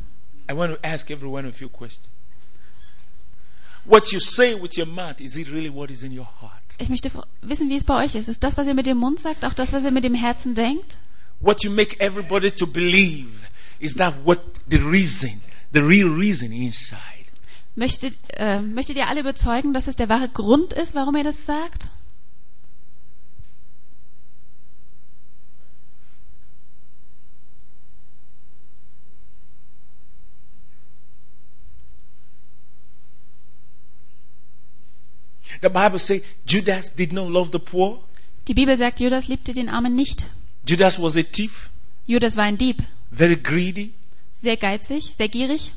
[0.52, 2.04] I want to ask every one of you a question.
[3.86, 6.62] What you say with your mouth, is it really what is in your heart?
[6.78, 7.10] Ich möchte
[7.42, 8.28] wissen, wie es bei euch ist.
[8.28, 10.56] Ist das, was ihr mit dem Mund sagt, auch das, was ihr mit dem Herzen
[10.56, 10.98] denkt?
[11.40, 13.30] What you make everybody to believe,
[13.80, 15.42] is that what the reason
[15.72, 17.17] the real reason inside.
[17.78, 21.46] Möchtet, äh, möchtet ihr alle überzeugen, dass es der wahre Grund ist, warum er das
[21.46, 21.90] sagt?
[35.62, 38.04] The Bible says Judas did not love the poor.
[38.48, 40.26] Die Bibel sagt, Judas liebte den Armen nicht.
[40.68, 41.70] Judas was a thief,
[42.08, 42.82] Judas war ein Dieb,
[43.12, 43.94] very greedy.
[44.34, 45.72] sehr geizig, sehr gierig.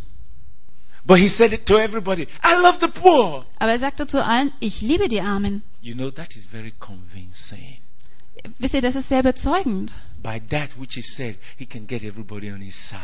[1.04, 2.28] But he said it to everybody.
[2.42, 3.46] I love the poor.
[3.58, 5.62] Aber er sagte zu allen, ich liebe die Armen.
[5.80, 7.78] You know, that is very convincing.
[8.58, 9.94] Wisst ihr, das ist sehr bezeugend.
[10.22, 12.98] By that which he said, he can get everybody on his side.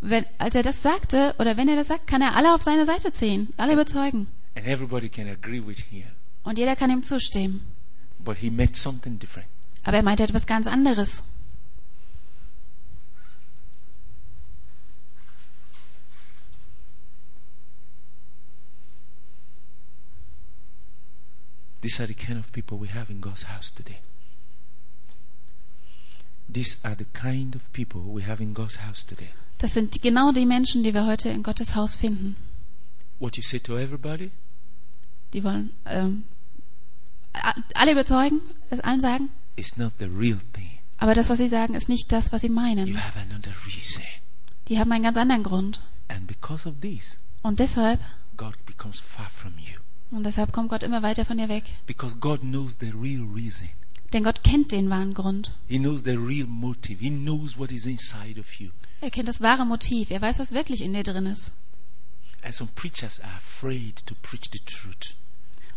[0.00, 2.84] Wenn, als er das sagte, oder wenn er das sagt, kann er alle auf seine
[2.84, 4.28] Seite ziehen, alle überzeugen.
[4.56, 6.04] And everybody can agree with him.
[6.42, 7.62] Und jeder kann ihm zustimmen.
[8.18, 9.48] But he meant something different.
[9.84, 11.24] Aber er meinte etwas ganz anderes.
[21.82, 23.98] These are the kind of people we have in God's house today.
[26.52, 29.30] These are the kind of people we have in God's house today.
[29.58, 32.36] Das sind genau die Menschen, die wir heute in Gottes Haus finden.
[33.20, 34.30] What you say to everybody,
[35.32, 36.24] Die wollen ähm,
[37.74, 38.40] alle überzeugen,
[38.70, 39.30] es allen sagen.
[39.56, 40.68] is not the real thing.
[40.98, 42.96] Aber das, was sie sagen, ist nicht das, was sie You meinen.
[43.02, 44.02] have another reason.
[44.68, 45.80] Die haben einen ganz anderen Grund.
[46.08, 48.00] And because of this, Und deshalb,
[48.36, 49.80] God becomes far from you.
[50.12, 51.64] Und deshalb kommt Gott immer weiter von dir weg.
[51.86, 53.68] Because God knows the real reason.
[54.12, 55.52] Denn Gott kennt den wahren Grund.
[55.68, 57.00] He knows the real motive.
[57.02, 58.70] He knows what is inside of you.
[59.00, 60.10] Er kennt das wahre Motiv.
[60.10, 61.52] Er weiß, was wirklich in dir drin ist.
[62.44, 65.14] And some preachers are afraid to preach the truth.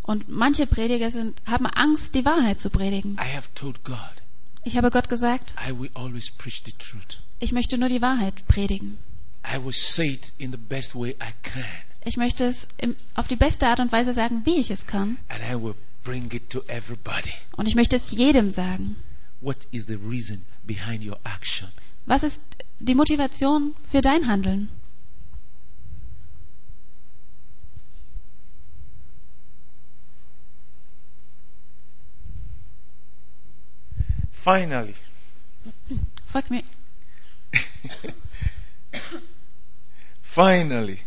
[0.02, 3.14] Und manche Prediger sind, haben Angst, die Wahrheit zu predigen.
[3.14, 3.98] I have told God,
[4.64, 7.22] Ich habe Gott gesagt, I will always preach the truth.
[7.40, 8.98] ich möchte nur die Wahrheit predigen.
[9.48, 11.64] I will say it in the best way I can.
[12.06, 15.18] Ich möchte es im, auf die beste Art und Weise sagen, wie ich es kann.
[15.27, 15.73] And I will
[16.03, 17.34] bring it to everybody.
[17.57, 18.95] Und ich möchte es jedem sagen.
[19.41, 21.69] What is the reason behind your action?
[22.06, 22.41] Was ist
[22.80, 24.69] die Motivation für dein Handeln?
[34.32, 34.94] Finally,
[36.27, 36.64] Folgt mir.
[40.22, 40.99] finally.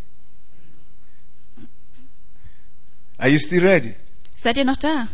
[3.19, 3.95] Are you still ready?
[4.37, 5.09] Seid ihr noch da?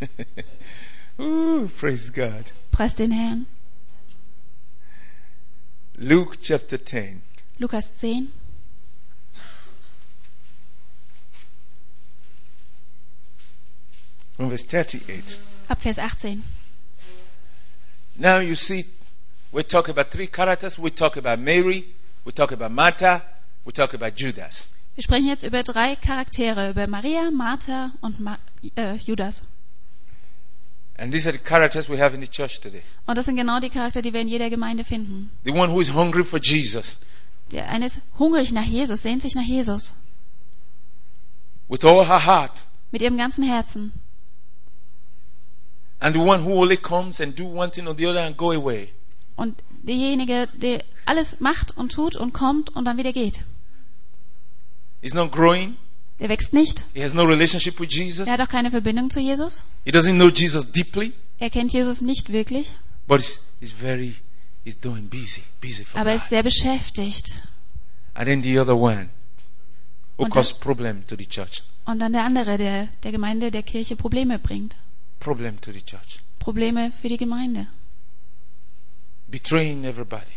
[1.18, 2.52] Ooh, praise God.
[2.70, 3.46] Preist den Herrn.
[5.96, 7.22] Luke chapter 10.
[7.58, 8.28] Lukas 10,
[14.36, 15.38] From verse 38.
[15.68, 16.42] ab Vers 18.
[18.16, 18.86] Now you see,
[19.52, 20.78] we talk about three characters.
[20.78, 21.84] We talk about Mary,
[22.24, 23.22] we talk about Martha,
[23.66, 24.68] we talk about Judas.
[25.00, 28.36] Wir sprechen jetzt über drei Charaktere, über Maria, Martha und Ma
[28.76, 29.42] äh, Judas.
[30.98, 32.82] And these are the characters we have in the church today.
[33.06, 35.30] Und das sind genau die Charakter, die wir in jeder Gemeinde finden.
[35.44, 37.00] The one who is hungry for Jesus
[37.50, 40.02] Der eine ist hungrig nach Jesus, sehnt sich nach Jesus.
[41.70, 42.64] with all her heart.
[42.90, 43.92] Mit ihrem ganzen Herzen.
[46.00, 48.50] And the one who only comes and do one thing or the other and go
[48.50, 48.90] away.
[49.34, 53.40] Und derjenige, der alles macht und tut und kommt und dann wieder geht.
[55.02, 55.76] He's not growing.
[56.18, 56.84] Der wächst nicht.
[56.92, 58.28] He has no relationship with Jesus.
[58.28, 59.64] Er hat auch keine Verbindung zu Jesus.
[59.84, 61.14] He doesn't know Jesus deeply.
[61.38, 62.70] Er kennt Jesus nicht wirklich.
[63.06, 64.16] But he's, he's very,
[64.64, 67.42] he's doing busy, busy for Aber er ist sehr beschäftigt.
[68.12, 69.08] And then the other one
[70.18, 71.62] who Und causes problem to the church.
[71.86, 74.76] Und dann der andere, der der Gemeinde, der Kirche Probleme bringt.
[75.18, 76.20] Problem to the church.
[76.38, 77.66] Probleme für die Gemeinde.
[79.28, 80.32] Betraying everybody.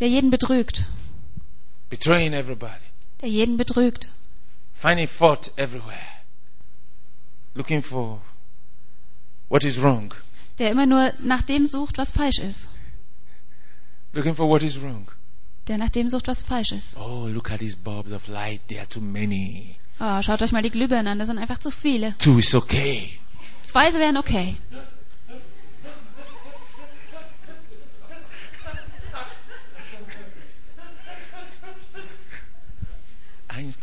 [0.00, 0.86] Der jeden betrügt.
[1.90, 2.87] Betraying everybody.
[3.20, 4.10] Der jeden betrügt.
[4.74, 5.98] Finding fault everywhere.
[7.54, 8.20] Looking for
[9.48, 10.14] what is wrong.
[10.58, 12.68] Der immer nur nach dem sucht, was falsch ist.
[14.12, 15.10] Looking for what is wrong.
[15.66, 16.96] Der nach dem sucht, was falsch ist.
[16.96, 18.60] Oh, look at these bulbs of light.
[18.68, 19.76] There are too many.
[20.00, 22.16] Oh, schaut euch mal die Glühbirnen an, das sind einfach zu viele.
[22.18, 23.18] Two is okay.
[23.62, 24.56] Zwei wären okay.
[33.58, 33.78] Eins,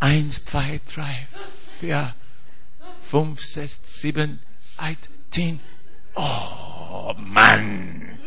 [0.00, 1.28] eins, zwei, drei,
[1.78, 2.14] vier,
[3.00, 4.40] fünf, sechs, sieben,
[4.76, 5.60] acht, zehn.
[6.16, 8.18] Oh, Mann.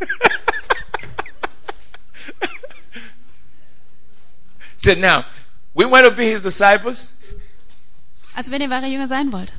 [4.78, 5.26] so now,
[5.74, 7.12] we want to be his disciples.
[8.34, 9.52] Also wenn ihr wahre Jünger sein wollt,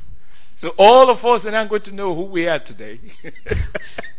[0.60, 2.98] So all of us are now going to know who we are today.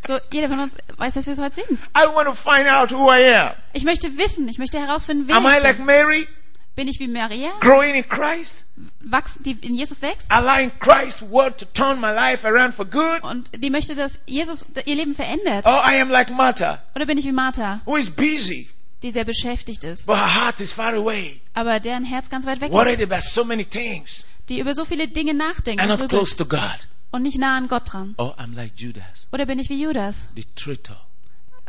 [0.08, 1.82] So, jeder von uns weiß, dass wir es heute sind.
[1.96, 3.52] I want to find out who I am.
[3.74, 5.86] Ich möchte wissen, ich möchte herausfinden, wer Am I ich like bin.
[5.86, 6.28] Mary,
[6.76, 8.64] Bin ich wie Maria, growing in Christ,
[9.02, 13.22] wachsen, die in Jesus wächst allowing Christ's word to turn my life around for good?
[13.22, 15.68] und die möchte, dass Jesus ihr Leben verändert?
[15.68, 18.70] Or I am like Martha, Oder bin ich wie Martha, who is busy,
[19.04, 22.62] die sehr beschäftigt ist, but her heart is far away, aber deren Herz ganz weit
[22.62, 26.00] weg ist, worried about so many things, die über so viele Dinge nachdenkt and und,
[26.02, 26.80] not close to God?
[27.12, 28.16] und nicht nah an Gott dran?
[28.18, 30.98] Or I'm like Judas, Oder bin ich wie Judas, the traitor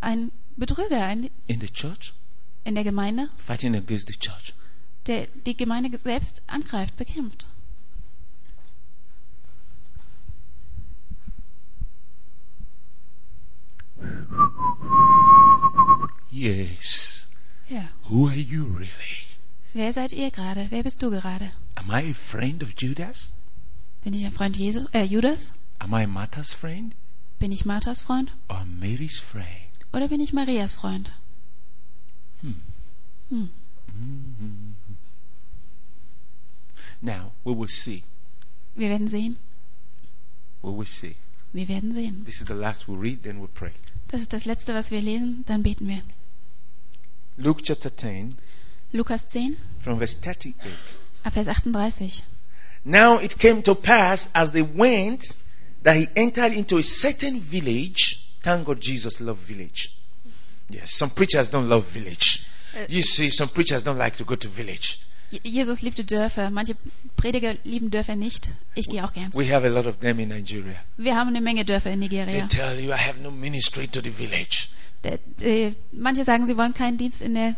[0.01, 2.13] ein Betrüger ein, in the church,
[2.65, 4.55] in der Gemeinde, fighting against the church?
[5.07, 7.47] der die Gemeinde selbst angreift, bekämpft?
[16.31, 17.27] Yes.
[17.69, 17.89] Ja.
[18.09, 19.30] Who are you really?
[19.73, 20.67] Wer seid ihr gerade?
[20.71, 21.53] Wer bist du gerade?
[21.77, 23.33] Am I a friend of Judas?
[24.03, 25.55] Bin ich ein Freund Jesu, äh, Judas?
[25.79, 26.95] Am I Martha's friend?
[27.39, 28.33] Bin ich Marthas Freund?
[28.49, 29.47] Or Mary's friend?
[29.93, 31.11] Oder bin ich Marias Freund?
[37.01, 38.03] Now, we will see.
[38.75, 39.37] Wir werden sehen.
[40.63, 41.17] We will see.
[41.53, 42.25] Wir werden sehen.
[42.25, 43.73] This is the last we'll read, then we'll pray.
[44.09, 45.45] Das ist das Letzte, was wir lesen.
[45.47, 46.03] Dann beten wir.
[47.37, 48.35] Luke chapter 10,
[48.93, 50.55] Lukas 10, from verse 38.
[51.25, 52.23] ab Vers 38.
[52.85, 55.35] Now it came to pass as they went
[55.83, 58.17] that he entered into a certain village.
[58.43, 59.91] Thank God Jesus loved village.
[60.71, 62.47] Yes, some preachers don't love village.
[62.89, 64.99] You see, some preachers don't like to go to village.
[65.31, 66.51] Je- Jesus liebte Dörfer.
[66.51, 66.75] Manche
[67.17, 68.51] Prediger lieben Dörfer nicht.
[68.75, 69.31] Ich gehe auch gern.
[69.35, 70.77] We have a lot of them in Nigeria.
[70.97, 72.47] Wir haben eine Menge Dörfer in They Nigeria.
[72.49, 74.69] tell you, I have no ministry to the village.
[75.05, 77.57] Der- äh, Manche sagen, sie wollen keinen Dienst in der.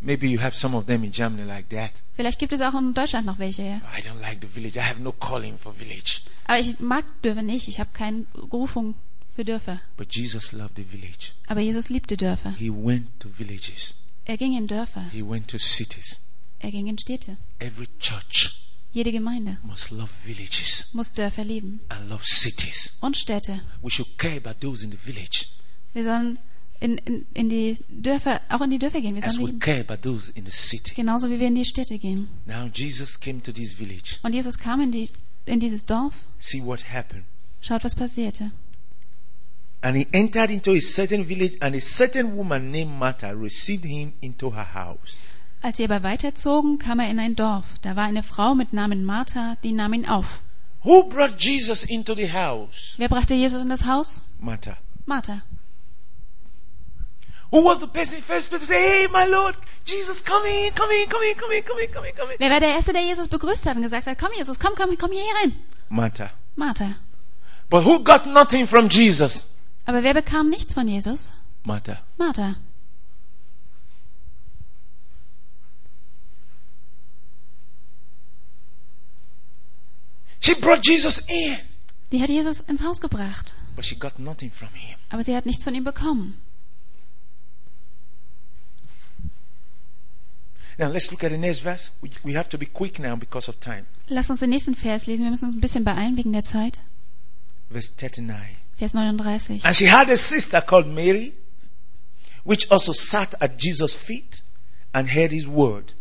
[0.00, 2.02] Maybe you have some of them in Germany like that.
[2.16, 3.62] Vielleicht gibt es auch in Deutschland noch welche.
[3.62, 3.76] Ja.
[3.96, 4.78] I don't like the village.
[4.78, 6.20] I have no calling for village.
[6.44, 7.66] Aber ich mag Dörfer nicht.
[7.68, 8.94] Ich habe keine Berufung
[9.34, 9.80] für Dörfer.
[9.96, 11.32] But Jesus loved the village.
[11.46, 12.54] Aber Jesus liebte Dörfer.
[12.58, 13.94] He went to villages.
[14.26, 15.04] Er ging in Dörfer.
[15.12, 16.20] He went to cities.
[16.58, 17.36] Er ging in Städte.
[17.58, 18.62] Every church
[18.92, 21.80] Jede Gemeinde must love villages muss Dörfer lieben.
[21.90, 22.96] and love cities.
[23.00, 23.60] Und Städte.
[23.82, 25.46] We should care about those in the village
[25.92, 26.38] Wir sollen
[26.80, 29.14] in, in, in die Dörfer, auch in die Dörfer gehen.
[29.14, 30.94] Wir as sollen we.
[30.94, 32.28] Genauso wie wir in die Städte gehen.
[32.46, 34.18] Now Jesus came to this village.
[34.22, 35.08] Und Jesus kam in, die,
[35.46, 36.26] in dieses Dorf.
[36.38, 37.24] See what happened.
[37.60, 38.50] Schaut, was passierte.
[39.82, 44.14] And he entered into a certain village, and a certain woman named Martha received him
[44.20, 45.16] into her house.
[45.62, 47.78] Als sie aber weiterzogen, kam er in ein Dorf.
[47.82, 50.40] Da war eine Frau mit Namen Martha, die nahm ihn auf.
[50.82, 52.94] Who brought Jesus into the house?
[52.96, 54.22] Wer brachte Jesus in das Haus?
[54.38, 54.76] Martha.
[55.04, 55.42] Martha.
[57.52, 60.90] Who was the person first person to say, Hey, my Lord, Jesus, come in, come
[60.90, 62.36] in, come in, come in, come in, come in, come in?
[62.38, 64.96] Wer war der Erste, der Jesus begrüßt hat und gesagt hat, komm Jesus, komm, komm,
[64.98, 65.54] komm hier rein.
[65.88, 66.30] Martha.
[66.56, 66.96] Martha.
[67.70, 69.50] But who got nothing from Jesus?
[69.84, 71.30] Aber wer bekam nichts von Jesus?
[71.62, 71.98] Martha.
[72.16, 72.56] Martha.
[80.40, 81.58] She brought Jesus in,
[82.12, 83.54] Die hat Jesus ins Haus gebracht.
[83.74, 84.96] but she got nothing from him.
[85.10, 86.40] Aber sie hat nichts von ihm bekommen.
[90.78, 91.90] Now let's look at the next verse.
[92.02, 93.86] We, we have to be quick now because of time.
[94.08, 95.24] Lass uns den nächsten Vers lesen.
[95.24, 96.80] Wir müssen uns ein bisschen beeilen wegen der Zeit.
[97.70, 98.56] Verse 39.
[98.76, 99.64] Vers 39.
[99.64, 101.32] And she had a sister called Mary,
[102.44, 104.42] which also sat at Jesus' feet
[104.92, 105.94] and heard his word.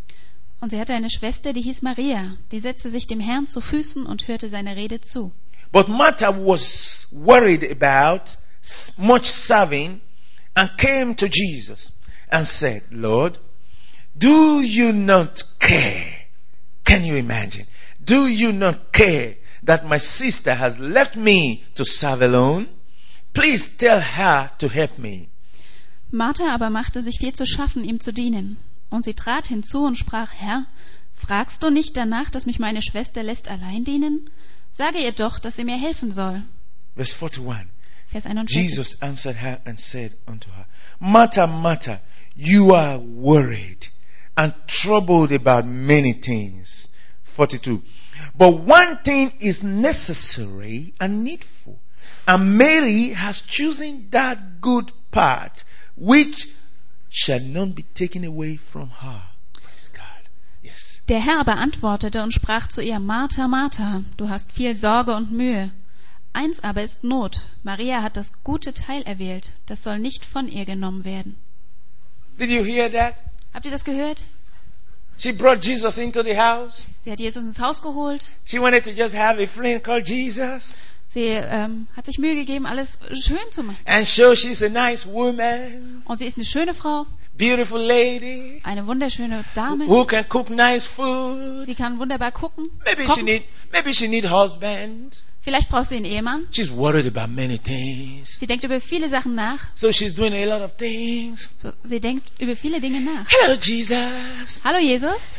[0.59, 2.37] Und sie hatte eine Schwester, die hieß Maria.
[2.51, 5.31] Die setzte sich dem Herrn zu Füßen und hörte seiner Rede zu.
[5.71, 8.37] But Martha was worried about
[8.97, 10.01] much serving
[10.53, 11.93] and came to Jesus
[12.29, 13.39] and said, Lord,
[14.17, 16.05] do you not care?
[16.85, 17.65] Can you imagine?
[18.03, 22.67] Do you not care that my sister has left me to serve alone?
[23.33, 25.29] Please tell her to help me.
[26.11, 28.57] Martha aber machte sich viel zu schaffen, ihm zu dienen.
[28.89, 30.65] Und sie trat hinzu und sprach, Herr,
[31.13, 34.29] fragst du nicht danach, dass mich meine Schwester lässt allein dienen?
[34.71, 36.43] Sage ihr doch, dass sie mir helfen soll.
[36.95, 37.67] Verse 41.
[38.07, 38.55] Vers 41.
[38.55, 40.67] Jesus answered her and said unto her,
[40.99, 41.99] Martha, Martha,
[42.35, 43.84] you are worried
[44.37, 46.89] and troubled about many things.
[47.23, 47.81] 42.
[48.37, 51.79] But one thing is necessary and needful.
[52.27, 55.63] And Mary has chosen that good part
[55.95, 56.49] which
[57.09, 59.21] shall not be taken away from her.
[59.53, 60.29] Praise God.
[60.61, 60.99] Yes.
[61.07, 65.31] Der Herr aber antwortete und sprach zu ihr, Martha, Martha, du hast viel Sorge und
[65.31, 65.71] Mühe.
[66.33, 67.43] Eins aber ist Not.
[67.63, 69.51] Maria hat das gute Teil erwählt.
[69.67, 71.37] Das soll nicht von ihr genommen werden.
[72.37, 73.15] Did you hear that?
[73.55, 74.23] Habt ihr das gehört?
[75.17, 76.85] She brought Jesus into the house.
[77.05, 78.31] Sie hat Jesus ins Haus geholt.
[78.45, 80.75] She wanted to just have a friend called Jesus
[81.07, 83.77] Sie ähm, hat sich Mühe gegeben, alles schön zu machen.
[83.85, 87.05] and show she's a nice woman, Und sie ist eine schöne Frau,
[87.37, 89.87] beautiful lady eine wunderschöne Dame.
[89.87, 91.65] who can cook nice food.
[91.65, 92.69] Sie kann wunderbar gucken.
[92.85, 93.23] Maybe she kochen.
[93.25, 95.23] need maybe she need husband.
[95.45, 96.47] Vielleicht braucht sie einen Ehemann.
[96.51, 98.39] She's worried about many things.
[98.39, 99.59] Sie denkt über viele Sachen nach.
[99.75, 101.51] So she's doing a lot of things.
[101.57, 103.27] So, sie denkt über viele Dinge nach.
[103.29, 104.61] Hello, Jesus.
[104.63, 105.35] Hallo Jesus,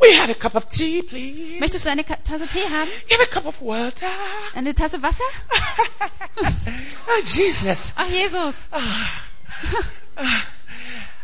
[0.00, 1.60] We had a cup of tea, please.
[1.60, 2.88] möchtest du eine Ka- Tasse Tee haben?
[3.10, 4.06] You have a cup of water.
[4.54, 5.24] Eine Tasse Wasser?
[6.38, 7.92] oh, Jesus.
[7.96, 8.66] Ach Jesus,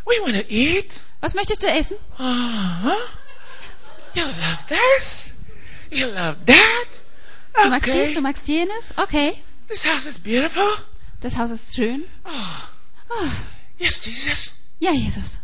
[0.05, 1.01] We want to eat.
[1.23, 1.97] was möchtest du essen?
[2.19, 2.97] Uh-huh.
[4.15, 5.33] You love this.
[5.91, 6.87] You love that.
[7.62, 8.93] Du magst dies, du magst jenes?
[8.97, 9.35] Okay.
[9.69, 10.66] This house is beautiful.
[11.20, 12.05] Das Haus ist schön.
[12.24, 13.28] Oh.
[13.78, 14.61] Yes, Jesus.
[14.78, 15.41] Ja, Jesus.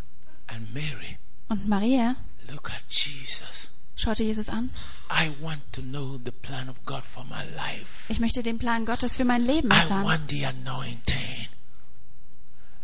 [0.48, 1.18] And Mary,
[1.48, 2.16] Und Maria
[2.50, 3.70] look at Jesus.
[3.96, 4.70] schaute Jesus an.
[5.10, 8.10] I want to know the plan of God for my life.
[8.10, 10.04] Ich möchte den Plan Gottes für mein Leben I erfahren.
[10.04, 11.48] want the anointing.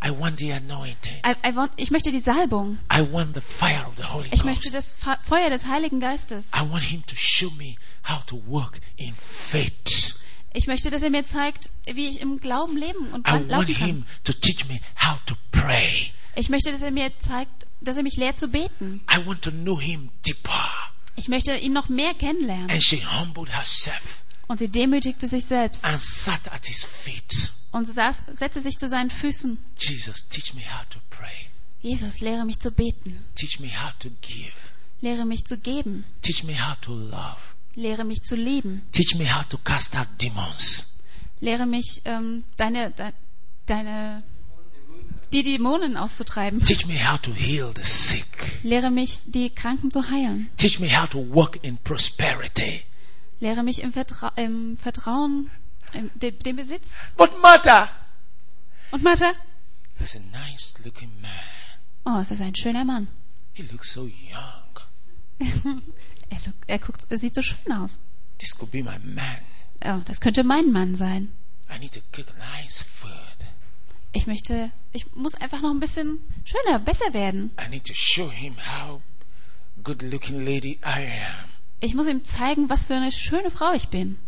[0.01, 1.15] I want the anointing.
[1.25, 2.79] I, I want, ich möchte die Salbung.
[2.91, 6.47] I want the fire of the Holy Ich möchte das Fe- Feuer des Heiligen Geistes.
[6.55, 7.75] I want Him to show me
[8.07, 10.21] how to work in faith.
[10.53, 13.85] Ich möchte, dass er mir zeigt, wie ich im Glauben leben und I laufen kann.
[13.87, 16.11] Him to teach me how to pray.
[16.35, 19.01] Ich möchte, dass er mir zeigt, dass er mich lehrt zu beten.
[19.11, 20.69] I want to know Him deeper.
[21.15, 22.69] Ich möchte ihn noch mehr kennenlernen.
[22.71, 27.51] And she humbled herself Und sie demütigte sich selbst and sat at His feet.
[27.71, 29.57] Und saß, setzte sich zu seinen Füßen.
[29.77, 31.49] Jesus, teach me how to pray.
[31.81, 33.25] Jesus, lehre mich zu beten.
[33.35, 34.51] Teach me how to give.
[35.01, 36.03] Lehre mich zu geben.
[36.21, 37.37] Teach me how to love.
[37.75, 38.81] Lehre mich zu lieben.
[38.91, 40.97] Teach me how to cast out demons.
[41.39, 43.11] Lehre mich, ähm, deine, de,
[43.65, 44.23] deine,
[45.31, 46.61] die Dämonen auszutreiben.
[46.63, 48.59] Teach me how to heal the sick.
[48.63, 50.49] Lehre mich, die Kranken zu heilen.
[50.57, 52.81] Teach me how to walk in prosperity.
[53.39, 55.49] Lehre mich im, Vertra im Vertrauen,
[55.93, 57.15] im, de, dem Besitz.
[57.17, 57.89] But Martha,
[58.91, 59.33] Und Martha?
[59.99, 61.31] he's a nice looking man.
[62.05, 63.07] Oh, es ist ein schöner Mann.
[63.53, 64.79] He looks so young.
[66.31, 67.99] Er, look- er, guckt, er sieht so schön aus.
[68.37, 69.39] This could be my man.
[69.83, 71.31] Oh, das könnte mein Mann sein.
[71.73, 73.09] I need to cook nice food.
[74.11, 77.51] Ich möchte, ich muss einfach noch ein bisschen schöner, besser werden.
[77.59, 79.01] I need to show him how
[79.83, 81.49] good looking lady I am.
[81.79, 84.19] Ich muss ihm zeigen, was für eine schöne Frau ich bin.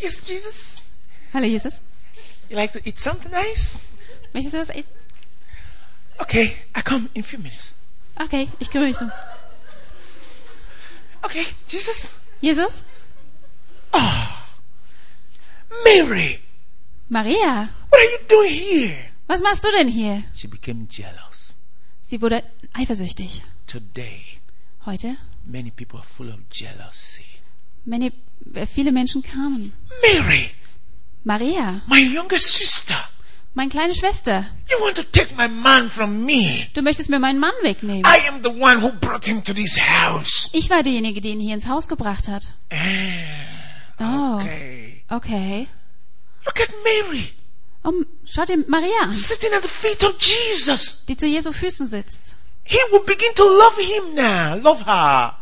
[0.00, 0.82] Yes, Jesus.
[1.32, 1.80] Hallo Jesus.
[2.50, 3.80] You like to eat something nice?
[4.34, 4.84] Möchtest du was essen?
[6.20, 7.74] Okay, I come in a few minutes.
[8.20, 9.12] Okay, ich kümmere mich drum.
[11.22, 12.14] Okay, Jesus.
[12.40, 12.84] Jesus?
[15.84, 16.38] Mary,
[17.08, 18.96] Maria, what are you doing here?
[19.28, 20.24] was machst du denn hier?
[20.34, 21.54] She became jealous.
[22.00, 22.42] Sie wurde
[22.72, 23.42] eifersüchtig.
[23.66, 24.38] Today,
[24.84, 27.24] Heute, many people are full of jealousy.
[27.84, 28.12] meine,
[28.54, 29.72] äh, viele Menschen kamen.
[30.14, 30.50] Mary,
[31.24, 32.96] Maria, my younger sister,
[33.54, 36.66] meine kleine Schwester, you want to take my man from me.
[36.74, 38.02] du möchtest mir meinen Mann wegnehmen.
[38.06, 40.48] I am the one who brought him to this house.
[40.52, 42.54] Ich war diejenige, die ihn hier ins Haus gebracht hat.
[42.70, 42.76] Ah,
[44.00, 45.04] Oh, okay.
[45.10, 45.68] okay.
[46.44, 47.30] Look at Mary
[47.84, 47.92] Oh,
[48.24, 51.04] schau dir Maria an, sitting at the feet of Jesus.
[51.06, 52.36] die zu Jesu Füßen sitzt.
[52.64, 54.54] He will begin to love him now.
[54.62, 55.34] Love her.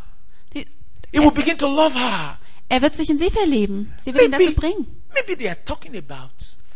[0.55, 0.67] Die,
[1.13, 2.39] He will begin to love her.
[2.69, 3.93] er wird sich in sie verlieben.
[3.99, 5.03] Sie wird ihn dazu Maybe, bringen.
[5.15, 6.31] maybe they are talking about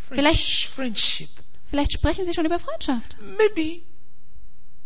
[0.08, 1.30] Vielleicht- French, friendship.
[1.70, 3.16] Vielleicht sprechen sie schon über Freundschaft.
[3.38, 3.82] Maybe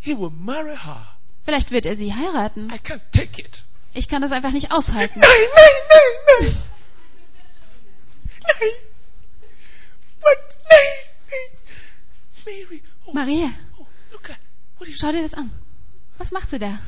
[0.01, 1.07] he will marry her.
[1.45, 2.71] Vielleicht wird er sie heiraten.
[2.71, 3.65] I can't take it.
[3.95, 5.19] Ich kann das einfach nicht aushalten.
[5.19, 6.57] Nein, nein, nein, nein.
[8.43, 8.71] Nein.
[10.21, 10.59] What?
[10.71, 10.89] Nein,
[11.31, 11.51] nein.
[12.47, 12.83] Mary.
[13.07, 13.51] Oh, Maria.
[14.79, 15.53] What is, schau dir das an.
[16.19, 16.79] Was macht sie da?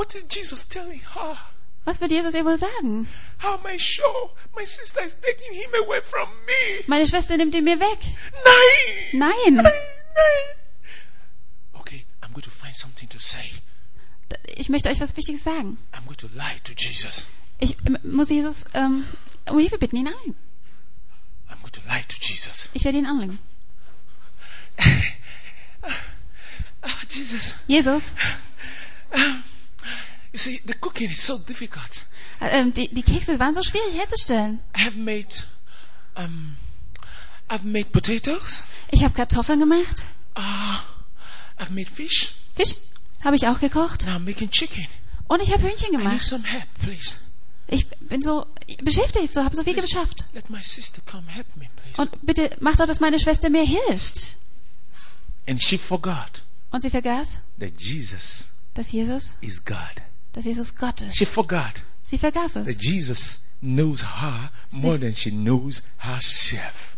[0.00, 1.36] what is Jesus telling her?
[1.84, 3.06] Was wird Jesus ihr wohl sagen?
[3.38, 6.84] How am I sure my sister is taking him away from me?
[6.86, 7.98] Meine Schwester nimmt ihn mir weg.
[8.44, 9.18] Nein.
[9.18, 9.54] Nein.
[9.56, 10.46] Nein, nein.
[11.74, 13.52] Okay, I'm going to find something to say.
[14.56, 15.78] Ich möchte euch was Wichtiges sagen.
[15.92, 17.26] I'm going to lie to Jesus.
[17.58, 19.04] Ich muss Jesus ähm,
[19.50, 20.34] um Hilfe bitten, ihn ein.
[21.50, 22.70] I'm going to lie to Jesus.
[22.72, 23.38] Ich werde ihn anlügen.
[26.82, 27.54] Ah, Jesus.
[27.68, 28.14] Jesus,
[30.32, 32.04] You see, the cooking is so difficult.
[32.40, 34.60] äh, ähm, die, die Kekse waren so schwierig herzustellen.
[34.76, 35.28] I have made,
[36.14, 36.56] um,
[37.48, 38.62] I've made potatoes.
[38.92, 40.04] Ich habe Kartoffeln gemacht.
[40.36, 42.34] Uh, I've made fish.
[42.54, 42.76] Fisch
[43.24, 44.06] habe ich auch gekocht.
[44.06, 44.86] Now I'm making chicken.
[45.26, 46.22] Und ich habe Hühnchen I need gemacht.
[46.22, 47.16] some help, please.
[47.66, 48.46] Ich bin so
[48.82, 50.24] beschäftigt, so habe so viel Please, geschafft.
[50.32, 52.00] Let my sister come help me, please.
[52.00, 54.36] Und bitte mach doch, dass meine Schwester mir hilft.
[55.48, 59.76] And she forgot Und sie vergaß, that Jesus dass Jesus, is God.
[60.32, 61.32] dass Jesus Gott She ist.
[61.32, 62.66] forgot Sie vergaß es.
[62.66, 66.96] that Jesus knows her more than she knows herself.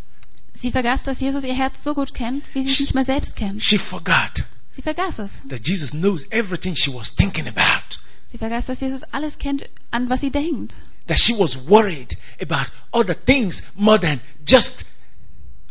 [0.54, 3.36] Sie vergaß, dass Jesus ihr Herz so gut kennt, wie sie es nicht mal selbst
[3.36, 3.64] kennt.
[3.64, 5.42] She forgot Sie vergaß es.
[5.48, 7.98] that Jesus knows everything she was thinking about.
[8.30, 10.76] Sie vergaß, dass Jesus alles kennt, an was sie denkt.
[11.06, 14.84] That she was worried about other things more than just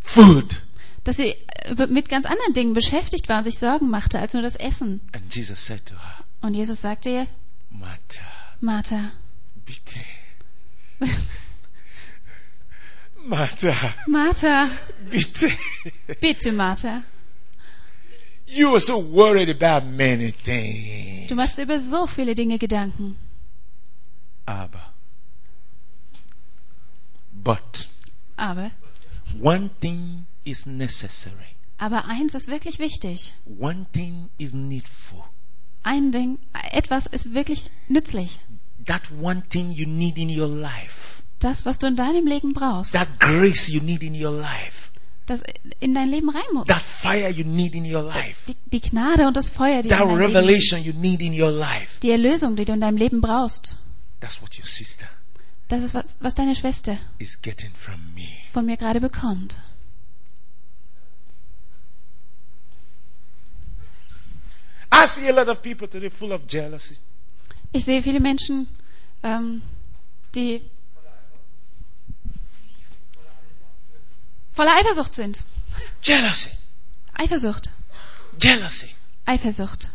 [0.04, 0.58] food.
[1.04, 4.44] Dass sie äh, mit ganz anderen Dingen beschäftigt war und sich Sorgen machte, als nur
[4.44, 5.02] das Essen.
[5.14, 7.28] And Jesus said to her, Und Jesus sagte ihr,
[7.70, 8.22] Martha,
[8.60, 9.12] Martha,
[9.66, 10.00] bitte.
[13.26, 14.70] Martha, Martha,
[15.10, 15.50] bitte.
[16.20, 17.04] bitte Martha.
[18.48, 21.30] You were so worried about many things.
[21.30, 23.16] Du machst über so viele Dinge Gedanken.
[24.46, 24.92] Aber,
[27.32, 27.88] but,
[28.36, 28.72] Aber,
[29.40, 31.56] one thing is necessary.
[31.78, 33.34] aber eins ist wirklich wichtig.
[33.60, 35.24] One thing is needful.
[35.84, 36.38] Ein Ding,
[36.72, 38.40] etwas ist wirklich nützlich.
[38.86, 41.24] That one thing you need in your life.
[41.40, 44.90] Das, was du in deinem Leben brauchst, That grace you need in your life.
[45.26, 45.42] das
[45.80, 46.66] in dein Leben rein muss.
[46.66, 48.42] That fire you need in your life.
[48.48, 51.22] Die, die Gnade und das Feuer, die, du That in deinem Leben, revelation you need
[51.22, 52.00] in your life.
[52.04, 53.78] die Erlösung, die du in deinem Leben brauchst,
[54.20, 55.08] That's what your sister
[55.68, 58.28] das ist, was, was deine Schwester is getting from me.
[58.52, 59.58] von mir gerade bekommt.
[64.94, 66.98] I see a lot of people today full of jealousy.
[67.72, 68.68] Ich sehe viele Menschen,
[69.24, 69.62] ähm,
[70.36, 70.62] die
[74.54, 75.42] voller Eifersucht sind.
[76.04, 76.50] Jealousy.
[77.14, 77.70] Eifersucht,
[78.42, 78.90] Jealousy.
[79.26, 79.88] Eifersucht,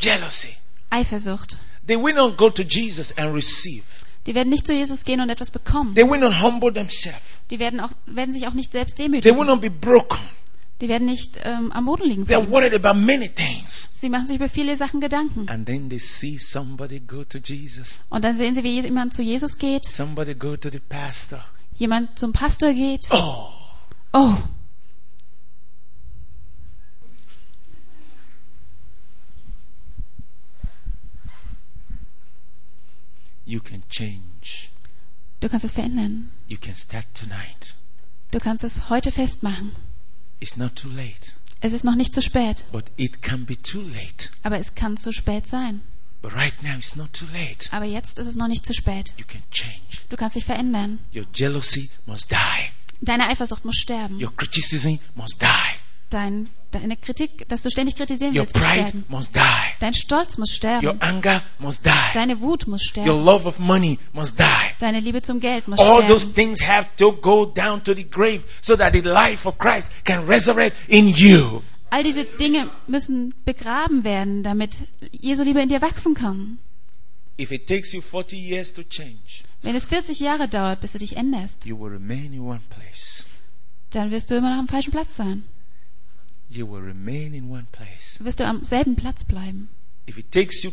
[0.00, 0.56] Jealousy.
[0.90, 1.58] Eifersucht.
[1.86, 3.84] They will not go to Jesus and receive.
[4.26, 5.94] Die werden nicht zu Jesus gehen und etwas bekommen.
[5.94, 7.40] They will not humble themselves.
[7.50, 9.46] Die werden, auch, werden sich auch nicht selbst They will demütigen.
[9.46, 10.20] not be broken.
[10.82, 12.24] Die werden nicht ähm, am Boden liegen.
[12.24, 12.50] They're fallen.
[12.50, 13.88] worried about many things.
[13.92, 15.48] Sie machen sich über viele Sachen Gedanken.
[15.48, 19.22] And then they see somebody go to Jesus, Und dann sehen sie, wie jemand zu
[19.22, 21.44] Jesus geht, somebody go to the pastor.
[21.78, 23.06] jemand zum Pastor geht.
[23.12, 23.52] Oh,
[24.12, 24.36] Oh,
[33.44, 34.68] you can change.
[35.40, 36.30] du kannst es verändern.
[36.48, 37.74] You can start tonight.
[38.30, 39.72] Du kannst es heute festmachen.
[40.42, 43.80] It's not too late, Es ist noch nicht zu spät, but it can be too
[43.82, 44.28] late.
[44.42, 45.82] aber es kann zu spät sein.
[46.20, 47.68] But right now, it's not too late.
[47.72, 49.12] Aber jetzt ist es noch nicht zu spät.
[49.16, 49.98] You can change.
[50.08, 50.98] Du kannst dich verändern.
[51.14, 52.70] Your jealousy must die.
[53.00, 54.20] Deine Eifersucht muss sterben.
[54.20, 55.46] Your criticism must die.
[56.12, 59.04] Dein, deine Kritik, dass du ständig kritisieren Your willst, muss pride sterben.
[59.08, 59.40] must die.
[59.80, 61.00] Dein Stolz muss Your sterben.
[61.00, 61.90] anger must die.
[62.12, 63.24] Deine Wut muss Your sterben.
[63.24, 64.44] love of money must die.
[64.78, 66.34] Deine Liebe zum Geld muss All those sterben.
[66.34, 70.26] things have to go down to the grave so that the life of Christ can
[70.26, 71.62] resurrect in you.
[71.90, 74.78] All diese Dinge müssen begraben werden, damit
[75.12, 76.58] Jesu Liebe in dir wachsen kann.
[77.38, 80.98] If it takes you 40 years to change, Wenn es 40 Jahre dauert, bis du
[80.98, 83.24] dich änderst, you will remain in one place.
[83.90, 85.44] dann wirst du immer noch am falschen Platz sein.
[86.54, 88.18] You will remain in one place.
[88.22, 89.68] Wirst du am selben Platz bleiben.
[90.06, 90.72] If it takes you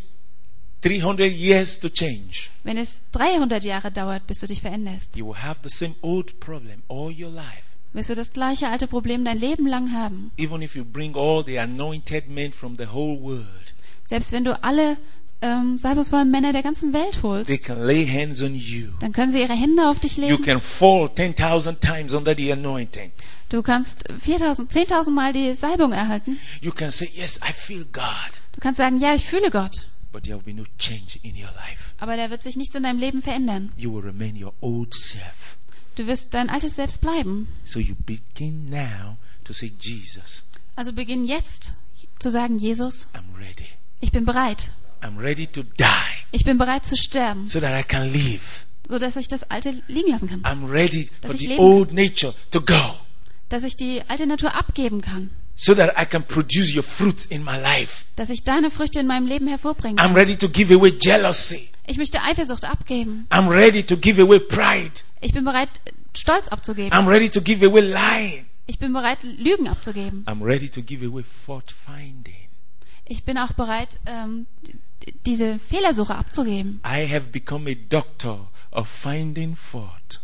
[0.81, 5.41] 300 years to change, Wenn es 300 Jahre dauert, bis du dich veränderst, you will
[5.41, 7.63] have the same old problem all your life.
[7.93, 10.31] wirst du das gleiche alte Problem dein Leben lang haben.
[10.37, 13.73] Even if you bring all the anointed men from the whole world,
[14.05, 14.97] Selbst wenn du alle
[15.41, 20.43] ähm, salbungsvollen Männer der ganzen Welt holst, dann können sie ihre Hände auf dich legen.
[20.43, 23.11] can fall 10,000 times under the anointing.
[23.49, 26.37] Du kannst 4000, 10.000 Mal die Salbung erhalten.
[26.61, 28.03] You can say, Yes, I feel God.
[28.53, 29.89] Du kannst sagen, ja, ich fühle Gott.
[30.11, 31.93] But there will be no change in your life.
[31.99, 33.71] Aber da wird sich nichts in deinem Leben verändern.
[33.75, 35.57] You will remain your old self.
[35.95, 37.47] Du wirst dein altes Selbst bleiben.
[37.65, 40.43] So you begin now to say, Jesus,
[40.75, 41.73] Also beginn jetzt
[42.19, 43.67] zu sagen, Jesus, I'm ready.
[43.99, 44.71] ich bin bereit.
[45.01, 45.85] I'm ready to die
[46.31, 48.65] Ich bin bereit zu sterben, so that I can live.
[48.87, 50.41] so dass ich das Alte liegen lassen kann.
[50.43, 52.95] I'm ready Dass for ich the old nature to go
[53.49, 55.31] Dass ich die alte Natur abgeben kann.
[55.55, 58.05] so that I can produce your fruits in my life.
[58.15, 60.15] Dass ich deine Früchte in meinem Leben hervorbringen I'm kann.
[60.15, 61.69] ready to give away jealousy.
[61.87, 63.25] Ich möchte Eifersucht abgeben.
[63.31, 64.91] I'm ready to give away pride.
[65.21, 65.69] Ich bin bereit,
[66.15, 66.91] Stolz abzugeben.
[66.93, 68.45] I'm ready to give away lying.
[68.67, 70.23] Ich bin bereit, Lügen abzugeben.
[70.27, 72.35] I'm ready to give away fault finding.
[73.05, 74.45] Ich bin auch bereit, ähm,
[75.25, 76.81] diese Fehlersuche abzugeben.
[76.85, 80.21] I have become a doctor of finding fault.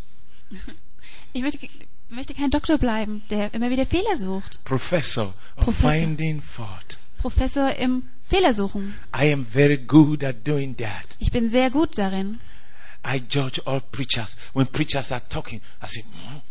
[1.34, 1.68] Ich möchte,
[2.10, 4.64] möchte kein Doktor bleiben, der immer wieder Fehler sucht.
[4.64, 5.92] Professor of Professor.
[5.92, 6.98] finding fault.
[7.20, 8.94] Professor im Fehlersuchen.
[9.16, 11.18] I am very good at doing that.
[11.20, 12.40] Ich bin sehr gut darin.
[13.06, 14.38] I judge all preachers.
[14.54, 16.42] When preachers are talking, I say, "Hmm,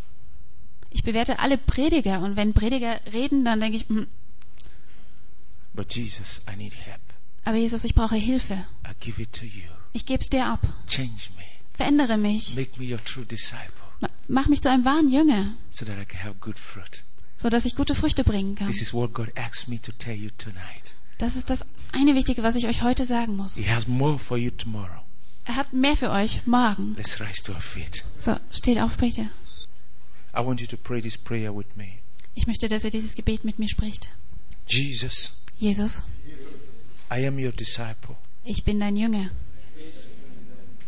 [0.90, 4.06] Ich bewerte alle Prediger und wenn Prediger reden, dann denke ich, hm,
[5.74, 7.01] but Jesus, I need help.
[7.44, 8.54] Aber Jesus, ich brauche Hilfe.
[8.86, 9.68] I give it to you.
[9.92, 10.60] Ich gebe es dir ab.
[10.88, 11.44] Change me.
[11.72, 12.54] Verändere mich.
[12.56, 16.04] Make me your true disciple Ma- Mach mich zu einem wahren Jünger, so that I
[16.04, 17.04] can have good fruit.
[17.36, 18.68] so dass ich gute Früchte bringen kann.
[18.68, 20.92] This is what God asked me to tell you tonight.
[21.18, 23.56] Das ist das eine Wichtige, was ich euch heute sagen muss.
[23.56, 25.02] He has more for you tomorrow.
[25.44, 26.94] Er hat mehr für euch morgen.
[26.96, 28.02] Let's rise to our feet.
[28.20, 29.28] So, steht auf, bitte.
[30.36, 31.98] I want you to pray this prayer with me.
[32.34, 34.10] Ich möchte, dass ihr dieses Gebet mit mir spricht.
[34.66, 36.04] Jesus, Jesus,
[37.10, 38.16] I am your disciple.
[38.44, 39.31] ich bin dein Jünger.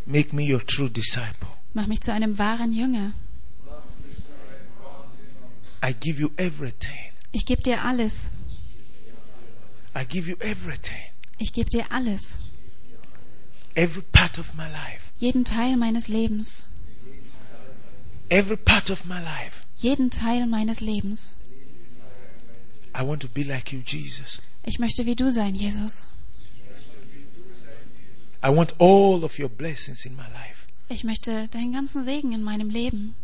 [0.06, 1.48] Make me your true disciple.
[1.74, 3.12] Mach mich zu einem wahren Jünger.
[5.82, 7.12] I give you everything.
[7.32, 8.30] Ich gebe dir alles.
[9.94, 11.02] I give you everything.
[11.38, 12.38] Ich gebe dir alles.
[13.74, 15.10] Every part of my life.
[15.18, 16.68] Jeden Teil meines Lebens.
[18.30, 19.64] Every part of my life.
[19.76, 21.36] Jeden Teil meines Lebens.
[22.94, 24.40] I want to be like you, Jesus.
[24.66, 26.09] Ich möchte wie du sein, Jesus.
[28.43, 30.66] I want all of your blessings in my life.
[30.88, 33.14] Ich möchte deinen ganzen Segen in meinem Leben.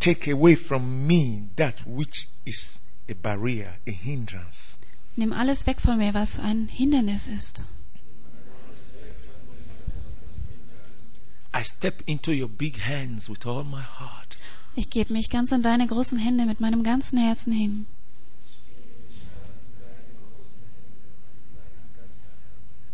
[0.00, 4.78] Take away from me that which is a barrier, a hindrance.
[5.16, 7.64] Nimm alles weg von mir, was ein Hindernis ist.
[11.52, 14.36] I step into your big hands with all my heart.
[14.74, 17.86] Ich gebe mich ganz in deine großen Hände mit meinem ganzen Herzen hin.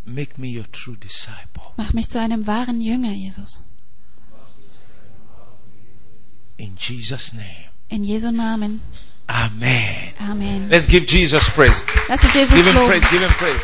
[0.07, 1.73] Make me your true disciple.
[1.75, 3.61] Mach mich zu einem wahren Jünger, Jesus.
[6.57, 7.65] In Jesus' name.
[7.89, 8.81] In Jesu Namen.
[9.27, 10.13] Amen.
[10.21, 10.69] Amen.
[10.69, 11.83] Let's give Jesus praise.
[12.07, 12.87] Lass uns Jesus Give him loben.
[12.87, 13.09] praise.
[13.11, 13.63] Give him praise.